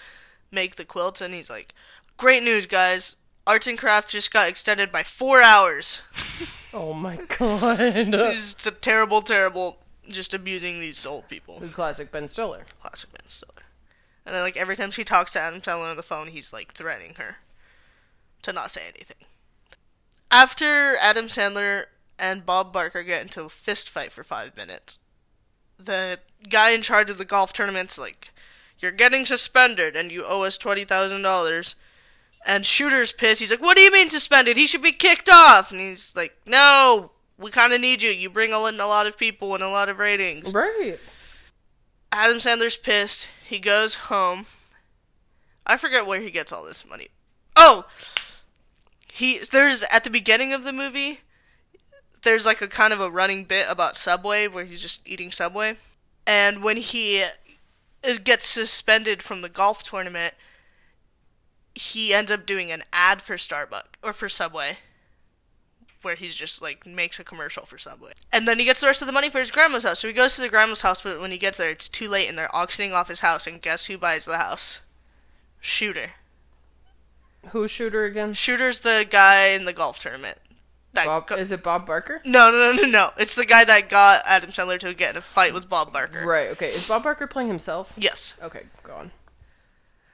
make 0.51 0.77
the 0.77 0.85
quilts. 0.85 1.21
And 1.23 1.33
he's 1.33 1.49
like, 1.49 1.73
"Great 2.19 2.43
news, 2.43 2.67
guys! 2.67 3.17
Arts 3.47 3.67
and 3.67 3.79
craft 3.79 4.11
just 4.11 4.31
got 4.33 4.49
extended 4.49 4.93
by 4.93 5.03
four 5.03 5.41
hours." 5.43 6.01
Oh 6.75 6.95
my 6.95 7.17
god. 7.39 7.79
He's 7.97 8.55
just 8.55 8.67
a 8.67 8.71
terrible, 8.71 9.21
terrible, 9.21 9.82
just 10.09 10.35
abusing 10.35 10.81
these 10.81 11.05
old 11.07 11.29
people. 11.29 11.61
Classic 11.73 12.11
Ben 12.11 12.29
Stiller. 12.29 12.65
Classic 12.81 13.11
Ben 13.13 13.29
Stiller. 13.29 13.53
And 14.25 14.35
then 14.35 14.43
like 14.43 14.57
every 14.57 14.77
time 14.77 14.91
she 14.91 15.05
talks 15.05 15.33
to 15.33 15.41
Adam 15.41 15.61
Sandler 15.61 15.91
on 15.91 15.97
the 15.97 16.03
phone, 16.03 16.29
he's 16.29 16.53
like 16.53 16.73
threatening 16.73 17.15
her 17.15 17.37
to 18.43 18.53
not 18.53 18.71
say 18.71 18.83
anything. 18.89 19.27
After 20.31 20.97
Adam 20.97 21.27
Sandler 21.27 21.85
and 22.19 22.47
Bob 22.47 22.73
Barker 22.73 23.03
get 23.03 23.23
into 23.23 23.43
a 23.43 23.49
fist 23.49 23.89
fight 23.89 24.13
for 24.13 24.25
five 24.25 24.57
minutes, 24.57 24.99
the 25.79 26.19
guy 26.49 26.71
in 26.71 26.83
charge 26.83 27.11
of 27.11 27.19
the 27.19 27.25
golf 27.25 27.53
tournament's 27.53 27.99
like, 27.99 28.31
"You're 28.79 28.93
getting 28.93 29.27
suspended, 29.27 29.97
and 29.97 30.13
you 30.13 30.25
owe 30.25 30.43
us 30.43 30.57
twenty 30.57 30.85
thousand 30.85 31.23
dollars." 31.23 31.75
And 32.45 32.67
Shooter's 32.67 33.13
pissed. 33.13 33.41
He's 33.41 33.51
like, 33.51 33.61
"What 33.61 33.77
do 33.77 33.83
you 33.83 33.93
mean 33.93 34.11
suspended? 34.11 34.57
He 34.57 34.67
should 34.67 34.83
be 34.83 34.93
kicked 34.93 35.29
off." 35.29 35.71
And 35.71 35.81
he's 35.81 36.13
like, 36.15 36.37
"No, 36.47 37.13
we 37.43 37.51
kind 37.51 37.73
of 37.73 37.81
need 37.81 38.03
you. 38.03 38.11
You 38.11 38.31
bring 38.31 38.51
in 38.51 38.81
a 38.81 38.87
lot 38.87 39.07
of 39.07 39.19
people 39.19 39.55
and 39.55 39.63
a 39.63 39.69
lot 39.69 39.89
of 39.89 39.99
ratings." 39.99 40.53
Right. 40.53 40.99
Adam 42.11 42.37
Sandler's 42.37 42.77
pissed. 42.77 43.29
He 43.47 43.59
goes 43.59 43.95
home. 43.95 44.47
I 45.67 45.77
forget 45.77 46.07
where 46.07 46.21
he 46.21 46.31
gets 46.31 46.53
all 46.53 46.65
this 46.65 46.89
money. 46.89 47.09
Oh, 47.57 47.87
he 49.11 49.39
there's 49.39 49.83
at 49.85 50.05
the 50.05 50.11
beginning 50.11 50.53
of 50.53 50.65
the 50.65 50.73
movie. 50.73 51.21
There's 52.23 52.47
like 52.47 52.63
a 52.63 52.69
kind 52.69 52.93
of 52.93 53.01
a 53.01 53.11
running 53.11 53.45
bit 53.45 53.67
about 53.69 53.97
Subway 53.97 54.47
where 54.47 54.65
he's 54.65 54.83
just 54.83 55.07
eating 55.09 55.33
Subway, 55.33 55.77
and 56.27 56.63
when 56.63 56.77
he 56.77 57.25
is, 58.03 58.19
gets 58.19 58.47
suspended 58.47 59.23
from 59.23 59.41
the 59.41 59.49
golf 59.49 59.83
tournament, 59.83 60.35
he 61.75 62.15
ends 62.15 62.31
up 62.31 62.47
doing 62.47 62.71
an 62.71 62.85
ad 62.93 63.23
for 63.23 63.37
Starbucks 63.37 63.97
or 64.03 64.13
for 64.13 64.29
Subway 64.29 64.79
where 66.03 66.15
he's 66.15 66.35
just 66.35 66.61
like 66.63 66.87
makes 66.87 67.19
a 67.19 67.25
commercial 67.25 67.65
for 67.67 67.79
Subway. 67.79 68.13
And 68.33 68.47
then 68.47 68.59
he 68.59 68.65
gets 68.65 68.81
the 68.81 68.87
rest 68.87 69.03
of 69.03 69.07
the 69.07 69.13
money 69.13 69.29
for 69.31 69.39
his 69.39 69.51
grandma's 69.51 69.85
house. 69.85 70.01
So 70.01 70.09
he 70.09 70.15
goes 70.15 70.35
to 70.37 70.41
the 70.43 70.49
grandma's 70.49 70.83
house, 70.83 71.03
but 71.03 71.21
when 71.21 71.31
he 71.31 71.39
gets 71.39 71.59
there, 71.59 71.71
it's 71.71 71.89
too 71.89 72.09
late 72.09 72.29
and 72.29 72.37
they're 72.37 72.55
auctioning 72.55 72.93
off 72.93 73.09
his 73.09 73.21
house. 73.21 73.47
And 73.47 73.61
guess 73.63 73.87
who 73.87 73.99
buys 73.99 74.25
the 74.25 74.39
house? 74.39 74.81
Shooter. 75.61 76.13
Who's 77.51 77.71
shooter 77.71 78.05
again? 78.05 78.35
Shooter's 78.35 78.81
the 78.81 79.07
guy 79.09 79.47
in 79.49 79.65
the 79.65 79.73
golf 79.73 79.99
tournament. 79.99 80.39
That 80.95 81.07
Bob 81.07 81.27
go- 81.27 81.37
is 81.37 81.51
it 81.53 81.63
Bob 81.63 81.87
Barker? 81.87 82.21
no, 82.25 82.51
no, 82.51 82.73
no, 82.73 82.83
no, 82.83 82.89
no. 82.89 83.11
It's 83.17 83.35
the 83.35 83.47
guy 83.47 83.65
that 83.65 83.89
got 83.89 84.23
Adam 84.27 84.51
Sandler 84.51 84.79
to 84.81 84.93
get 84.95 85.11
in 85.11 85.17
a 85.17 85.21
fight 85.23 85.55
with 85.55 85.69
Bob 85.69 85.93
Barker. 85.93 86.25
Right, 86.27 86.49
okay. 86.51 86.69
Is 86.69 86.87
Bob 86.87 87.03
Barker 87.03 87.27
playing 87.27 87.49
himself? 87.49 87.95
Yes. 87.97 88.35
Okay, 88.43 88.65
go 88.83 88.95
on. 88.95 89.11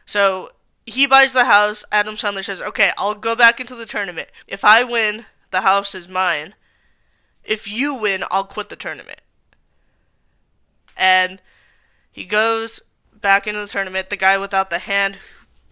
So 0.07 0.53
he 0.87 1.05
buys 1.07 1.33
the 1.33 1.45
house. 1.47 1.85
Adam 1.93 2.15
Sandler 2.15 2.45
says, 2.45 2.63
"Okay, 2.63 2.93
I'll 2.97 3.15
go 3.15 3.35
back 3.35 3.59
into 3.61 3.75
the 3.75 3.87
tournament. 3.87 4.29
If 4.47 4.65
I 4.65 4.85
win, 4.85 5.27
the 5.51 5.63
house 5.63 5.95
is 5.95 6.09
mine. 6.09 6.55
If 7.45 7.69
you 7.69 7.95
win, 7.95 8.25
I'll 8.31 8.45
quit 8.45 8.69
the 8.69 8.77
tournament." 8.77 9.21
And 10.97 11.41
he 12.11 12.25
goes 12.25 12.81
back 13.13 13.47
into 13.47 13.61
the 13.61 13.69
tournament. 13.69 14.11
The 14.11 14.17
guy 14.17 14.37
without 14.39 14.71
the 14.71 14.81
hand, 14.81 15.19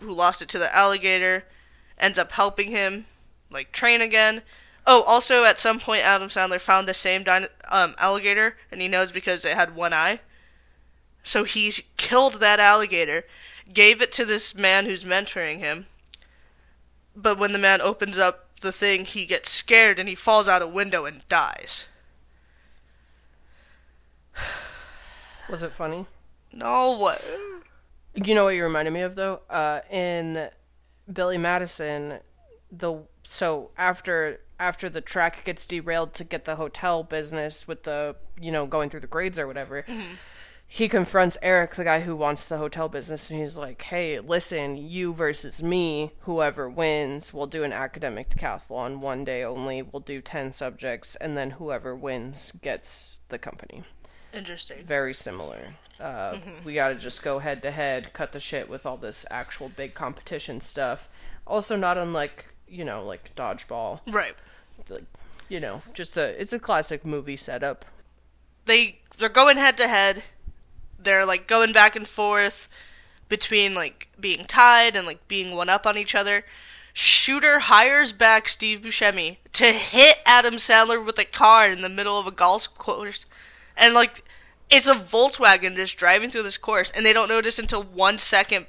who 0.00 0.10
lost 0.10 0.42
it 0.42 0.48
to 0.50 0.58
the 0.58 0.74
alligator, 0.74 1.44
ends 1.98 2.18
up 2.18 2.32
helping 2.32 2.70
him, 2.70 3.06
like 3.50 3.72
train 3.72 4.00
again. 4.00 4.42
Oh, 4.86 5.02
also 5.02 5.44
at 5.44 5.58
some 5.58 5.80
point, 5.80 6.04
Adam 6.04 6.28
Sandler 6.28 6.60
found 6.60 6.86
the 6.86 6.94
same 6.94 7.24
din- 7.24 7.48
um, 7.68 7.94
alligator, 7.98 8.56
and 8.70 8.80
he 8.80 8.88
knows 8.88 9.10
because 9.10 9.44
it 9.44 9.56
had 9.56 9.74
one 9.74 9.92
eye. 9.92 10.20
So 11.24 11.42
he 11.42 11.72
killed 11.96 12.34
that 12.34 12.60
alligator, 12.60 13.24
gave 13.72 14.00
it 14.00 14.12
to 14.12 14.24
this 14.24 14.54
man 14.54 14.86
who's 14.86 15.04
mentoring 15.04 15.58
him. 15.58 15.86
But 17.16 17.38
when 17.38 17.52
the 17.52 17.58
man 17.58 17.80
opens 17.80 18.16
up 18.16 18.45
the 18.60 18.72
thing, 18.72 19.04
he 19.04 19.26
gets 19.26 19.50
scared 19.50 19.98
and 19.98 20.08
he 20.08 20.14
falls 20.14 20.48
out 20.48 20.62
a 20.62 20.66
window 20.66 21.04
and 21.04 21.26
dies. 21.28 21.86
Was 25.48 25.62
it 25.62 25.72
funny? 25.72 26.06
No, 26.52 26.92
what? 26.92 27.24
You 28.14 28.34
know 28.34 28.44
what 28.44 28.54
you 28.54 28.64
reminded 28.64 28.92
me 28.92 29.02
of 29.02 29.14
though? 29.14 29.42
Uh 29.50 29.80
in 29.90 30.48
Billy 31.12 31.38
Madison, 31.38 32.20
the 32.70 33.02
so 33.22 33.70
after 33.76 34.40
after 34.58 34.88
the 34.88 35.00
track 35.00 35.44
gets 35.44 35.66
derailed 35.66 36.14
to 36.14 36.24
get 36.24 36.44
the 36.44 36.56
hotel 36.56 37.02
business 37.02 37.68
with 37.68 37.82
the 37.84 38.16
you 38.40 38.50
know 38.50 38.66
going 38.66 38.90
through 38.90 39.00
the 39.00 39.06
grades 39.06 39.38
or 39.38 39.46
whatever 39.46 39.84
he 40.68 40.88
confronts 40.88 41.36
eric 41.42 41.74
the 41.74 41.84
guy 41.84 42.00
who 42.00 42.14
wants 42.16 42.44
the 42.44 42.58
hotel 42.58 42.88
business 42.88 43.30
and 43.30 43.40
he's 43.40 43.56
like 43.56 43.80
hey 43.82 44.18
listen 44.20 44.76
you 44.76 45.14
versus 45.14 45.62
me 45.62 46.12
whoever 46.20 46.68
wins 46.68 47.32
we'll 47.32 47.46
do 47.46 47.62
an 47.64 47.72
academic 47.72 48.28
decathlon 48.30 48.98
one 48.98 49.24
day 49.24 49.42
only 49.44 49.80
we'll 49.82 50.00
do 50.00 50.20
10 50.20 50.52
subjects 50.52 51.14
and 51.16 51.36
then 51.36 51.52
whoever 51.52 51.94
wins 51.94 52.52
gets 52.62 53.20
the 53.28 53.38
company 53.38 53.84
Interesting. 54.34 54.84
very 54.84 55.14
similar. 55.14 55.68
Uh, 55.98 56.36
We 56.62 56.74
got 56.74 56.88
to 56.88 56.94
just 56.94 57.22
go 57.22 57.38
head 57.38 57.62
to 57.62 57.70
head, 57.70 58.12
cut 58.12 58.32
the 58.32 58.40
shit 58.40 58.68
with 58.68 58.84
all 58.84 58.98
this 58.98 59.24
actual 59.30 59.70
big 59.70 59.94
competition 59.94 60.60
stuff. 60.60 61.08
Also, 61.46 61.74
not 61.74 61.96
unlike 61.96 62.52
you 62.68 62.84
know, 62.84 63.02
like 63.02 63.34
dodgeball. 63.34 64.00
Right. 64.06 64.34
Like, 64.90 65.04
you 65.48 65.58
know, 65.58 65.80
just 65.94 66.18
a 66.18 66.38
it's 66.38 66.52
a 66.52 66.58
classic 66.58 67.06
movie 67.06 67.36
setup. 67.38 67.86
They 68.66 68.98
they're 69.16 69.30
going 69.30 69.56
head 69.56 69.78
to 69.78 69.88
head. 69.88 70.22
They're 71.06 71.24
like 71.24 71.46
going 71.46 71.72
back 71.72 71.94
and 71.94 72.06
forth 72.06 72.68
between 73.28 73.74
like 73.74 74.08
being 74.18 74.44
tied 74.44 74.96
and 74.96 75.06
like 75.06 75.26
being 75.28 75.54
one 75.54 75.68
up 75.68 75.86
on 75.86 75.96
each 75.96 76.14
other. 76.14 76.44
Shooter 76.92 77.60
hires 77.60 78.12
back 78.12 78.48
Steve 78.48 78.80
Buscemi 78.80 79.36
to 79.52 79.66
hit 79.72 80.18
Adam 80.26 80.54
Sandler 80.54 81.04
with 81.04 81.18
a 81.18 81.24
car 81.24 81.68
in 81.68 81.82
the 81.82 81.88
middle 81.88 82.18
of 82.18 82.26
a 82.26 82.32
golf 82.32 82.74
course, 82.74 83.24
and 83.76 83.94
like 83.94 84.24
it's 84.68 84.88
a 84.88 84.94
Volkswagen 84.94 85.76
just 85.76 85.96
driving 85.96 86.28
through 86.28 86.42
this 86.42 86.58
course, 86.58 86.90
and 86.90 87.06
they 87.06 87.12
don't 87.12 87.28
notice 87.28 87.58
until 87.58 87.82
one 87.82 88.18
second. 88.18 88.66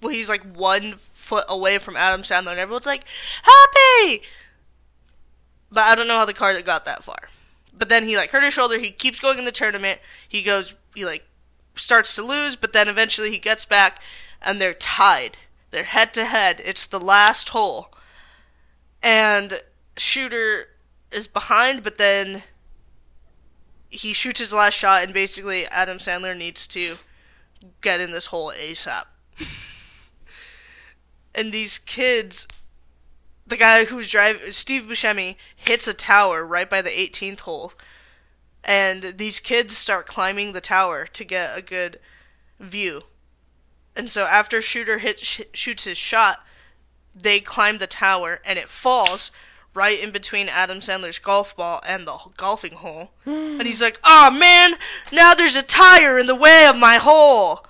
Well, 0.00 0.12
he's 0.12 0.28
like 0.28 0.44
one 0.44 0.94
foot 1.12 1.46
away 1.48 1.78
from 1.78 1.96
Adam 1.96 2.22
Sandler, 2.22 2.52
and 2.52 2.60
everyone's 2.60 2.86
like, 2.86 3.04
"Happy!" 3.42 4.22
But 5.72 5.84
I 5.84 5.96
don't 5.96 6.06
know 6.06 6.18
how 6.18 6.24
the 6.24 6.34
car 6.34 6.60
got 6.62 6.84
that 6.84 7.02
far. 7.02 7.28
But 7.76 7.88
then 7.88 8.06
he 8.06 8.16
like 8.16 8.30
hurt 8.30 8.44
his 8.44 8.54
shoulder. 8.54 8.78
He 8.78 8.90
keeps 8.90 9.18
going 9.18 9.38
in 9.38 9.44
the 9.44 9.52
tournament. 9.52 10.00
He 10.28 10.42
goes, 10.42 10.74
he 10.96 11.04
like 11.04 11.24
starts 11.74 12.14
to 12.14 12.22
lose, 12.22 12.56
but 12.56 12.72
then 12.72 12.88
eventually 12.88 13.30
he 13.30 13.38
gets 13.38 13.64
back, 13.64 14.00
and 14.42 14.60
they're 14.60 14.74
tied. 14.74 15.38
They're 15.70 15.84
head 15.84 16.12
to 16.14 16.24
head. 16.24 16.60
It's 16.64 16.86
the 16.86 17.00
last 17.00 17.50
hole, 17.50 17.92
and 19.02 19.60
Shooter 19.96 20.68
is 21.12 21.28
behind, 21.28 21.82
but 21.82 21.98
then 21.98 22.42
he 23.88 24.12
shoots 24.12 24.40
his 24.40 24.52
last 24.52 24.74
shot, 24.74 25.04
and 25.04 25.14
basically 25.14 25.66
Adam 25.66 25.98
Sandler 25.98 26.36
needs 26.36 26.66
to 26.68 26.96
get 27.80 28.00
in 28.00 28.10
this 28.10 28.26
hole 28.26 28.52
ASAP. 28.52 29.04
and 31.34 31.52
these 31.52 31.78
kids 31.78 32.46
the 33.46 33.56
guy 33.56 33.84
who's 33.84 34.10
driving 34.10 34.52
Steve 34.52 34.84
Buscemi 34.84 35.36
hits 35.54 35.86
a 35.86 35.94
tower 35.94 36.44
right 36.44 36.68
by 36.68 36.82
the 36.82 36.90
18th 36.90 37.40
hole, 37.40 37.72
and 38.66 39.14
these 39.16 39.38
kids 39.38 39.76
start 39.76 40.06
climbing 40.08 40.52
the 40.52 40.60
tower 40.60 41.06
to 41.06 41.24
get 41.24 41.56
a 41.56 41.62
good 41.62 42.00
view. 42.58 43.02
And 43.94 44.10
so 44.10 44.24
after 44.24 44.60
Shooter 44.60 44.98
hits 44.98 45.22
sh- 45.22 45.40
shoots 45.54 45.84
his 45.84 45.96
shot, 45.96 46.44
they 47.14 47.38
climb 47.40 47.78
the 47.78 47.86
tower 47.86 48.40
and 48.44 48.58
it 48.58 48.68
falls 48.68 49.30
right 49.72 50.02
in 50.02 50.10
between 50.10 50.48
Adam 50.48 50.78
Sandler's 50.78 51.20
golf 51.20 51.56
ball 51.56 51.80
and 51.86 52.06
the 52.06 52.18
golfing 52.36 52.72
hole. 52.72 53.12
and 53.24 53.62
he's 53.62 53.80
like, 53.80 54.00
"Oh 54.02 54.30
man, 54.32 54.74
now 55.12 55.32
there's 55.32 55.56
a 55.56 55.62
tire 55.62 56.18
in 56.18 56.26
the 56.26 56.34
way 56.34 56.66
of 56.66 56.76
my 56.76 56.96
hole." 56.96 57.64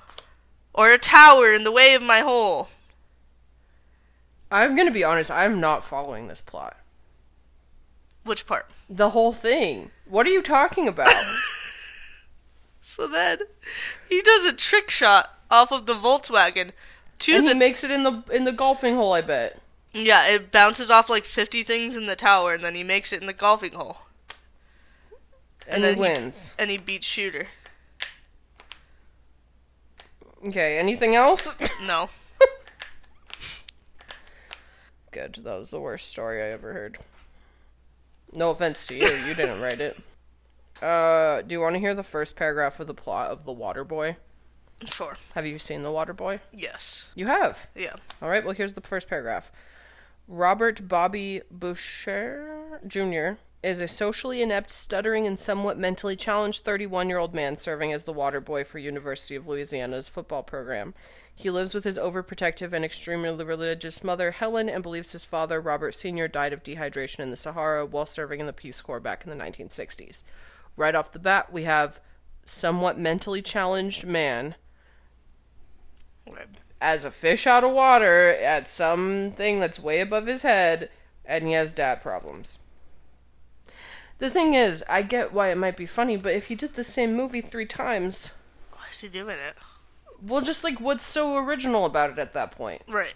Or 0.72 0.90
a 0.90 0.98
tower 0.98 1.54
in 1.54 1.64
the 1.64 1.72
way 1.72 1.94
of 1.94 2.02
my 2.02 2.20
hole. 2.20 2.68
I'm 4.50 4.76
gonna 4.76 4.90
be 4.90 5.04
honest. 5.04 5.30
I'm 5.30 5.60
not 5.60 5.84
following 5.84 6.28
this 6.28 6.40
plot. 6.40 6.76
Which 8.24 8.46
part? 8.46 8.70
The 8.88 9.10
whole 9.10 9.32
thing. 9.32 9.90
What 10.08 10.26
are 10.26 10.30
you 10.30 10.42
talking 10.42 10.88
about? 10.88 11.12
So 12.80 13.06
then 13.06 13.40
he 14.08 14.22
does 14.22 14.46
a 14.46 14.54
trick 14.54 14.88
shot 14.88 15.38
off 15.50 15.70
of 15.70 15.84
the 15.84 15.92
Volkswagen 15.94 16.70
to 17.18 17.34
and 17.36 17.46
the 17.46 17.52
he 17.52 17.58
makes 17.58 17.84
it 17.84 17.90
in 17.90 18.04
the 18.04 18.22
in 18.32 18.44
the 18.44 18.52
golfing 18.54 18.94
hole. 18.94 19.12
I 19.12 19.20
bet. 19.20 19.60
yeah, 19.92 20.26
it 20.28 20.50
bounces 20.50 20.90
off 20.90 21.10
like 21.10 21.26
50 21.26 21.62
things 21.62 21.94
in 21.94 22.06
the 22.06 22.16
tower 22.16 22.54
and 22.54 22.64
then 22.64 22.74
he 22.74 22.82
makes 22.82 23.12
it 23.12 23.20
in 23.20 23.26
the 23.26 23.34
golfing 23.34 23.72
hole 23.72 23.98
And, 25.68 25.84
then 25.84 25.96
he 25.96 26.00
wins. 26.00 26.54
and 26.58 26.70
he 26.70 26.78
beats 26.78 27.04
Shooter. 27.04 27.48
Okay. 30.48 30.78
Anything 30.78 31.14
else? 31.14 31.54
No. 31.84 32.08
Good. 35.10 35.40
That 35.44 35.58
was 35.58 35.70
the 35.70 35.80
worst 35.80 36.08
story 36.08 36.42
I 36.42 36.46
ever 36.46 36.72
heard. 36.72 36.98
No 38.32 38.50
offense 38.50 38.86
to 38.88 38.94
you. 38.94 39.06
You 39.26 39.34
didn't 39.34 39.60
write 39.60 39.80
it. 39.80 39.96
Uh, 40.82 41.42
do 41.42 41.54
you 41.54 41.60
want 41.60 41.74
to 41.74 41.80
hear 41.80 41.94
the 41.94 42.02
first 42.02 42.36
paragraph 42.36 42.80
of 42.80 42.86
the 42.86 42.94
plot 42.94 43.30
of 43.30 43.44
The 43.44 43.52
Water 43.52 43.84
Boy? 43.84 44.16
Sure. 44.84 45.16
Have 45.34 45.46
you 45.46 45.58
seen 45.58 45.82
The 45.82 45.90
Water 45.90 46.12
Boy? 46.12 46.40
Yes. 46.52 47.06
You 47.14 47.26
have. 47.26 47.68
Yeah. 47.74 47.94
All 48.20 48.28
right, 48.28 48.44
well, 48.44 48.54
here's 48.54 48.74
the 48.74 48.82
first 48.82 49.08
paragraph. 49.08 49.50
Robert 50.28 50.88
Bobby 50.88 51.40
Boucher 51.50 52.80
Jr. 52.86 53.38
is 53.62 53.80
a 53.80 53.88
socially 53.88 54.42
inept, 54.42 54.70
stuttering, 54.70 55.26
and 55.26 55.38
somewhat 55.38 55.78
mentally 55.78 56.16
challenged 56.16 56.64
31 56.64 57.08
year 57.08 57.18
old 57.18 57.34
man 57.34 57.56
serving 57.56 57.92
as 57.92 58.04
the 58.04 58.12
water 58.12 58.40
boy 58.40 58.64
for 58.64 58.78
University 58.78 59.36
of 59.36 59.46
Louisiana's 59.46 60.08
football 60.08 60.42
program. 60.42 60.94
He 61.38 61.50
lives 61.50 61.74
with 61.74 61.84
his 61.84 61.98
overprotective 61.98 62.72
and 62.72 62.82
extremely 62.82 63.44
religious 63.44 64.02
mother, 64.02 64.30
Helen, 64.30 64.70
and 64.70 64.82
believes 64.82 65.12
his 65.12 65.22
father, 65.22 65.60
Robert 65.60 65.94
Sr., 65.94 66.28
died 66.28 66.54
of 66.54 66.62
dehydration 66.62 67.20
in 67.20 67.30
the 67.30 67.36
Sahara 67.36 67.84
while 67.84 68.06
serving 68.06 68.40
in 68.40 68.46
the 68.46 68.54
Peace 68.54 68.80
Corps 68.80 69.00
back 69.00 69.22
in 69.22 69.30
the 69.30 69.44
1960s. 69.44 70.22
Right 70.78 70.94
off 70.94 71.12
the 71.12 71.18
bat, 71.18 71.52
we 71.52 71.64
have 71.64 72.00
somewhat 72.46 72.98
mentally 72.98 73.42
challenged 73.42 74.06
man 74.06 74.54
as 76.80 77.04
a 77.04 77.10
fish 77.10 77.46
out 77.46 77.64
of 77.64 77.72
water 77.72 78.30
at 78.30 78.66
something 78.66 79.60
that's 79.60 79.78
way 79.78 80.00
above 80.00 80.26
his 80.26 80.40
head, 80.40 80.88
and 81.26 81.46
he 81.46 81.52
has 81.52 81.74
dad 81.74 82.00
problems. 82.00 82.58
The 84.20 84.30
thing 84.30 84.54
is, 84.54 84.82
I 84.88 85.02
get 85.02 85.34
why 85.34 85.50
it 85.50 85.58
might 85.58 85.76
be 85.76 85.84
funny, 85.84 86.16
but 86.16 86.32
if 86.32 86.46
he 86.46 86.54
did 86.54 86.74
the 86.74 86.84
same 86.84 87.14
movie 87.14 87.42
three 87.42 87.66
times, 87.66 88.32
Why 88.72 88.84
is 88.90 89.00
he 89.00 89.08
doing 89.08 89.36
it? 89.36 89.56
Well, 90.22 90.40
just 90.40 90.64
like 90.64 90.80
what's 90.80 91.04
so 91.04 91.36
original 91.36 91.84
about 91.84 92.10
it 92.10 92.18
at 92.18 92.34
that 92.34 92.52
point? 92.52 92.82
Right. 92.88 93.14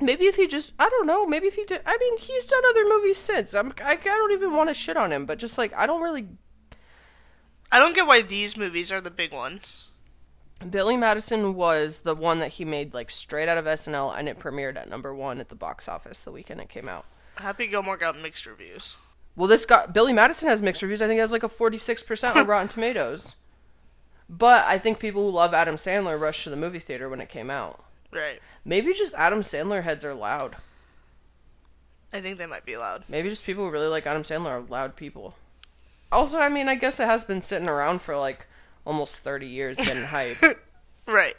Maybe 0.00 0.26
if 0.26 0.36
he 0.36 0.46
just, 0.46 0.74
I 0.78 0.88
don't 0.88 1.06
know, 1.06 1.26
maybe 1.26 1.46
if 1.46 1.54
he 1.54 1.64
did, 1.64 1.80
I 1.86 1.96
mean, 1.96 2.18
he's 2.18 2.46
done 2.46 2.62
other 2.68 2.84
movies 2.86 3.16
since. 3.16 3.54
I'm, 3.54 3.72
I, 3.82 3.92
I 3.92 3.96
don't 3.96 4.32
even 4.32 4.54
want 4.54 4.68
to 4.68 4.74
shit 4.74 4.96
on 4.96 5.10
him, 5.10 5.24
but 5.24 5.38
just 5.38 5.56
like, 5.56 5.72
I 5.74 5.86
don't 5.86 6.02
really. 6.02 6.26
I 7.72 7.78
don't 7.78 7.94
get 7.94 8.06
why 8.06 8.22
these 8.22 8.56
movies 8.56 8.92
are 8.92 9.00
the 9.00 9.10
big 9.10 9.32
ones. 9.32 9.86
Billy 10.70 10.96
Madison 10.96 11.54
was 11.54 12.00
the 12.00 12.14
one 12.14 12.38
that 12.38 12.52
he 12.52 12.64
made 12.64 12.94
like 12.94 13.10
straight 13.10 13.48
out 13.48 13.58
of 13.58 13.64
SNL, 13.64 14.16
and 14.16 14.28
it 14.28 14.38
premiered 14.38 14.76
at 14.76 14.88
number 14.88 15.14
one 15.14 15.40
at 15.40 15.48
the 15.48 15.54
box 15.54 15.88
office 15.88 16.24
the 16.24 16.32
weekend 16.32 16.60
it 16.60 16.68
came 16.68 16.88
out. 16.88 17.04
Happy 17.36 17.66
Gilmore 17.66 17.96
got 17.96 18.20
mixed 18.20 18.46
reviews. 18.46 18.96
Well, 19.34 19.48
this 19.48 19.66
got 19.66 19.92
Billy 19.92 20.14
Madison 20.14 20.48
has 20.48 20.62
mixed 20.62 20.82
reviews. 20.82 21.02
I 21.02 21.06
think 21.06 21.18
it 21.18 21.22
has 21.22 21.32
like 21.32 21.42
a 21.42 21.48
forty 21.48 21.78
six 21.78 22.02
percent 22.02 22.36
on 22.36 22.46
Rotten 22.46 22.68
Tomatoes. 22.68 23.36
But 24.28 24.64
I 24.66 24.78
think 24.78 24.98
people 24.98 25.22
who 25.22 25.30
love 25.36 25.54
Adam 25.54 25.76
Sandler 25.76 26.18
rushed 26.20 26.44
to 26.44 26.50
the 26.50 26.56
movie 26.56 26.78
theater 26.80 27.08
when 27.08 27.20
it 27.20 27.28
came 27.28 27.50
out. 27.50 27.84
Right. 28.12 28.40
Maybe 28.64 28.92
just 28.92 29.14
Adam 29.14 29.40
Sandler 29.40 29.82
heads 29.84 30.04
are 30.04 30.14
loud. 30.14 30.56
I 32.12 32.20
think 32.20 32.38
they 32.38 32.46
might 32.46 32.64
be 32.64 32.76
loud. 32.76 33.04
Maybe 33.08 33.28
just 33.28 33.44
people 33.44 33.64
who 33.64 33.70
really 33.70 33.88
like 33.88 34.06
Adam 34.06 34.22
Sandler 34.22 34.50
are 34.50 34.60
loud 34.60 34.96
people. 34.96 35.34
Also, 36.10 36.38
I 36.38 36.48
mean, 36.48 36.68
I 36.68 36.74
guess 36.76 37.00
it 37.00 37.06
has 37.06 37.24
been 37.24 37.42
sitting 37.42 37.68
around 37.68 38.00
for 38.00 38.16
like 38.16 38.46
almost 38.84 39.18
thirty 39.20 39.46
years 39.46 39.76
getting 39.76 40.04
hype. 40.06 40.38
Right. 41.06 41.36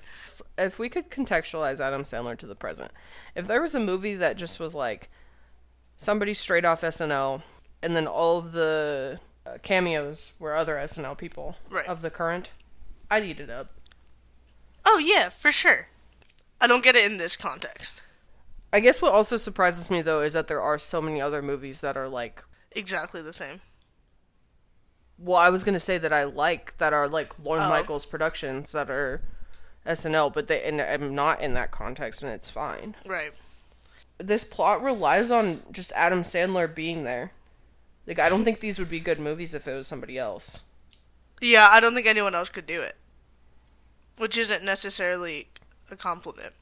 If 0.57 0.77
we 0.77 0.89
could 0.89 1.09
contextualize 1.09 1.79
Adam 1.79 2.03
Sandler 2.03 2.37
to 2.37 2.45
the 2.47 2.55
present, 2.55 2.91
if 3.35 3.47
there 3.47 3.61
was 3.61 3.75
a 3.75 3.79
movie 3.79 4.15
that 4.15 4.37
just 4.37 4.59
was 4.59 4.75
like 4.75 5.09
somebody 5.95 6.33
straight 6.33 6.65
off 6.65 6.81
SNL, 6.81 7.41
and 7.81 7.95
then 7.95 8.07
all 8.07 8.37
of 8.37 8.51
the 8.51 9.19
uh, 9.45 9.57
cameos 9.63 10.33
were 10.39 10.53
other 10.55 10.75
SNL 10.75 11.17
people 11.17 11.55
Right. 11.69 11.87
of 11.87 12.01
the 12.01 12.09
current, 12.09 12.51
I'd 13.09 13.23
eat 13.23 13.39
it 13.39 13.49
up. 13.49 13.71
Oh 14.85 14.97
yeah, 14.97 15.29
for 15.29 15.51
sure. 15.51 15.87
I 16.59 16.67
don't 16.67 16.83
get 16.83 16.95
it 16.95 17.09
in 17.09 17.17
this 17.17 17.35
context. 17.35 18.01
I 18.73 18.79
guess 18.79 19.01
what 19.01 19.13
also 19.13 19.37
surprises 19.37 19.89
me 19.89 20.01
though 20.01 20.21
is 20.21 20.33
that 20.33 20.47
there 20.47 20.61
are 20.61 20.77
so 20.79 21.01
many 21.01 21.21
other 21.21 21.41
movies 21.41 21.81
that 21.81 21.97
are 21.97 22.07
like. 22.09 22.43
Exactly 22.71 23.21
the 23.21 23.33
same. 23.33 23.61
Well, 25.17 25.37
I 25.37 25.49
was 25.49 25.63
gonna 25.63 25.79
say 25.79 25.97
that 25.97 26.13
I 26.13 26.23
like 26.25 26.77
that 26.77 26.93
are 26.93 27.07
like 27.07 27.33
Lorne 27.43 27.61
Oh. 27.61 27.69
Michaels 27.69 28.05
productions 28.05 28.71
that 28.73 28.89
are 28.89 29.21
SNL, 29.85 30.33
but 30.33 30.47
they 30.47 30.63
and 30.63 30.81
I'm 30.81 31.15
not 31.15 31.41
in 31.41 31.53
that 31.53 31.71
context, 31.71 32.21
and 32.23 32.31
it's 32.31 32.49
fine. 32.49 32.95
Right. 33.05 33.33
this 34.19 34.43
plot 34.43 34.81
relies 34.83 35.31
on 35.31 35.61
just 35.71 35.91
Adam 35.93 36.21
Sandler 36.21 36.73
being 36.73 37.03
there. 37.03 37.31
Like 38.05 38.19
I 38.19 38.29
don't 38.29 38.43
think 38.43 38.59
these 38.59 38.79
would 38.79 38.89
be 38.89 38.99
good 38.99 39.19
movies 39.19 39.53
if 39.53 39.67
it 39.67 39.73
was 39.75 39.87
somebody 39.87 40.17
else. 40.17 40.63
Yeah, 41.41 41.67
I 41.69 41.79
don't 41.79 41.93
think 41.93 42.07
anyone 42.07 42.35
else 42.35 42.49
could 42.49 42.65
do 42.65 42.81
it. 42.81 42.95
Which 44.17 44.37
isn't 44.37 44.63
necessarily 44.63 45.47
a 45.91 45.95
compliment. 45.95 46.53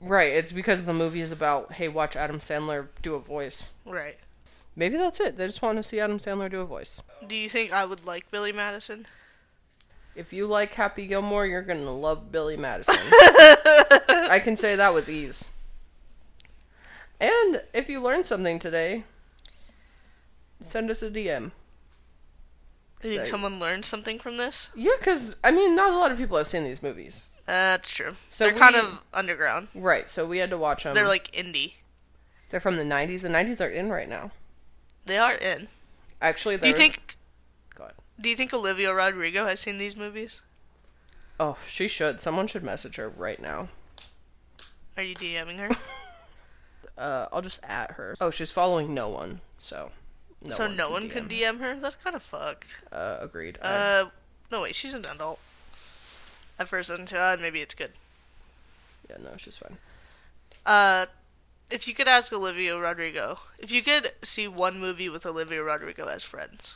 Right, 0.00 0.32
it's 0.32 0.52
because 0.52 0.84
the 0.84 0.94
movie 0.94 1.20
is 1.20 1.32
about 1.32 1.72
hey, 1.72 1.88
watch 1.88 2.16
Adam 2.16 2.38
Sandler 2.38 2.88
do 3.02 3.14
a 3.14 3.20
voice. 3.20 3.72
Right. 3.84 4.18
Maybe 4.76 4.96
that's 4.96 5.18
it. 5.18 5.36
They 5.36 5.46
just 5.46 5.60
want 5.60 5.76
to 5.78 5.82
see 5.82 5.98
Adam 5.98 6.18
Sandler 6.18 6.50
do 6.50 6.60
a 6.60 6.64
voice. 6.64 7.02
Do 7.26 7.34
you 7.34 7.48
think 7.48 7.72
I 7.72 7.84
would 7.84 8.06
like 8.06 8.30
Billy 8.30 8.52
Madison? 8.52 9.06
If 10.14 10.32
you 10.32 10.46
like 10.46 10.74
Happy 10.74 11.06
Gilmore, 11.06 11.46
you're 11.46 11.62
going 11.62 11.84
to 11.84 11.90
love 11.90 12.30
Billy 12.30 12.56
Madison. 12.56 12.94
I 13.00 14.40
can 14.42 14.56
say 14.56 14.76
that 14.76 14.94
with 14.94 15.08
ease. 15.08 15.52
And 17.20 17.62
if 17.72 17.88
you 17.88 18.00
learned 18.00 18.26
something 18.26 18.58
today, 18.58 19.04
send 20.60 20.90
us 20.90 21.02
a 21.02 21.10
DM. 21.10 21.50
You 23.02 23.10
think 23.10 23.26
So- 23.26 23.30
someone 23.32 23.60
learned 23.60 23.84
something 23.84 24.18
from 24.18 24.36
this? 24.36 24.70
Yeah, 24.74 24.92
because 24.98 25.36
I 25.44 25.50
mean, 25.50 25.74
not 25.76 25.92
a 25.92 25.96
lot 25.96 26.10
of 26.10 26.18
people 26.18 26.36
have 26.36 26.48
seen 26.48 26.64
these 26.64 26.82
movies. 26.82 27.28
That's 27.46 27.88
true. 27.90 28.14
So 28.30 28.44
They're 28.44 28.58
kind 28.58 28.76
of 28.76 29.00
underground. 29.14 29.68
Right, 29.74 30.08
so 30.08 30.26
we 30.26 30.38
had 30.38 30.50
to 30.50 30.58
watch 30.58 30.84
them. 30.84 30.94
They're 30.94 31.06
like 31.08 31.30
indie. 31.32 31.74
they're 32.50 32.60
from 32.60 32.76
the 32.76 32.84
'90s. 32.84 33.22
The 33.22 33.28
'90s 33.28 33.60
are 33.64 33.68
in 33.70 33.88
right 33.90 34.08
now. 34.08 34.32
They 35.06 35.16
are 35.18 35.34
in. 35.34 35.68
Actually, 36.20 36.56
Do 36.58 36.66
you 36.68 36.74
think? 36.74 37.16
Go 37.74 37.84
ahead. 37.84 37.94
Do 38.20 38.28
you 38.28 38.36
think 38.36 38.52
Olivia 38.52 38.92
Rodrigo 38.92 39.46
has 39.46 39.60
seen 39.60 39.78
these 39.78 39.96
movies? 39.96 40.42
Oh, 41.40 41.56
she 41.68 41.86
should. 41.88 42.20
Someone 42.20 42.46
should 42.48 42.64
message 42.64 42.96
her 42.96 43.08
right 43.08 43.40
now. 43.40 43.68
Are 44.96 45.02
you 45.04 45.14
DMing 45.14 45.58
her? 45.58 45.76
Uh, 46.98 47.28
I'll 47.32 47.42
just 47.42 47.60
at 47.62 47.92
her. 47.92 48.16
Oh, 48.20 48.30
she's 48.32 48.50
following 48.50 48.92
no 48.92 49.08
one, 49.08 49.40
so. 49.56 49.92
No 50.44 50.54
so 50.54 50.66
no 50.68 50.90
one 50.90 51.08
can 51.08 51.28
can 51.28 51.38
DM 51.38 51.58
her. 51.60 51.74
That's 51.80 51.96
kind 51.96 52.14
of 52.14 52.22
fucked. 52.22 52.76
Uh, 52.92 53.18
agreed. 53.20 53.58
I- 53.62 53.68
Uh, 54.02 54.10
no 54.50 54.62
wait, 54.62 54.74
she's 54.74 54.94
an 54.94 55.04
adult. 55.04 55.38
At 56.58 56.68
first, 56.68 56.90
until 56.90 57.20
uh, 57.20 57.36
maybe 57.40 57.60
it's 57.60 57.74
good. 57.74 57.92
yeah, 59.08 59.16
no, 59.22 59.36
she's 59.36 59.56
fine. 59.56 59.78
Uh, 60.66 61.06
if 61.70 61.86
you 61.86 61.94
could 61.94 62.08
ask 62.08 62.32
Olivia 62.32 62.76
Rodrigo, 62.78 63.38
if 63.58 63.70
you 63.70 63.82
could 63.82 64.12
see 64.22 64.48
one 64.48 64.78
movie 64.80 65.08
with 65.08 65.24
Olivia 65.26 65.62
Rodrigo 65.62 66.06
as 66.06 66.24
friends, 66.24 66.74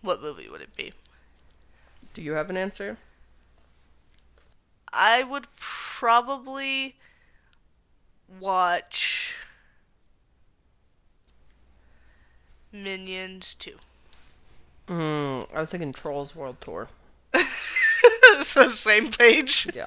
what 0.00 0.20
movie 0.20 0.48
would 0.48 0.60
it 0.62 0.74
be? 0.76 0.92
Do 2.14 2.22
you 2.22 2.32
have 2.32 2.50
an 2.50 2.56
answer? 2.56 2.96
I 4.92 5.22
would 5.22 5.46
probably 5.56 6.96
watch 8.40 9.34
Minions 12.72 13.54
2. 13.56 13.76
Hmm. 14.88 15.40
I 15.54 15.60
was 15.60 15.70
thinking 15.70 15.92
Trolls 15.92 16.34
World 16.34 16.56
Tour. 16.60 16.88
so 18.44 18.66
same 18.66 19.08
page. 19.08 19.68
Yeah. 19.74 19.86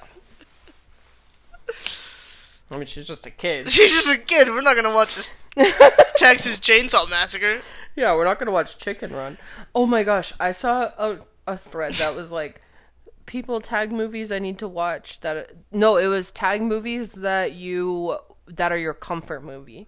I 2.72 2.78
mean, 2.78 2.86
she's 2.86 3.08
just 3.08 3.26
a 3.26 3.32
kid. 3.32 3.70
She's 3.72 3.92
just 3.92 4.10
a 4.10 4.18
kid. 4.18 4.50
We're 4.50 4.62
not 4.62 4.76
gonna 4.76 4.94
watch 4.94 5.16
this 5.16 5.34
Texas 6.16 6.58
Chainsaw 6.58 7.10
Massacre. 7.10 7.62
Yeah, 7.96 8.16
we're 8.16 8.26
not 8.26 8.40
gonna 8.40 8.52
watch 8.52 8.78
Chicken 8.78 9.14
Run. 9.14 9.38
Oh 9.74 9.86
my 9.86 10.04
gosh, 10.04 10.34
I 10.40 10.52
saw 10.52 10.92
a 10.98 11.20
a 11.48 11.58
thread 11.58 11.94
that 11.94 12.16
was 12.16 12.32
like 12.32 12.62
people 13.28 13.62
tag 13.62 13.92
movies 13.92 14.32
I 14.32 14.40
need 14.40 14.58
to 14.60 14.68
watch 14.68 15.20
that 15.22 15.52
no, 15.72 15.98
it 15.98 16.08
was 16.08 16.32
tag 16.32 16.62
movies 16.62 17.14
that 17.14 17.54
you 17.54 18.18
that 18.48 18.72
are 18.72 18.78
your 18.78 18.94
comfort 18.94 19.44
movie. 19.44 19.88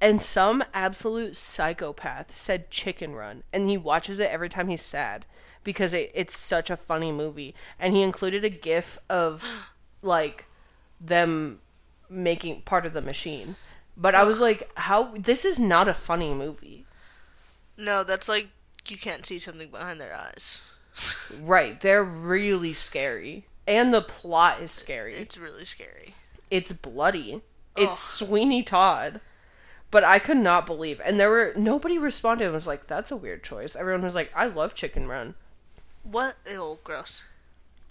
And 0.00 0.20
some 0.20 0.62
absolute 0.74 1.36
psychopath 1.36 2.34
said 2.34 2.70
Chicken 2.70 3.14
Run 3.14 3.42
and 3.52 3.68
he 3.68 3.78
watches 3.78 4.20
it 4.20 4.30
every 4.30 4.48
time 4.48 4.68
he's 4.68 4.82
sad 4.82 5.24
because 5.64 5.94
it, 5.94 6.10
it's 6.14 6.38
such 6.38 6.70
a 6.70 6.76
funny 6.76 7.10
movie 7.12 7.54
and 7.78 7.94
he 7.94 8.02
included 8.02 8.44
a 8.44 8.50
gif 8.50 8.98
of 9.08 9.44
like 10.02 10.46
them 11.00 11.60
making 12.08 12.62
part 12.62 12.86
of 12.86 12.92
the 12.92 13.02
machine. 13.02 13.56
But 13.96 14.14
I 14.14 14.24
was 14.24 14.40
like, 14.40 14.70
how 14.76 15.14
this 15.16 15.44
is 15.44 15.58
not 15.58 15.88
a 15.88 15.94
funny 15.94 16.34
movie. 16.34 16.84
No, 17.76 18.04
that's 18.04 18.28
like 18.28 18.48
you 18.86 18.98
can't 18.98 19.26
see 19.26 19.38
something 19.38 19.70
behind 19.70 20.00
their 20.00 20.14
eyes. 20.14 20.60
Right, 21.42 21.78
they're 21.78 22.02
really 22.02 22.72
scary. 22.72 23.44
And 23.66 23.92
the 23.92 24.00
plot 24.00 24.62
is 24.62 24.70
scary. 24.70 25.14
It's 25.14 25.36
really 25.36 25.66
scary. 25.66 26.14
It's 26.50 26.72
bloody. 26.72 27.42
It's 27.76 27.98
Sweeney 27.98 28.62
Todd. 28.62 29.20
But 29.90 30.04
I 30.04 30.18
could 30.18 30.36
not 30.36 30.66
believe. 30.66 31.00
And 31.04 31.18
there 31.18 31.30
were 31.30 31.52
nobody 31.56 31.96
responded 31.98 32.44
and 32.44 32.54
was 32.54 32.66
like, 32.66 32.86
that's 32.86 33.10
a 33.10 33.16
weird 33.16 33.42
choice. 33.44 33.76
Everyone 33.76 34.02
was 34.02 34.14
like, 34.14 34.32
I 34.34 34.46
love 34.46 34.74
Chicken 34.74 35.06
Run. 35.06 35.34
What? 36.02 36.36
Ew, 36.50 36.78
gross. 36.84 37.22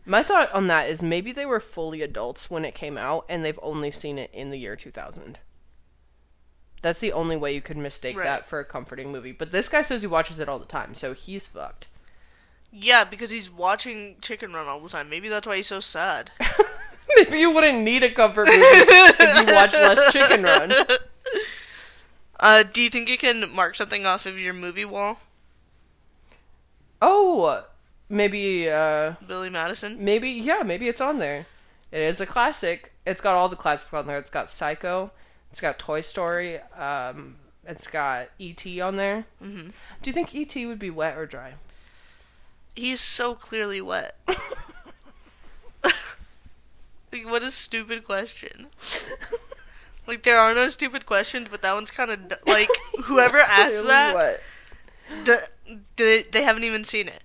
My 0.06 0.22
thought 0.22 0.52
on 0.54 0.68
that 0.68 0.88
is 0.90 1.02
maybe 1.02 1.32
they 1.32 1.46
were 1.46 1.60
fully 1.60 2.02
adults 2.02 2.50
when 2.52 2.64
it 2.66 2.76
came 2.76 2.98
out 2.98 3.26
and 3.28 3.44
they've 3.44 3.60
only 3.64 3.92
seen 3.92 4.20
it 4.20 4.30
in 4.34 4.52
the 4.52 4.60
year 4.60 4.76
2000. 4.76 5.40
That's 6.82 7.00
the 7.00 7.14
only 7.14 7.36
way 7.36 7.54
you 7.56 7.62
could 7.62 7.78
mistake 7.78 8.16
Right. 8.16 8.26
that 8.26 8.46
for 8.46 8.60
a 8.60 8.66
comforting 8.66 9.12
movie. 9.12 9.32
But 9.32 9.52
this 9.52 9.70
guy 9.70 9.82
says 9.82 10.02
he 10.02 10.08
watches 10.08 10.40
it 10.40 10.48
all 10.48 10.60
the 10.60 10.66
time, 10.66 10.94
so 10.94 11.14
he's 11.14 11.48
fucked. 11.48 11.88
Yeah, 12.72 13.06
because 13.06 13.32
he's 13.32 13.50
watching 13.50 14.18
Chicken 14.22 14.54
Run 14.54 14.68
all 14.68 14.80
the 14.82 14.90
time. 14.90 15.10
Maybe 15.10 15.28
that's 15.30 15.48
why 15.48 15.56
he's 15.56 15.66
so 15.68 15.80
sad. 15.80 16.30
Maybe 17.16 17.40
you 17.40 17.52
wouldn't 17.52 17.80
need 17.80 18.04
a 18.04 18.12
comfort 18.12 18.46
movie 18.48 18.60
if 18.60 19.48
you 19.48 19.54
watch 19.56 19.74
less 19.74 20.14
Chicken 20.14 20.44
Run. 20.44 20.72
Uh, 22.40 22.64
do 22.64 22.82
you 22.82 22.90
think 22.90 23.10
you 23.10 23.18
can 23.18 23.54
mark 23.56 23.76
something 23.76 24.06
off 24.06 24.26
of 24.26 24.40
your 24.40 24.54
movie 24.54 24.86
wall, 24.86 25.20
Oh, 27.02 27.64
maybe, 28.10 28.70
uh, 28.70 29.14
Billy 29.26 29.50
Madison? 29.50 30.04
maybe, 30.04 30.30
yeah, 30.30 30.64
maybe 30.64 30.88
it's 30.88 31.02
on 31.02 31.20
there. 31.20 31.46
It 31.92 32.02
is 32.02 32.20
a 32.20 32.26
classic. 32.26 32.94
It's 33.06 33.22
got 33.22 33.36
all 33.36 33.48
the 33.50 33.56
classics 33.56 33.94
on 33.94 34.08
there. 34.08 34.18
It's 34.18 34.30
got 34.30 34.50
Psycho. 34.50 35.12
It's 35.52 35.62
got 35.62 35.80
Toy 35.80 36.02
Story. 36.02 36.60
Um, 36.78 37.36
it's 37.66 37.88
got 37.88 38.30
E.T. 38.40 38.82
on 38.82 38.98
there. 38.98 39.26
Mm-hmm. 39.42 39.70
Do 40.02 40.10
you 40.10 40.14
think 40.14 40.34
E.T. 40.36 40.66
would 40.66 40.80
be 40.80 40.90
wet 40.90 41.18
or 41.18 41.26
dry? 41.26 41.54
He's 42.76 43.00
so 43.02 43.34
clearly 43.36 43.80
wet. 43.82 44.18
like, 45.84 47.26
what 47.26 47.44
a 47.44 47.52
stupid 47.52 48.04
question. 48.04 48.68
Like, 50.08 50.24
there 50.24 50.40
are 50.40 50.54
no 50.54 50.70
stupid 50.70 51.06
questions, 51.06 51.48
but 51.50 51.62
that 51.64 51.74
one's 51.74 51.92
kind 51.92 52.12
of 52.12 52.28
d- 52.30 52.36
like 52.46 52.70
whoever 53.06 53.38
asked 53.38 53.70
Clearly 53.82 53.88
that, 53.88 54.16
wet. 54.16 54.42
d- 55.24 55.36
they, 55.96 56.24
they 56.32 56.44
haven't 56.44 56.64
even 56.64 56.84
seen 56.84 57.08
it. 57.08 57.24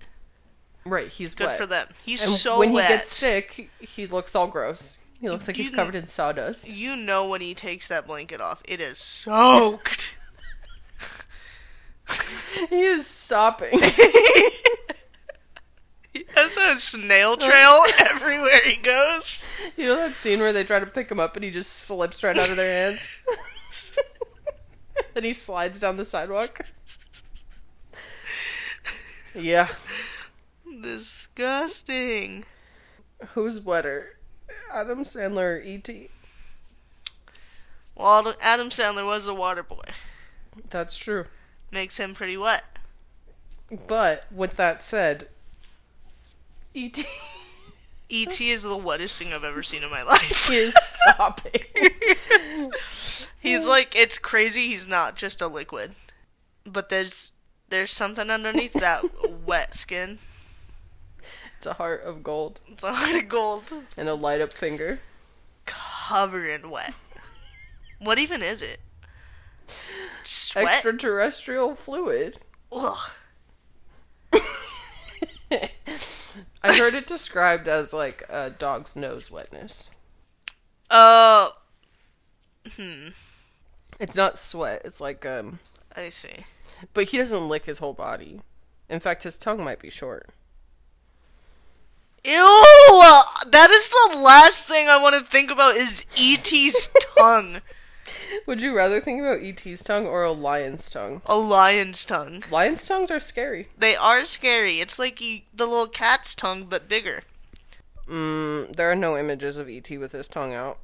Right, 0.83 1.07
he's 1.07 1.33
Good 1.35 1.45
wet. 1.47 1.57
for 1.59 1.65
them. 1.67 1.87
He's 2.03 2.23
And 2.23 2.31
so 2.31 2.57
when 2.59 2.73
wet. 2.73 2.87
he 2.89 2.93
gets 2.95 3.07
sick, 3.07 3.69
he 3.79 4.07
looks 4.07 4.35
all 4.35 4.47
gross. 4.47 4.97
He 5.19 5.29
looks 5.29 5.47
like 5.47 5.55
he's 5.57 5.69
covered 5.69 5.93
in 5.95 6.07
sawdust. 6.07 6.67
you 6.67 6.95
know 6.95 7.27
when 7.29 7.41
he 7.41 7.53
takes 7.53 7.87
that 7.89 8.07
blanket 8.07 8.41
off, 8.41 8.63
it 8.65 8.81
is 8.81 8.97
soaked. 8.97 10.15
He 12.69 12.81
is 12.81 13.07
sopping. 13.07 13.79
He 16.13 16.25
has 16.35 16.57
a 16.57 16.77
snail 16.77 17.37
trail 17.37 17.83
everywhere 17.99 18.59
he 18.65 18.77
goes. 18.81 19.45
you 19.77 19.85
know 19.85 19.95
that 19.95 20.15
scene 20.15 20.39
where 20.39 20.51
they 20.51 20.65
try 20.65 20.79
to 20.79 20.85
pick 20.85 21.09
him 21.09 21.21
up 21.21 21.37
and 21.37 21.45
he 21.45 21.51
just 21.51 21.71
slips 21.71 22.21
right 22.21 22.37
out 22.37 22.49
of 22.49 22.57
their 22.57 22.89
hands? 22.89 23.09
then 25.13 25.23
he 25.23 25.31
slides 25.31 25.79
down 25.79 25.95
the 25.95 26.03
sidewalk. 26.03 26.65
Yeah. 29.33 29.69
Disgusting. 30.81 32.43
Who's 33.29 33.61
wetter? 33.61 34.17
Adam 34.73 35.03
Sandler 35.03 35.59
or 35.59 35.61
E.T.? 35.61 36.09
Well, 37.95 38.33
Adam 38.41 38.69
Sandler 38.69 39.05
was 39.05 39.27
a 39.27 39.33
water 39.33 39.63
boy. 39.63 39.83
That's 40.69 40.97
true. 40.97 41.25
Makes 41.71 41.97
him 41.97 42.13
pretty 42.13 42.35
wet. 42.35 42.65
But 43.87 44.25
with 44.31 44.57
that 44.57 44.83
said, 44.83 45.29
E.T. 46.73 47.03
E.T. 48.09 48.49
is 48.51 48.63
the 48.63 48.75
wettest 48.77 49.17
thing 49.17 49.33
I've 49.33 49.43
ever 49.43 49.63
seen 49.63 49.83
in 49.83 49.89
my 49.89 50.03
life. 50.03 50.47
he 50.47 50.55
is 50.57 50.73
sopping. 51.15 51.61
He's 53.39 53.65
like, 53.65 53.95
it's 53.95 54.17
crazy. 54.17 54.67
He's 54.67 54.87
not 54.87 55.15
just 55.15 55.41
a 55.41 55.47
liquid, 55.47 55.91
but 56.65 56.89
there's 56.89 57.33
there's 57.69 57.91
something 57.91 58.29
underneath 58.29 58.73
that 58.73 59.03
wet 59.45 59.73
skin. 59.73 60.19
It's 61.57 61.65
a 61.65 61.73
heart 61.73 62.03
of 62.03 62.23
gold 62.23 62.59
It's 62.67 62.83
a 62.83 62.91
heart 62.93 63.15
of 63.23 63.29
gold, 63.29 63.63
and 63.95 64.09
a 64.09 64.13
light 64.15 64.41
up 64.41 64.51
finger. 64.53 64.99
covered 65.65 66.47
in 66.47 66.69
wet. 66.69 66.93
What 67.99 68.19
even 68.19 68.41
is 68.41 68.61
it? 68.61 68.79
Sweat. 70.23 70.65
Extraterrestrial 70.67 71.75
fluid. 71.75 72.39
Ugh. 72.71 72.97
I 76.63 76.77
heard 76.77 76.93
it 76.93 77.07
described 77.07 77.67
as 77.67 77.93
like 77.93 78.23
a 78.29 78.49
dog's 78.49 78.95
nose 78.95 79.31
wetness. 79.31 79.89
Uh, 80.89 81.49
It's 83.99 84.15
not 84.15 84.37
sweat. 84.37 84.81
It's 84.85 85.01
like 85.01 85.25
um. 85.25 85.59
I 85.95 86.09
see. 86.09 86.45
But 86.93 87.05
he 87.05 87.17
doesn't 87.17 87.47
lick 87.49 87.65
his 87.65 87.79
whole 87.79 87.93
body. 87.93 88.41
In 88.89 88.99
fact, 88.99 89.23
his 89.23 89.37
tongue 89.37 89.63
might 89.63 89.79
be 89.79 89.89
short. 89.89 90.29
Ew! 92.23 92.31
That 93.47 93.69
is 93.71 93.87
the 93.89 94.19
last 94.19 94.63
thing 94.65 94.87
I 94.87 95.01
want 95.01 95.15
to 95.15 95.21
think 95.31 95.49
about 95.49 95.75
is 95.75 96.05
E.T.'s 96.15 96.89
tongue. 97.17 97.61
Would 98.45 98.61
you 98.61 98.75
rather 98.75 98.99
think 98.99 99.21
about 99.21 99.41
E.T.'s 99.41 99.83
tongue 99.83 100.05
or 100.05 100.23
a 100.23 100.31
lion's 100.31 100.89
tongue? 100.89 101.21
A 101.25 101.37
lion's 101.37 102.05
tongue. 102.05 102.43
Lions' 102.51 102.87
tongues 102.87 103.11
are 103.11 103.19
scary. 103.19 103.67
They 103.77 103.95
are 103.95 104.25
scary. 104.25 104.75
It's 104.79 104.97
like 104.99 105.21
e- 105.21 105.45
the 105.53 105.65
little 105.65 105.87
cat's 105.87 106.33
tongue, 106.35 106.65
but 106.65 106.87
bigger. 106.89 107.23
Mm, 108.07 108.75
there 108.75 108.91
are 108.91 108.95
no 108.95 109.17
images 109.17 109.57
of 109.57 109.69
E.T. 109.69 109.97
with 109.97 110.11
his 110.11 110.27
tongue 110.27 110.53
out. 110.53 110.79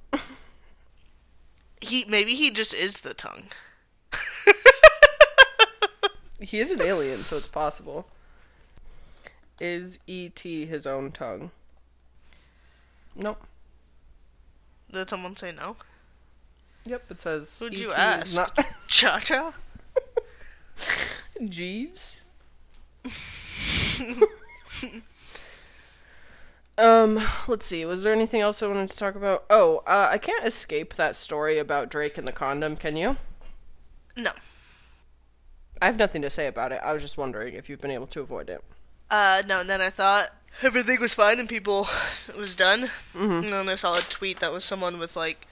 He 1.79 2.05
maybe 2.07 2.33
he 2.35 2.49
just 2.49 2.73
is 2.73 3.01
the 3.01 3.13
tongue. 3.13 3.43
He 6.39 6.59
is 6.59 6.71
an 6.71 6.81
alien, 6.81 7.23
so 7.25 7.37
it's 7.37 7.47
possible. 7.47 8.07
Is 9.59 9.97
E.T. 10.05 10.67
his 10.67 10.85
own 10.85 11.11
tongue? 11.11 11.49
Nope. 13.15 13.43
Did 14.91 15.09
someone 15.09 15.35
say 15.35 15.51
no? 15.51 15.77
Yep, 16.87 17.11
it 17.11 17.21
says 17.21 17.59
Who'd 17.59 17.77
you 17.77 17.91
ask? 17.91 18.35
not 18.35 18.57
Cha 18.87 19.19
Cha? 19.19 19.53
Jeeves. 21.43 22.23
um, 26.77 27.19
let's 27.47 27.65
see. 27.65 27.85
Was 27.85 28.03
there 28.03 28.13
anything 28.13 28.41
else 28.41 28.61
I 28.61 28.67
wanted 28.67 28.89
to 28.89 28.97
talk 28.97 29.15
about? 29.15 29.45
Oh, 29.49 29.83
uh, 29.87 30.09
I 30.11 30.17
can't 30.17 30.45
escape 30.45 30.95
that 30.95 31.15
story 31.15 31.57
about 31.57 31.89
Drake 31.89 32.17
and 32.17 32.27
the 32.27 32.31
condom. 32.31 32.75
Can 32.75 32.95
you? 32.95 33.17
No. 34.15 34.31
I 35.81 35.85
have 35.85 35.97
nothing 35.97 36.21
to 36.23 36.29
say 36.29 36.47
about 36.47 36.71
it. 36.71 36.81
I 36.83 36.93
was 36.93 37.03
just 37.03 37.17
wondering 37.17 37.53
if 37.53 37.69
you've 37.69 37.81
been 37.81 37.91
able 37.91 38.07
to 38.07 38.21
avoid 38.21 38.49
it. 38.49 38.63
Uh, 39.09 39.43
no, 39.47 39.61
and 39.61 39.69
then 39.69 39.79
I 39.79 39.89
thought 39.89 40.33
everything 40.63 40.99
was 40.99 41.13
fine 41.13 41.39
and 41.39 41.47
people 41.47 41.87
it 42.27 42.35
was 42.35 42.55
done. 42.55 42.89
And 43.13 43.43
then 43.43 43.69
I 43.69 43.75
saw 43.75 43.97
a 43.97 44.01
tweet 44.01 44.39
that 44.39 44.51
was 44.51 44.65
someone 44.65 44.99
with 44.99 45.15
like 45.15 45.46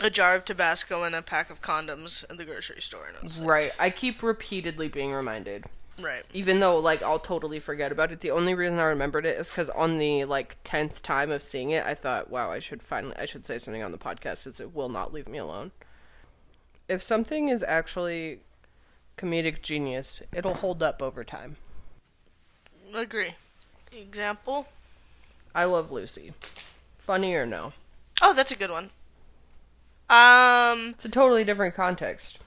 a 0.00 0.10
jar 0.10 0.34
of 0.34 0.44
Tabasco 0.44 1.02
and 1.04 1.14
a 1.14 1.22
pack 1.22 1.50
of 1.50 1.62
condoms 1.62 2.24
at 2.30 2.36
the 2.36 2.44
grocery 2.44 2.82
store. 2.82 3.06
And 3.06 3.16
I 3.16 3.22
was 3.22 3.40
like, 3.40 3.48
Right. 3.48 3.72
I 3.78 3.90
keep 3.90 4.22
repeatedly 4.22 4.88
being 4.88 5.12
reminded. 5.12 5.64
right. 6.00 6.24
Even 6.34 6.60
though, 6.60 6.78
like, 6.78 7.02
I'll 7.02 7.18
totally 7.18 7.58
forget 7.60 7.90
about 7.92 8.12
it. 8.12 8.20
The 8.20 8.30
only 8.30 8.54
reason 8.54 8.78
I 8.78 8.84
remembered 8.84 9.24
it 9.24 9.38
is 9.38 9.48
because 9.50 9.70
on 9.70 9.96
the, 9.98 10.24
like, 10.26 10.62
10th 10.64 11.00
time 11.00 11.30
of 11.30 11.42
seeing 11.42 11.70
it, 11.70 11.84
I 11.86 11.94
thought, 11.94 12.30
wow, 12.30 12.50
I 12.50 12.58
should 12.58 12.82
finally, 12.82 13.14
I 13.18 13.24
should 13.24 13.46
say 13.46 13.56
something 13.58 13.82
on 13.82 13.92
the 13.92 13.98
podcast 13.98 14.44
because 14.44 14.60
it 14.60 14.74
will 14.74 14.90
not 14.90 15.12
leave 15.14 15.28
me 15.28 15.38
alone. 15.38 15.72
If 16.88 17.02
something 17.02 17.48
is 17.48 17.64
actually 17.66 18.40
comedic 19.16 19.62
genius, 19.62 20.22
it'll 20.34 20.54
hold 20.54 20.82
up 20.82 21.00
over 21.02 21.24
time. 21.24 21.56
Agree. 22.94 23.34
Example? 23.92 24.68
I 25.54 25.64
love 25.64 25.90
Lucy. 25.90 26.32
Funny 26.98 27.34
or 27.34 27.46
no? 27.46 27.72
Oh, 28.22 28.34
that's 28.34 28.52
a 28.52 28.56
good 28.56 28.70
one. 28.70 28.90
Um, 30.08 30.90
It's 30.90 31.04
a 31.04 31.08
totally 31.08 31.44
different 31.44 31.74
context. 31.74 32.38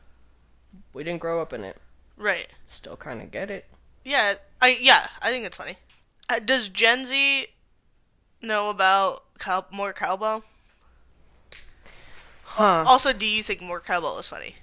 We 0.94 1.04
didn't 1.04 1.20
grow 1.22 1.42
up 1.42 1.54
in 1.54 1.64
it. 1.64 1.78
right. 2.18 2.48
Still 2.68 2.96
kind 2.98 3.22
of 3.22 3.32
get 3.32 3.50
it. 3.50 3.66
Yeah, 4.06 4.36
I 4.62 4.78
yeah, 4.80 5.08
I 5.22 5.32
think 5.32 5.46
it's 5.46 5.58
funny. 5.58 5.78
Uh, 6.30 6.40
does 6.40 6.70
Gen 6.70 7.06
Z 7.06 7.48
know 8.42 8.70
about 8.70 9.24
cow- 9.40 9.66
more 9.72 9.92
cowbell? 9.94 10.44
Huh. 12.44 12.84
Also, 12.88 13.14
do 13.14 13.26
you 13.26 13.44
think 13.44 13.62
more 13.62 13.80
cowbell 13.80 14.18
is 14.20 14.28
funny? 14.28 14.56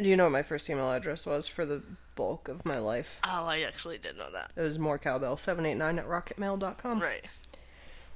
Do 0.00 0.08
you 0.08 0.16
know 0.16 0.24
what 0.24 0.32
my 0.32 0.42
first 0.42 0.68
email 0.70 0.90
address 0.90 1.26
was 1.26 1.48
for 1.48 1.64
the 1.66 1.82
bulk 2.14 2.48
of 2.48 2.64
my 2.64 2.78
life? 2.78 3.20
Oh, 3.24 3.46
I 3.46 3.60
actually 3.60 3.98
did 3.98 4.16
know 4.16 4.30
that. 4.32 4.52
It 4.56 4.60
was 4.62 4.78
more 4.78 4.98
cowbell 4.98 5.36
789 5.36 5.98
at 5.98 6.06
rocketmail.com. 6.08 7.00
Right. 7.00 7.24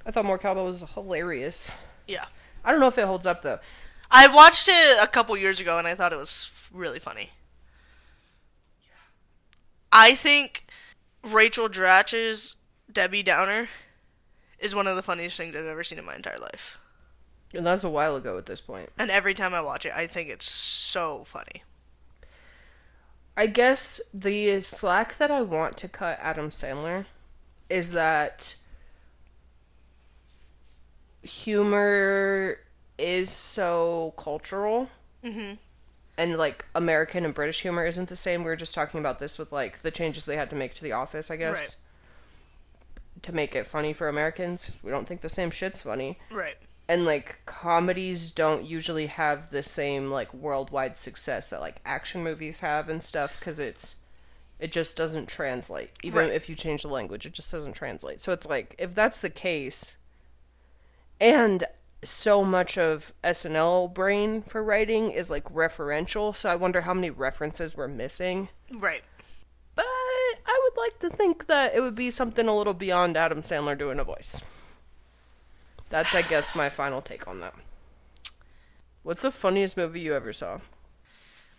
I 0.06 0.10
thought 0.10 0.24
more 0.24 0.38
cowbell 0.38 0.66
was 0.66 0.82
hilarious. 0.94 1.70
Yeah. 2.06 2.26
I 2.64 2.70
don't 2.70 2.80
know 2.80 2.86
if 2.88 2.98
it 2.98 3.06
holds 3.06 3.26
up 3.26 3.42
though. 3.42 3.58
I 4.14 4.26
watched 4.26 4.68
it 4.68 4.98
a 5.00 5.06
couple 5.06 5.34
years 5.38 5.58
ago 5.58 5.78
and 5.78 5.88
I 5.88 5.94
thought 5.94 6.12
it 6.12 6.18
was 6.18 6.50
really 6.70 6.98
funny. 6.98 7.30
I 9.90 10.14
think 10.14 10.66
Rachel 11.22 11.68
Dratch's 11.68 12.56
Debbie 12.92 13.22
Downer 13.22 13.68
is 14.58 14.74
one 14.74 14.86
of 14.86 14.96
the 14.96 15.02
funniest 15.02 15.38
things 15.38 15.56
I've 15.56 15.64
ever 15.64 15.82
seen 15.82 15.98
in 15.98 16.04
my 16.04 16.14
entire 16.14 16.38
life. 16.38 16.78
And 17.54 17.66
that's 17.66 17.84
a 17.84 17.90
while 17.90 18.14
ago 18.16 18.36
at 18.36 18.44
this 18.44 18.60
point. 18.60 18.90
And 18.98 19.10
every 19.10 19.32
time 19.32 19.54
I 19.54 19.62
watch 19.62 19.86
it, 19.86 19.92
I 19.94 20.06
think 20.06 20.28
it's 20.28 20.50
so 20.50 21.24
funny. 21.24 21.62
I 23.34 23.46
guess 23.46 23.98
the 24.12 24.60
slack 24.60 25.16
that 25.16 25.30
I 25.30 25.40
want 25.40 25.78
to 25.78 25.88
cut 25.88 26.18
Adam 26.20 26.50
Sandler 26.50 27.06
is 27.70 27.92
that 27.92 28.56
humor 31.22 32.58
is 32.99 33.30
so 33.30 34.14
cultural. 34.16 34.88
Mhm. 35.24 35.59
And 36.18 36.36
like 36.36 36.64
American 36.74 37.24
and 37.24 37.32
British 37.34 37.62
humor 37.62 37.86
isn't 37.86 38.09
the 38.09 38.16
same. 38.16 38.43
We 38.45 38.51
were 38.51 38.57
just 38.57 38.74
talking 38.74 39.01
about 39.01 39.18
this 39.18 39.38
with 39.38 39.51
like 39.53 39.80
the 39.82 39.90
changes 39.90 40.24
they 40.26 40.36
had 40.36 40.51
to 40.51 40.57
make 40.57 40.74
to 40.74 40.82
The 40.82 40.93
Office, 40.93 41.30
I 41.30 41.36
guess. 41.36 41.59
Right. 41.59 41.76
To 43.22 43.32
make 43.34 43.55
it 43.55 43.66
funny 43.66 43.93
for 43.93 44.09
Americans. 44.09 44.76
We 44.82 44.90
don't 44.90 45.07
think 45.07 45.20
the 45.20 45.28
same 45.28 45.51
shit's 45.51 45.82
funny. 45.82 46.18
Right. 46.30 46.57
and 46.88 47.05
like 47.07 47.38
comedies 47.47 48.32
don't 48.32 48.64
usually 48.64 49.07
have 49.07 49.51
the 49.51 49.62
same 49.62 50.11
like 50.11 50.34
worldwide 50.34 50.99
success 50.99 51.49
that 51.49 51.61
like 51.61 51.76
action 51.86 52.22
movies 52.24 52.59
have 52.61 52.88
and 52.88 53.01
stuff 53.01 53.38
because 53.38 53.61
it's 53.61 53.97
it 54.59 54.72
just 54.72 54.97
doesn't 54.97 55.28
translate 55.28 55.90
even 56.03 56.26
Right. 56.26 56.32
if 56.34 56.49
you 56.49 56.57
change 56.57 56.82
the 56.82 56.88
language 56.88 57.24
it 57.24 57.32
just 57.34 57.53
doesn't 57.53 57.74
translate 57.74 58.20
so 58.20 58.32
it's 58.32 58.49
like 58.49 58.74
if 58.78 58.95
that's 58.97 59.20
the 59.20 59.30
case 59.30 59.97
and 61.20 61.64
so 62.05 62.44
much 62.44 62.76
of 62.76 63.12
snl 63.24 63.92
brain 63.92 64.42
for 64.42 64.62
writing 64.62 65.11
is 65.11 65.30
like 65.30 65.44
referential 65.44 66.34
so 66.34 66.48
i 66.48 66.57
wonder 66.57 66.80
how 66.82 66.92
many 66.94 67.11
references 67.11 67.76
we're 67.76 67.86
missing 67.88 68.48
Right. 68.72 69.03
but 69.76 69.84
i 69.84 70.61
would 70.64 70.76
like 70.82 70.98
to 71.00 71.09
think 71.11 71.46
that 71.46 71.74
it 71.74 71.80
would 71.80 71.94
be 71.94 72.11
something 72.11 72.48
a 72.48 72.57
little 72.57 72.74
beyond 72.74 73.16
adam 73.16 73.42
sandler 73.42 73.78
doing 73.78 73.98
a 74.00 74.05
voice 74.05 74.40
that's 75.90 76.14
i 76.14 76.22
guess 76.22 76.55
my 76.57 76.68
final 76.68 77.00
take 77.03 77.28
on 77.28 77.40
that 77.40 77.55
what's 79.05 79.22
the 79.22 79.30
funniest 79.30 79.76
movie 79.76 80.00
you 80.00 80.14
ever 80.14 80.32
saw 80.32 80.59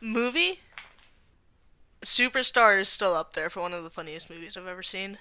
Movie? 0.02 0.60
Superstar 2.04 2.78
is 2.78 2.90
still 2.90 3.14
up 3.14 3.34
there 3.34 3.50
for 3.50 3.62
one 3.62 3.74
of 3.74 3.86
the 3.86 3.90
funniest 3.90 4.30
movies 4.30 4.58
I've 4.58 4.68
ever 4.68 4.84
seen, 4.84 5.18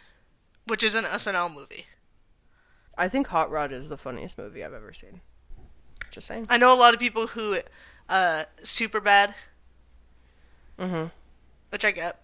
which 0.67 0.83
is 0.83 0.97
an 0.97 1.05
SNL 1.05 1.55
movie. 1.55 1.87
I 3.03 3.09
think 3.09 3.27
hot 3.27 3.51
rod 3.51 3.73
is 3.73 3.89
the 3.89 3.97
funniest 3.97 4.39
movie 4.39 4.63
i've 4.63 4.73
ever 4.73 4.93
seen. 4.93 5.21
Just 6.13 6.29
saying. 6.29 6.47
I 6.49 6.57
know 6.57 6.73
a 6.73 6.79
lot 6.79 6.95
of 6.95 7.01
people 7.01 7.27
who 7.27 7.59
uh 8.09 8.45
super 8.63 9.01
bad, 9.01 9.35
mm-hmm. 10.79 11.07
Which 11.71 11.85
I 11.85 11.91
get. 11.91 12.21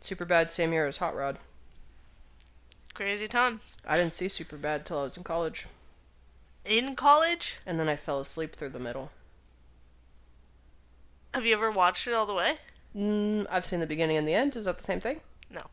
super 0.00 0.24
bad 0.24 0.50
same 0.50 0.72
year 0.72 0.86
as 0.86 0.96
hot 0.96 1.14
rod. 1.14 1.36
Crazy 2.94 3.28
time. 3.28 3.60
i 3.86 3.98
didn't 3.98 4.14
see 4.14 4.28
super 4.28 4.56
bad 4.56 4.86
till 4.86 5.00
i 5.00 5.02
was 5.02 5.18
in 5.18 5.22
college. 5.22 5.66
In 6.64 6.96
college, 6.96 7.56
and 7.66 7.78
then 7.78 7.88
i 7.90 7.96
fell 7.96 8.20
asleep 8.20 8.56
through 8.56 8.70
the 8.70 8.80
middle. 8.80 9.10
Have 11.34 11.44
you 11.44 11.52
ever 11.52 11.70
watched 11.70 12.06
it 12.06 12.14
all 12.14 12.24
the 12.24 12.32
way? 12.32 12.56
mm, 12.96 13.46
i've 13.50 13.66
seen 13.66 13.80
the 13.80 13.86
beginning 13.86 14.16
and 14.16 14.26
the 14.26 14.34
end. 14.34 14.56
Is 14.56 14.64
that 14.64 14.78
the 14.78 14.82
same 14.82 15.00
thing? 15.00 15.20
No. 15.50 15.64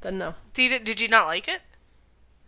then 0.00 0.18
no. 0.18 0.34
Did 0.52 0.72
you, 0.72 0.78
did 0.80 1.00
you 1.00 1.06
not 1.06 1.26
like 1.26 1.46
it? 1.46 1.60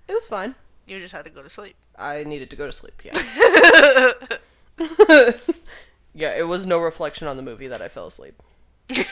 it 0.08 0.14
was 0.14 0.26
fine 0.26 0.56
You 0.86 0.98
just 0.98 1.14
had 1.14 1.24
to 1.24 1.30
go 1.30 1.42
to 1.42 1.48
sleep. 1.48 1.76
I 1.98 2.24
needed 2.24 2.50
to 2.50 2.56
go 2.56 2.66
to 2.66 2.72
sleep, 2.72 3.02
yeah. 3.04 3.12
yeah, 6.14 6.34
it 6.36 6.46
was 6.46 6.66
no 6.66 6.80
reflection 6.80 7.28
on 7.28 7.36
the 7.36 7.42
movie 7.42 7.68
that 7.68 7.80
I 7.80 7.88
fell 7.88 8.06
asleep. 8.06 8.34
yeah, 8.96 9.04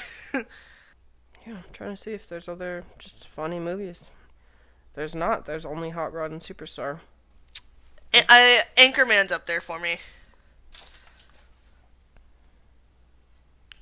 I'm 1.46 1.64
trying 1.72 1.90
to 1.90 1.96
see 1.96 2.12
if 2.12 2.28
there's 2.28 2.48
other 2.48 2.84
just 2.98 3.28
funny 3.28 3.60
movies. 3.60 4.10
There's 4.94 5.14
not. 5.14 5.44
There's 5.44 5.64
only 5.64 5.90
Hot 5.90 6.12
Rod 6.12 6.32
and 6.32 6.40
Superstar. 6.40 6.98
I, 8.12 8.64
I 8.76 8.82
Anchorman's 8.82 9.30
up 9.30 9.46
there 9.46 9.60
for 9.60 9.78
me. 9.78 9.98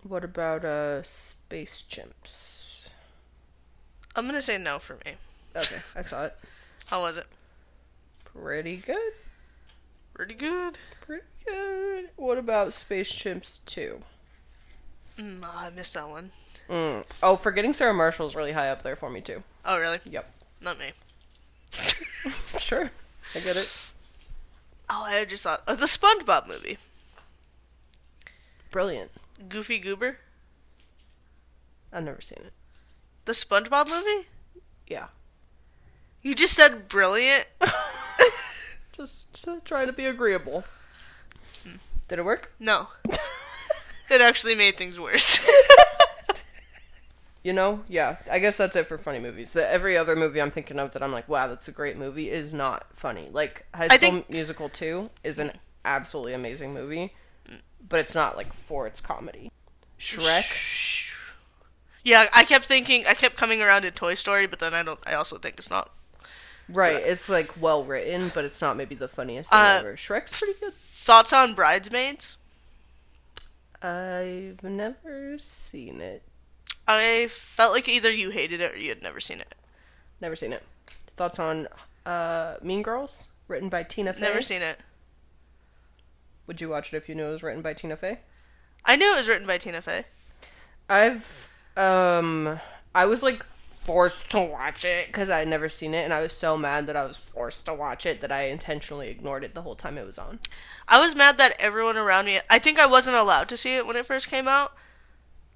What 0.02 0.24
about 0.24 0.64
uh 0.64 1.02
Space 1.02 1.82
Chimps? 1.88 2.88
I'm 4.14 4.26
gonna 4.26 4.42
say 4.42 4.58
no 4.58 4.78
for 4.78 4.98
me. 5.04 5.12
Okay, 5.56 5.78
I 5.96 6.02
saw 6.02 6.26
it. 6.26 6.36
How 6.86 7.00
was 7.00 7.16
it? 7.16 7.26
Pretty 8.42 8.76
good. 8.76 9.12
Pretty 10.14 10.34
good. 10.34 10.78
Pretty 11.00 11.24
good. 11.46 12.10
What 12.16 12.38
about 12.38 12.72
Space 12.72 13.12
Chimps 13.12 13.60
2? 13.66 14.00
Mm, 15.18 15.40
oh, 15.42 15.52
I 15.56 15.70
missed 15.70 15.94
that 15.94 16.08
one. 16.08 16.30
Mm. 16.68 17.04
Oh, 17.22 17.36
Forgetting 17.36 17.72
Sarah 17.72 17.94
Marshall's 17.94 18.36
really 18.36 18.52
high 18.52 18.68
up 18.70 18.82
there 18.82 18.96
for 18.96 19.10
me 19.10 19.20
too. 19.20 19.42
Oh, 19.64 19.78
really? 19.78 19.98
Yep. 20.04 20.30
Not 20.62 20.78
me. 20.78 20.92
Sure. 22.58 22.90
I 23.34 23.40
get 23.40 23.56
it. 23.56 23.90
Oh, 24.90 25.04
I 25.04 25.24
just 25.24 25.42
thought 25.42 25.62
of 25.66 25.78
the 25.80 25.86
SpongeBob 25.86 26.48
movie. 26.48 26.78
Brilliant. 28.70 29.10
Goofy 29.48 29.78
Goober. 29.78 30.18
I've 31.92 32.04
never 32.04 32.20
seen 32.20 32.38
it. 32.44 32.52
The 33.24 33.32
SpongeBob 33.32 33.88
movie? 33.88 34.28
Yeah. 34.86 35.06
You 36.22 36.34
just 36.34 36.54
said 36.54 36.88
brilliant. 36.88 37.46
Just, 38.92 39.46
trying 39.64 39.86
to 39.86 39.92
be 39.92 40.06
agreeable. 40.06 40.64
Did 42.08 42.18
it 42.18 42.24
work? 42.24 42.52
No. 42.58 42.88
it 44.10 44.20
actually 44.20 44.54
made 44.54 44.76
things 44.76 44.98
worse. 44.98 45.38
You 47.44 47.52
know, 47.54 47.82
yeah. 47.88 48.18
I 48.30 48.40
guess 48.40 48.56
that's 48.56 48.76
it 48.76 48.86
for 48.86 48.98
funny 48.98 49.20
movies. 49.20 49.52
The 49.52 49.66
every 49.66 49.96
other 49.96 50.16
movie 50.16 50.42
I'm 50.42 50.50
thinking 50.50 50.78
of 50.78 50.92
that 50.92 51.02
I'm 51.02 51.12
like, 51.12 51.28
wow, 51.28 51.46
that's 51.46 51.68
a 51.68 51.72
great 51.72 51.96
movie 51.96 52.28
is 52.28 52.52
not 52.52 52.84
funny. 52.92 53.30
Like 53.32 53.64
High 53.74 53.86
School 53.88 53.98
think- 53.98 54.28
Musical 54.28 54.68
2 54.68 55.08
is 55.24 55.38
an 55.38 55.52
absolutely 55.84 56.34
amazing 56.34 56.74
movie, 56.74 57.14
but 57.88 58.00
it's 58.00 58.14
not 58.14 58.36
like 58.36 58.52
for 58.52 58.86
its 58.86 59.00
comedy. 59.00 59.50
Shrek, 59.98 60.44
Yeah, 62.04 62.28
I 62.34 62.44
kept 62.44 62.66
thinking, 62.66 63.04
I 63.08 63.14
kept 63.14 63.36
coming 63.36 63.62
around 63.62 63.82
to 63.82 63.90
Toy 63.92 64.14
Story, 64.14 64.46
but 64.46 64.58
then 64.58 64.74
I 64.74 64.82
don't. 64.82 65.00
I 65.06 65.14
also 65.14 65.38
think 65.38 65.56
it's 65.58 65.70
not. 65.70 65.90
Right. 66.68 66.96
It's 66.96 67.28
like 67.28 67.60
well 67.60 67.84
written, 67.84 68.30
but 68.34 68.44
it's 68.44 68.60
not 68.60 68.76
maybe 68.76 68.94
the 68.94 69.08
funniest 69.08 69.50
thing 69.50 69.58
Uh, 69.58 69.78
ever. 69.80 69.96
Shrek's 69.96 70.38
pretty 70.38 70.58
good. 70.60 70.74
Thoughts 70.74 71.32
on 71.32 71.54
Bridesmaids? 71.54 72.36
I've 73.82 74.62
never 74.62 75.38
seen 75.38 76.00
it. 76.00 76.22
I 76.86 77.28
felt 77.30 77.72
like 77.72 77.88
either 77.88 78.10
you 78.10 78.30
hated 78.30 78.60
it 78.60 78.72
or 78.72 78.76
you 78.76 78.88
had 78.88 79.02
never 79.02 79.20
seen 79.20 79.40
it. 79.40 79.54
Never 80.20 80.34
seen 80.36 80.52
it. 80.52 80.62
Thoughts 81.16 81.38
on 81.38 81.68
uh, 82.06 82.56
Mean 82.62 82.82
Girls, 82.82 83.28
written 83.46 83.68
by 83.68 83.82
Tina 83.82 84.12
Fey? 84.12 84.20
Never 84.22 84.42
seen 84.42 84.62
it. 84.62 84.78
Would 86.46 86.60
you 86.60 86.68
watch 86.70 86.92
it 86.92 86.96
if 86.96 87.08
you 87.08 87.14
knew 87.14 87.26
it 87.26 87.32
was 87.32 87.42
written 87.42 87.62
by 87.62 87.74
Tina 87.74 87.96
Fey? 87.96 88.20
I 88.84 88.96
knew 88.96 89.12
it 89.12 89.16
was 89.18 89.28
written 89.28 89.46
by 89.46 89.58
Tina 89.58 89.82
Fey. 89.82 90.04
I've 90.88 91.48
um 91.76 92.58
I 92.94 93.04
was 93.04 93.22
like 93.22 93.44
forced 93.88 94.28
to 94.28 94.40
watch 94.42 94.84
it 94.84 95.06
because 95.06 95.30
I 95.30 95.38
had 95.38 95.48
never 95.48 95.70
seen 95.70 95.94
it, 95.94 96.04
and 96.04 96.12
I 96.12 96.20
was 96.20 96.34
so 96.34 96.58
mad 96.58 96.86
that 96.86 96.96
I 96.96 97.06
was 97.06 97.18
forced 97.18 97.64
to 97.64 97.72
watch 97.72 98.04
it 98.04 98.20
that 98.20 98.30
I 98.30 98.42
intentionally 98.48 99.08
ignored 99.08 99.44
it 99.44 99.54
the 99.54 99.62
whole 99.62 99.74
time 99.74 99.96
it 99.96 100.04
was 100.04 100.18
on. 100.18 100.40
I 100.86 101.00
was 101.00 101.14
mad 101.14 101.38
that 101.38 101.54
everyone 101.58 101.96
around 101.96 102.26
me. 102.26 102.38
I 102.50 102.58
think 102.58 102.78
I 102.78 102.84
wasn't 102.84 103.16
allowed 103.16 103.48
to 103.48 103.56
see 103.56 103.76
it 103.76 103.86
when 103.86 103.96
it 103.96 104.04
first 104.04 104.28
came 104.28 104.46
out 104.46 104.74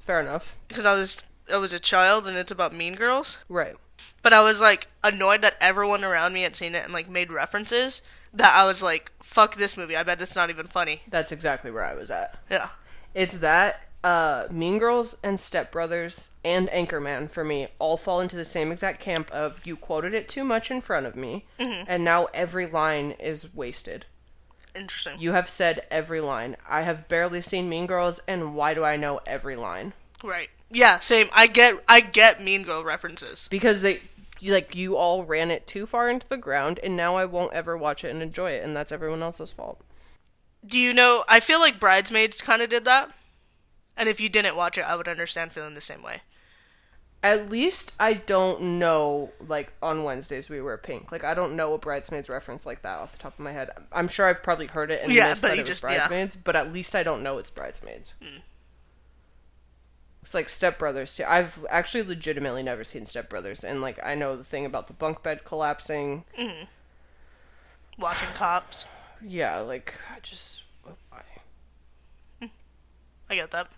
Fair 0.01 0.19
enough. 0.19 0.57
because 0.67 0.87
I 0.87 0.95
was 0.95 1.23
I 1.53 1.59
was 1.59 1.75
a 1.75 1.79
child 1.79 2.27
and 2.27 2.35
it's 2.39 2.51
about 2.51 2.73
Mean 2.75 2.95
Girls. 2.95 3.37
Right. 3.51 3.77
But 4.23 4.33
I 4.33 4.41
was 4.41 4.63
like 4.63 4.89
annoyed 5.05 5.43
that 5.43 5.57
everyone 5.61 6.03
around 6.03 6.33
me 6.33 6.41
had 6.41 6.57
seen 6.57 6.75
it 6.75 6.85
and 6.85 6.93
like 6.95 7.11
made 7.11 7.31
references. 7.31 8.01
That 8.33 8.57
I 8.57 8.65
was 8.65 8.83
like, 8.83 9.13
"Fuck 9.23 9.57
this 9.57 9.77
movie! 9.77 9.95
I 9.95 10.05
bet 10.05 10.23
it's 10.23 10.35
not 10.35 10.49
even 10.49 10.67
funny." 10.67 11.03
That's 11.07 11.33
exactly 11.33 11.71
where 11.71 11.85
I 11.85 11.93
was 11.93 12.11
at. 12.11 12.39
Yeah. 12.51 12.71
It's 13.15 13.37
that 13.39 13.91
uh 14.05 14.47
Mean 14.51 14.79
Girls 14.79 15.17
and 15.23 15.39
Step 15.39 15.71
Brothers 15.71 16.31
and 16.45 16.69
Anchorman 16.69 17.31
for 17.31 17.45
me 17.45 17.69
all 17.79 17.97
fall 17.97 18.21
into 18.21 18.37
the 18.37 18.45
same 18.45 18.73
exact 18.73 19.01
camp 19.01 19.31
of 19.31 19.61
you 19.65 19.77
quoted 19.77 20.15
it 20.15 20.29
too 20.29 20.45
much 20.45 20.71
in 20.71 20.81
front 20.81 21.07
of 21.07 21.17
me 21.17 21.45
and 21.59 22.05
now 22.05 22.27
every 22.35 22.67
line 22.67 23.13
is 23.13 23.55
wasted. 23.55 24.07
Interesting. 24.75 25.21
You 25.21 25.33
have 25.33 25.51
said 25.51 25.87
every 25.91 26.21
line. 26.21 26.57
I 26.69 26.83
have 26.83 27.09
barely 27.09 27.41
seen 27.41 27.69
Mean 27.69 27.87
Girls 27.87 28.21
and 28.27 28.55
why 28.55 28.75
do 28.75 28.85
I 28.85 28.97
know 28.97 29.21
every 29.27 29.57
line? 29.57 29.93
Right. 30.25 30.49
Yeah. 30.71 30.99
Same. 31.01 31.29
I 31.33 31.47
get. 31.47 31.83
I 31.89 32.01
get 32.01 32.43
Mean 32.43 32.63
Girl 32.63 32.83
references. 32.83 33.49
Because 33.51 33.83
they 33.83 34.01
like 34.43 34.75
you 34.75 34.97
all 34.97 35.25
ran 35.25 35.51
it 35.51 35.67
too 35.67 35.87
far 35.87 36.09
into 36.09 36.29
the 36.29 36.37
ground 36.37 36.81
and 36.83 36.97
now 36.97 37.17
I 37.17 37.27
won't 37.27 37.53
ever 37.53 37.77
watch 37.77 38.03
it 38.03 38.09
and 38.11 38.23
enjoy 38.23 38.53
it 38.53 38.65
and 38.65 38.75
that's 38.75 38.91
everyone 38.93 39.23
else's 39.23 39.53
fault. 39.53 39.81
Do 40.65 40.79
you 40.79 40.93
know? 40.93 41.25
I 41.29 41.41
feel 41.41 41.61
like 41.61 41.79
Bridesmaids 41.79 42.41
kind 42.41 42.63
of 42.63 42.71
did 42.71 42.85
that. 42.85 43.13
And 43.97 44.09
if 44.09 44.21
you 44.21 44.29
didn't 44.29 44.57
watch 44.57 44.79
it, 44.79 44.83
I 44.83 44.97
would 44.97 45.09
understand 45.09 45.53
feeling 45.53 45.75
the 45.75 45.81
same 45.81 46.03
way. 46.03 46.23
At 47.25 47.51
least 47.51 47.93
I 48.01 48.15
don't 48.15 48.79
know, 48.81 49.31
like, 49.47 49.73
on 49.81 50.03
Wednesdays 50.03 50.49
we 50.49 50.61
wear 50.61 50.77
pink. 50.77 51.13
Like, 51.13 51.23
I 51.23 51.35
don't 51.35 51.55
know 51.55 51.73
a 51.75 51.79
Bridesmaids 51.79 52.29
reference 52.29 52.67
like 52.67 52.83
that 52.83 52.99
off 52.99 53.13
the 53.13 53.19
top 53.19 53.35
of 53.35 53.39
my 53.39 53.53
head. 53.53 53.71
I'm 53.93 54.09
sure 54.09 54.27
I've 54.27 54.43
probably 54.43 54.67
heard 54.67 54.91
it 54.91 55.03
and 55.05 55.13
Yeah, 55.13 55.29
missed 55.29 55.43
that 55.43 55.57
it 55.57 55.61
was 55.61 55.69
just- 55.69 55.83
yeah. 55.85 55.99
Bridesmaids, 55.99 56.35
but 56.35 56.57
at 56.57 56.73
least 56.73 56.97
I 56.97 57.05
don't 57.05 57.23
know 57.23 57.39
it's 57.39 57.51
Bridesmaids. 57.51 58.15
Hmm. 58.21 58.39
It's 60.23 60.35
like 60.35 60.49
Step 60.49 60.79
Brothers, 60.79 61.17
too. 61.17 61.25
I've 61.29 61.65
actually 61.71 62.03
legitimately 62.05 62.63
never 62.63 62.83
seen 62.85 63.07
Step 63.07 63.29
Brothers, 63.29 63.63
and, 63.65 63.81
like, 63.81 64.05
I 64.05 64.15
know 64.17 64.37
the 64.37 64.45
thing 64.45 64.65
about 64.65 64.87
the 64.89 64.93
bunk 64.93 65.23
bed 65.23 65.45
collapsing. 65.45 66.25
Hmm. 66.37 66.65
Watching 67.99 68.29
Cops. 68.35 68.87
Yeah, 69.21 69.59
like, 69.59 69.95
I 70.13 70.19
just. 70.21 70.65
I- 71.13 71.21
hmm. 72.41 72.47
I 73.31 73.35
get 73.37 73.51
that. 73.53 73.69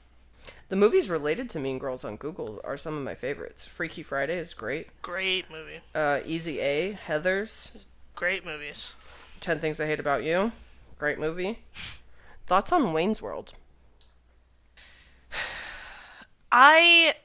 The 0.69 0.77
movies 0.77 1.11
related 1.11 1.51
to 1.51 1.61
Mean 1.61 1.79
Girls 1.79 2.05
on 2.05 2.17
Google 2.17 2.61
are 2.65 2.77
some 2.77 2.97
of 2.97 3.05
my 3.05 3.15
favorites. 3.15 3.67
Freaky 3.67 4.03
Friday 4.03 4.39
is 4.39 4.55
great. 4.55 4.89
Great 5.03 5.51
movie. 5.51 5.81
Uh, 5.95 6.21
Easy 6.25 6.61
A, 6.61 6.95
Heathers, 6.95 7.85
Great 8.17 8.45
movies. 8.45 8.93
10 9.41 9.59
Things 9.59 9.81
I 9.81 9.87
Hate 9.87 9.99
About 9.99 10.23
You. 10.23 10.53
Great 10.99 11.19
movie. 11.19 11.59
Thoughts 12.47 12.71
on 12.73 12.93
Wayne's 12.93 13.21
World? 13.21 13.55
I 16.53 17.17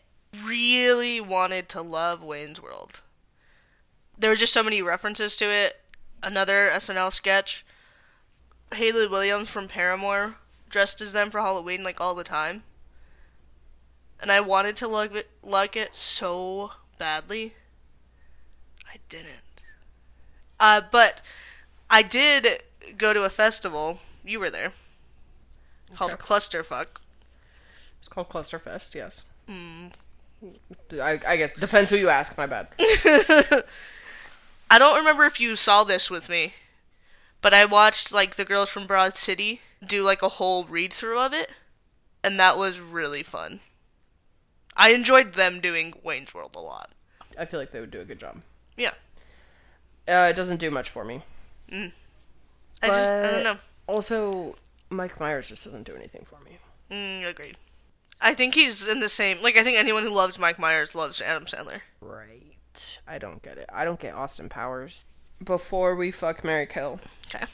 really 0.44 1.22
wanted 1.22 1.70
to 1.70 1.82
love 1.82 2.24
Wayne's 2.24 2.60
World. 2.60 3.02
There 4.18 4.32
were 4.32 4.36
just 4.36 4.54
so 4.54 4.64
many 4.64 4.82
references 4.82 5.38
to 5.38 5.46
it. 5.46 5.80
Another 6.24 6.72
SNL 6.74 7.14
sketch. 7.14 7.64
Hayley 8.74 9.08
Williams 9.08 9.50
from 9.50 9.68
Paramore 9.68 10.36
dressed 10.70 11.02
as 11.02 11.12
them 11.12 11.30
for 11.30 11.40
Halloween 11.40 11.84
like 11.84 12.02
all 12.02 12.16
the 12.16 12.24
time. 12.24 12.64
And 14.22 14.32
I 14.32 14.42
wanted 14.42 14.76
to 14.78 14.88
love 14.88 15.16
it 15.16 15.30
like 15.42 15.76
it 15.76 15.96
so 15.96 16.72
badly. 16.98 17.54
I 18.86 18.98
didn't. 19.08 19.40
Uh, 20.60 20.82
but 20.92 21.22
I 21.90 22.02
did 22.02 22.64
go 22.98 23.14
to 23.14 23.24
a 23.24 23.30
festival. 23.30 24.00
You 24.26 24.40
were 24.40 24.50
there. 24.50 24.74
Called 25.96 26.12
Okay. 26.12 26.22
Clusterfuck. 26.22 26.88
It's 28.00 28.08
called 28.10 28.30
Clusterfest, 28.30 28.94
yes. 28.94 29.24
Mm. 29.48 29.92
I, 30.94 31.20
I 31.28 31.38
guess. 31.38 31.54
Depends 31.54 31.90
who 31.90 31.98
you 31.98 32.10
ask, 32.10 32.38
my 32.38 32.46
bad. 32.46 32.68
I 34.70 34.78
don't 34.78 34.98
remember 34.98 35.26
if 35.26 35.40
you 35.40 35.56
saw 35.56 35.84
this 35.84 36.10
with 36.10 36.30
me, 36.30 36.54
but 37.42 37.54
I 37.54 37.66
watched 37.66 38.12
like 38.12 38.36
the 38.36 38.46
girls 38.46 38.70
from 38.70 38.86
Broad 38.86 39.18
City 39.18 39.62
do 39.86 40.04
like 40.04 40.22
a 40.22 40.30
whole 40.30 40.64
read 40.66 40.94
through 40.94 41.20
of 41.20 41.34
it, 41.34 41.50
and 42.24 42.40
that 42.40 42.58
was 42.58 42.80
really 42.80 43.24
fun. 43.24 43.60
I 44.80 44.92
enjoyed 44.92 45.34
them 45.34 45.60
doing 45.60 45.94
Wayne's 46.04 46.34
World 46.34 46.56
a 46.56 46.60
lot. 46.60 46.90
I 47.38 47.44
feel 47.44 47.60
like 47.60 47.72
they 47.72 47.82
would 47.82 47.92
do 47.92 48.00
a 48.00 48.06
good 48.06 48.18
job. 48.18 48.42
Yeah. 48.78 48.94
Uh, 50.08 50.30
it 50.30 50.36
doesn't 50.36 50.60
do 50.60 50.72
much 50.72 50.90
for 50.90 51.04
me. 51.04 51.22
I 51.72 51.92
just 52.88 53.12
I 53.12 53.32
don't 53.32 53.44
know. 53.44 53.58
Also, 53.88 54.56
Mike 54.90 55.20
Myers 55.20 55.50
just 55.50 55.66
doesn't 55.66 55.84
do 55.84 55.96
anything 55.96 56.26
for 56.26 56.40
me. 56.44 56.58
Mm, 56.90 57.30
agreed. 57.30 57.58
I 58.22 58.34
think 58.34 58.56
he's 58.56 58.88
in 58.88 59.02
the 59.02 59.10
same 59.10 59.42
like 59.44 59.58
I 59.58 59.64
think 59.64 59.78
anyone 59.78 60.04
who 60.04 60.10
loves 60.10 60.40
Mike 60.40 60.58
Myers 60.58 60.96
loves 60.96 61.22
Adam 61.22 61.46
Sandler. 61.46 61.82
Right. 62.02 62.56
I 63.06 63.18
don't 63.18 63.44
get 63.44 63.58
it. 63.58 63.70
I 63.72 63.84
don't 63.84 64.00
get 64.00 64.14
Austin 64.16 64.48
Powers. 64.48 65.06
Before 65.44 65.96
we 65.96 66.10
fuck 66.12 66.44
Mary 66.44 66.66
Kill. 66.66 67.00
Okay. 67.28 67.46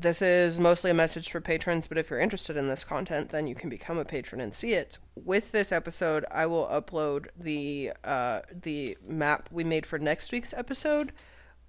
This 0.00 0.22
is 0.22 0.58
mostly 0.58 0.90
a 0.90 0.94
message 0.94 1.28
for 1.28 1.42
patrons, 1.42 1.86
but 1.86 1.98
if 1.98 2.08
you're 2.08 2.18
interested 2.18 2.56
in 2.56 2.68
this 2.68 2.84
content, 2.84 3.28
then 3.28 3.46
you 3.46 3.54
can 3.54 3.68
become 3.68 3.98
a 3.98 4.04
patron 4.04 4.40
and 4.40 4.54
see 4.54 4.72
it. 4.72 4.98
With 5.14 5.52
this 5.52 5.72
episode, 5.72 6.24
I 6.30 6.46
will 6.46 6.66
upload 6.68 7.26
the 7.38 7.92
uh, 8.02 8.40
the 8.50 8.96
map 9.06 9.50
we 9.52 9.62
made 9.62 9.84
for 9.84 9.98
next 9.98 10.32
week's 10.32 10.54
episode. 10.54 11.12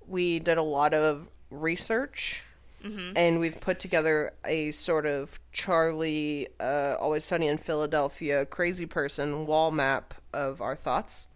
We 0.08 0.40
did 0.40 0.58
a 0.58 0.64
lot 0.64 0.94
of 0.94 1.30
research, 1.50 2.44
and 3.18 3.40
we've 3.42 3.60
put 3.60 3.80
together 3.82 4.32
a 4.46 4.72
sort 4.72 5.06
of 5.06 5.38
Charlie, 5.52 6.48
uh, 6.60 6.96
Always 7.02 7.26
Sunny 7.26 7.48
in 7.48 7.58
Philadelphia, 7.58 8.46
crazy 8.46 8.86
person 8.86 9.46
wall 9.46 9.72
map 9.72 10.14
of 10.34 10.62
our 10.62 10.76
thoughts. 10.78 11.28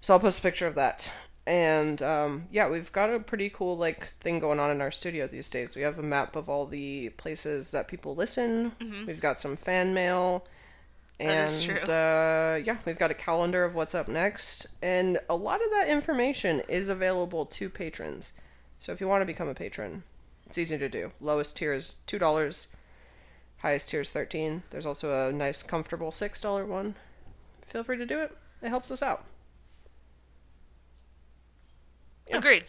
So 0.00 0.14
I'll 0.14 0.20
post 0.20 0.40
a 0.40 0.42
picture 0.42 0.66
of 0.66 0.74
that. 0.74 1.12
And 1.50 2.00
um, 2.00 2.46
yeah, 2.52 2.68
we've 2.68 2.92
got 2.92 3.12
a 3.12 3.18
pretty 3.18 3.50
cool 3.50 3.76
like 3.76 4.14
thing 4.20 4.38
going 4.38 4.60
on 4.60 4.70
in 4.70 4.80
our 4.80 4.92
studio 4.92 5.26
these 5.26 5.48
days. 5.48 5.74
We 5.74 5.82
have 5.82 5.98
a 5.98 6.02
map 6.02 6.36
of 6.36 6.48
all 6.48 6.64
the 6.64 7.08
places 7.08 7.72
that 7.72 7.88
people 7.88 8.14
listen. 8.14 8.70
We've 9.04 9.20
got 9.20 9.36
some 9.36 9.56
fan 9.56 9.92
mail. 9.92 10.46
And 11.18 11.28
That 11.28 11.50
is 11.50 11.64
true. 11.64 11.80
Uh, 11.80 12.60
yeah, 12.64 12.76
we've 12.84 12.98
got 13.00 13.10
a 13.10 13.14
calendar 13.14 13.64
of 13.64 13.74
what's 13.74 13.96
up 13.96 14.06
next. 14.06 14.68
And 14.80 15.18
a 15.28 15.34
lot 15.34 15.60
of 15.60 15.68
that 15.72 15.88
information 15.88 16.62
is 16.68 16.88
available 16.88 17.46
to 17.46 17.68
patrons. 17.68 18.34
So 18.78 18.92
if 18.92 19.00
you 19.00 19.08
want 19.08 19.22
to 19.22 19.26
become 19.26 19.48
a 19.48 19.54
patron, 19.54 20.04
it's 20.46 20.56
easy 20.56 20.78
to 20.78 20.88
do. 20.88 21.10
Lowest 21.20 21.56
tier 21.56 21.74
is 21.74 21.96
$2. 22.06 22.68
Highest 23.58 23.88
tier 23.88 24.02
is 24.02 24.12
13 24.12 24.62
There's 24.70 24.86
also 24.86 25.28
a 25.28 25.32
nice, 25.32 25.64
comfortable 25.64 26.12
$6 26.12 26.66
one. 26.68 26.94
Feel 27.66 27.82
free 27.82 27.98
to 27.98 28.06
do 28.06 28.20
it. 28.20 28.36
It 28.62 28.68
helps 28.68 28.92
us 28.92 29.02
out. 29.02 29.24
Agreed. 32.32 32.64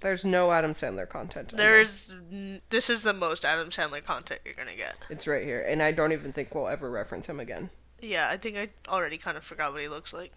There's 0.00 0.24
no 0.24 0.52
Adam 0.52 0.72
Sandler 0.72 1.08
content. 1.08 1.52
There's 1.56 2.12
n- 2.30 2.62
this 2.70 2.88
is 2.88 3.02
the 3.02 3.12
most 3.12 3.44
Adam 3.44 3.70
Sandler 3.70 4.04
content 4.04 4.40
you're 4.44 4.54
gonna 4.54 4.76
get. 4.76 4.96
It's 5.08 5.26
right 5.26 5.44
here, 5.44 5.64
and 5.66 5.82
I 5.82 5.90
don't 5.90 6.12
even 6.12 6.32
think 6.32 6.54
we'll 6.54 6.68
ever 6.68 6.88
reference 6.88 7.26
him 7.26 7.40
again. 7.40 7.70
Yeah, 8.00 8.28
I 8.30 8.36
think 8.36 8.56
I 8.56 8.68
already 8.88 9.18
kind 9.18 9.36
of 9.36 9.44
forgot 9.44 9.72
what 9.72 9.80
he 9.80 9.88
looks 9.88 10.12
like. 10.12 10.32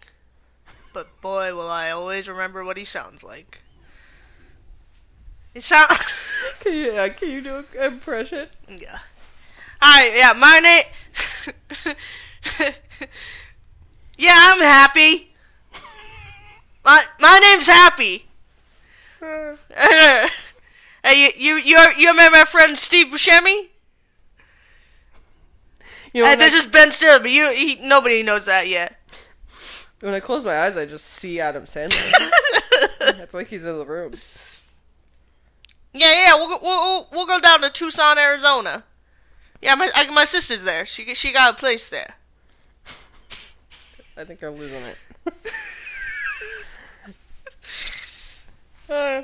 But 0.92 1.20
boy, 1.20 1.54
will 1.54 1.70
I 1.70 1.90
always 1.90 2.28
remember 2.28 2.64
what 2.64 2.76
he 2.76 2.84
sounds 2.84 3.22
like. 3.22 3.60
It 5.54 5.62
sound 5.62 5.88
Can 6.60 6.74
you, 6.74 6.92
yeah, 6.92 7.08
can 7.08 7.30
you 7.30 7.40
do 7.40 7.56
an 7.78 7.92
impression? 7.92 8.48
Yeah. 8.68 8.98
Hi, 9.80 10.16
yeah, 10.16 10.32
my 10.32 10.58
name 10.58 11.94
Yeah, 14.16 14.34
I'm 14.34 14.60
happy. 14.60 15.33
My 16.84 17.04
my 17.20 17.38
name's 17.38 17.66
Happy. 17.66 18.26
Hmm. 19.22 19.54
hey, 21.02 21.14
you 21.14 21.30
you 21.36 21.56
you 21.56 21.78
you 21.96 22.08
remember 22.10 22.38
my 22.38 22.44
friend 22.44 22.76
Steve 22.76 23.06
Buscemi? 23.06 23.68
You 26.12 26.22
know, 26.22 26.28
when, 26.28 26.38
this 26.38 26.54
I, 26.54 26.58
is 26.58 26.66
Ben 26.66 26.92
Stiller, 26.92 27.18
but 27.18 27.30
you, 27.30 27.50
he, 27.50 27.76
nobody 27.82 28.22
knows 28.22 28.44
that 28.44 28.68
yet. 28.68 28.96
when 30.00 30.14
I 30.14 30.20
close 30.20 30.44
my 30.44 30.60
eyes, 30.60 30.76
I 30.76 30.86
just 30.86 31.06
see 31.06 31.40
Adam 31.40 31.64
Sandler. 31.64 32.12
It's 33.18 33.34
like 33.34 33.48
he's 33.48 33.64
in 33.66 33.78
the 33.78 33.84
room. 33.84 34.14
Yeah, 35.92 36.12
yeah, 36.12 36.34
we'll 36.34 36.48
go, 36.48 36.58
we'll, 36.62 37.08
we'll 37.12 37.26
go 37.26 37.38
down 37.38 37.60
to 37.60 37.70
Tucson, 37.70 38.18
Arizona. 38.18 38.84
Yeah, 39.60 39.74
my 39.74 39.88
I, 39.94 40.10
my 40.10 40.24
sister's 40.24 40.62
there. 40.62 40.86
She 40.86 41.14
she 41.14 41.32
got 41.32 41.54
a 41.54 41.56
place 41.56 41.88
there. 41.88 42.14
I 44.16 44.24
think 44.24 44.42
I'm 44.42 44.54
losing 44.54 44.82
it. 44.82 44.96
Uh, 48.88 49.22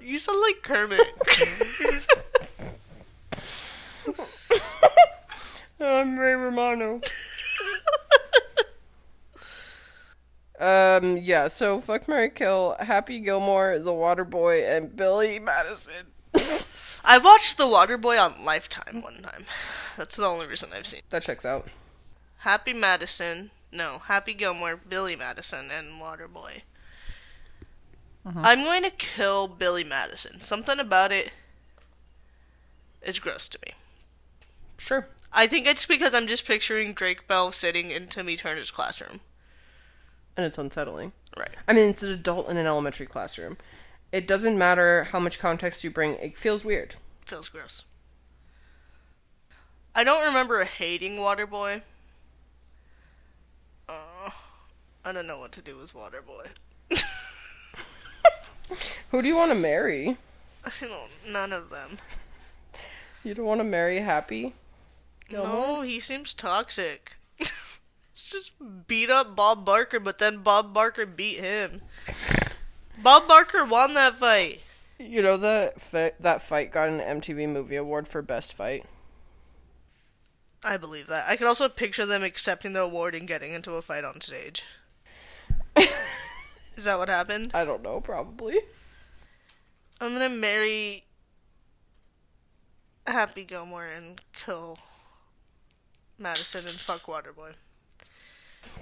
you 0.00 0.18
sound 0.18 0.40
like 0.40 0.62
Kermit. 0.62 1.00
I'm 5.80 6.18
Ray 6.18 6.34
Romano. 6.34 7.00
Um, 10.60 11.16
yeah, 11.16 11.48
so 11.48 11.80
fuck 11.80 12.06
Mary 12.06 12.28
Kill, 12.28 12.76
Happy 12.78 13.18
Gilmore, 13.20 13.78
The 13.78 13.94
Water 13.94 14.26
Boy, 14.26 14.62
and 14.62 14.94
Billy 14.94 15.38
Madison. 15.38 16.08
I 17.02 17.16
watched 17.16 17.56
The 17.56 17.64
Waterboy 17.64 18.22
on 18.22 18.44
Lifetime 18.44 19.00
one 19.00 19.22
time. 19.22 19.46
That's 19.96 20.16
the 20.16 20.26
only 20.26 20.46
reason 20.46 20.68
I've 20.74 20.86
seen. 20.86 21.00
that 21.08 21.22
checks 21.22 21.46
out. 21.46 21.68
Happy 22.40 22.74
Madison, 22.74 23.52
no, 23.72 24.02
Happy 24.04 24.34
Gilmore, 24.34 24.76
Billy 24.76 25.16
Madison, 25.16 25.70
and 25.70 26.02
Waterboy. 26.02 26.60
I'm 28.24 28.64
going 28.64 28.82
to 28.82 28.90
kill 28.90 29.48
Billy 29.48 29.84
Madison. 29.84 30.40
Something 30.40 30.78
about 30.78 31.10
it 31.10 31.32
is 33.02 33.18
gross 33.18 33.48
to 33.48 33.58
me. 33.64 33.72
Sure. 34.76 35.08
I 35.32 35.46
think 35.46 35.66
it's 35.66 35.86
because 35.86 36.14
I'm 36.14 36.26
just 36.26 36.46
picturing 36.46 36.92
Drake 36.92 37.26
Bell 37.26 37.52
sitting 37.52 37.90
in 37.90 38.06
Timmy 38.06 38.36
Turner's 38.36 38.70
classroom. 38.70 39.20
And 40.36 40.44
it's 40.44 40.58
unsettling. 40.58 41.12
Right. 41.36 41.50
I 41.68 41.72
mean, 41.72 41.88
it's 41.88 42.02
an 42.02 42.10
adult 42.10 42.48
in 42.48 42.56
an 42.56 42.66
elementary 42.66 43.06
classroom. 43.06 43.56
It 44.12 44.26
doesn't 44.26 44.58
matter 44.58 45.04
how 45.04 45.20
much 45.20 45.38
context 45.38 45.84
you 45.84 45.90
bring, 45.90 46.14
it 46.16 46.36
feels 46.36 46.64
weird. 46.64 46.96
Feels 47.26 47.48
gross. 47.48 47.84
I 49.94 50.04
don't 50.04 50.26
remember 50.26 50.64
hating 50.64 51.16
Waterboy. 51.16 51.82
Uh, 53.88 54.30
I 55.04 55.12
don't 55.12 55.26
know 55.26 55.38
what 55.38 55.52
to 55.52 55.62
do 55.62 55.76
with 55.76 55.94
Waterboy. 55.94 56.48
Who 59.10 59.22
do 59.22 59.28
you 59.28 59.36
want 59.36 59.52
to 59.52 59.58
marry? 59.58 60.16
None 61.28 61.52
of 61.52 61.70
them. 61.70 61.98
You 63.24 63.34
don't 63.34 63.46
want 63.46 63.60
to 63.60 63.64
marry 63.64 63.98
Happy? 63.98 64.54
No, 65.30 65.82
he 65.82 66.00
seems 66.00 66.34
toxic. 66.34 67.16
Let's 67.38 68.30
just 68.30 68.52
beat 68.86 69.10
up 69.10 69.36
Bob 69.36 69.64
Barker, 69.64 70.00
but 70.00 70.18
then 70.18 70.38
Bob 70.38 70.74
Barker 70.74 71.06
beat 71.06 71.38
him. 71.38 71.82
Bob 73.02 73.28
Barker 73.28 73.64
won 73.64 73.94
that 73.94 74.18
fight. 74.18 74.62
You 74.98 75.22
know 75.22 75.36
that 75.38 75.80
fi- 75.80 76.12
that 76.20 76.42
fight 76.42 76.72
got 76.72 76.88
an 76.88 77.00
MTV 77.00 77.48
Movie 77.48 77.76
Award 77.76 78.06
for 78.08 78.20
Best 78.20 78.52
Fight? 78.52 78.84
I 80.62 80.76
believe 80.76 81.06
that. 81.06 81.26
I 81.26 81.36
could 81.36 81.46
also 81.46 81.68
picture 81.68 82.04
them 82.04 82.22
accepting 82.22 82.74
the 82.74 82.82
award 82.82 83.14
and 83.14 83.26
getting 83.26 83.52
into 83.52 83.72
a 83.72 83.82
fight 83.82 84.04
on 84.04 84.20
stage. 84.20 84.62
Is 86.80 86.84
that 86.86 86.96
what 86.98 87.10
happened? 87.10 87.50
I 87.52 87.66
don't 87.66 87.82
know, 87.82 88.00
probably. 88.00 88.58
I'm 90.00 90.14
gonna 90.14 90.30
marry 90.30 91.04
Happy 93.06 93.44
Gilmore 93.44 93.84
and 93.84 94.18
kill 94.46 94.78
Madison 96.18 96.66
and 96.66 96.74
fuck 96.78 97.02
Waterboy. 97.02 97.52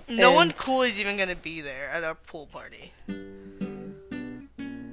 No 0.08 0.28
And- 0.28 0.36
one 0.36 0.52
cool 0.52 0.82
is 0.82 1.00
even 1.00 1.16
gonna 1.16 1.34
be 1.34 1.60
there 1.60 1.90
at 1.90 2.04
our 2.04 2.14
pool 2.14 2.46
party. 2.46 2.92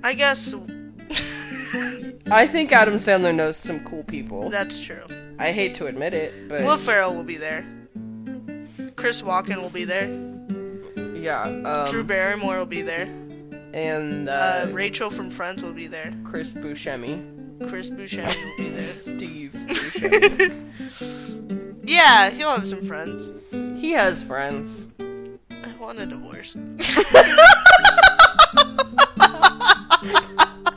I 0.03 0.15
guess 0.15 0.51
I 2.31 2.47
think 2.47 2.71
Adam 2.71 2.95
Sandler 2.95 3.35
knows 3.35 3.55
some 3.55 3.81
cool 3.83 4.03
people. 4.03 4.49
that's 4.49 4.81
true. 4.81 5.05
I 5.37 5.51
hate 5.51 5.75
to 5.75 5.85
admit 5.85 6.15
it, 6.15 6.49
but 6.49 6.63
Will 6.63 6.77
Ferrell 6.79 7.13
will 7.13 7.23
be 7.23 7.37
there. 7.37 7.63
Chris 8.95 9.21
Walken 9.21 9.57
will 9.57 9.69
be 9.69 9.85
there 9.85 10.07
yeah. 11.25 11.43
Um, 11.43 11.91
Drew 11.91 12.03
Barrymore 12.03 12.59
will 12.59 12.67
be 12.67 12.83
there. 12.83 13.07
And 13.73 14.29
uh, 14.29 14.31
uh, 14.31 14.67
Rachel 14.71 15.09
from 15.09 15.31
Friends 15.31 15.63
will 15.63 15.73
be 15.73 15.87
there. 15.87 16.13
Chris 16.23 16.53
Buscemi. 16.53 17.33
Chris 17.67 17.89
Buscemi 17.89 18.45
will 18.45 18.57
be 18.57 18.69
there. 18.69 18.79
Steve 18.79 19.51
Buscemi. 19.53 21.79
yeah, 21.83 22.29
he'll 22.29 22.51
have 22.51 22.67
some 22.67 22.85
friends. 22.85 23.31
He 23.81 23.91
has 23.91 24.21
friends. 24.21 24.89
I 24.99 25.75
want 25.79 25.99
a 25.99 26.05
divorce. 26.05 26.55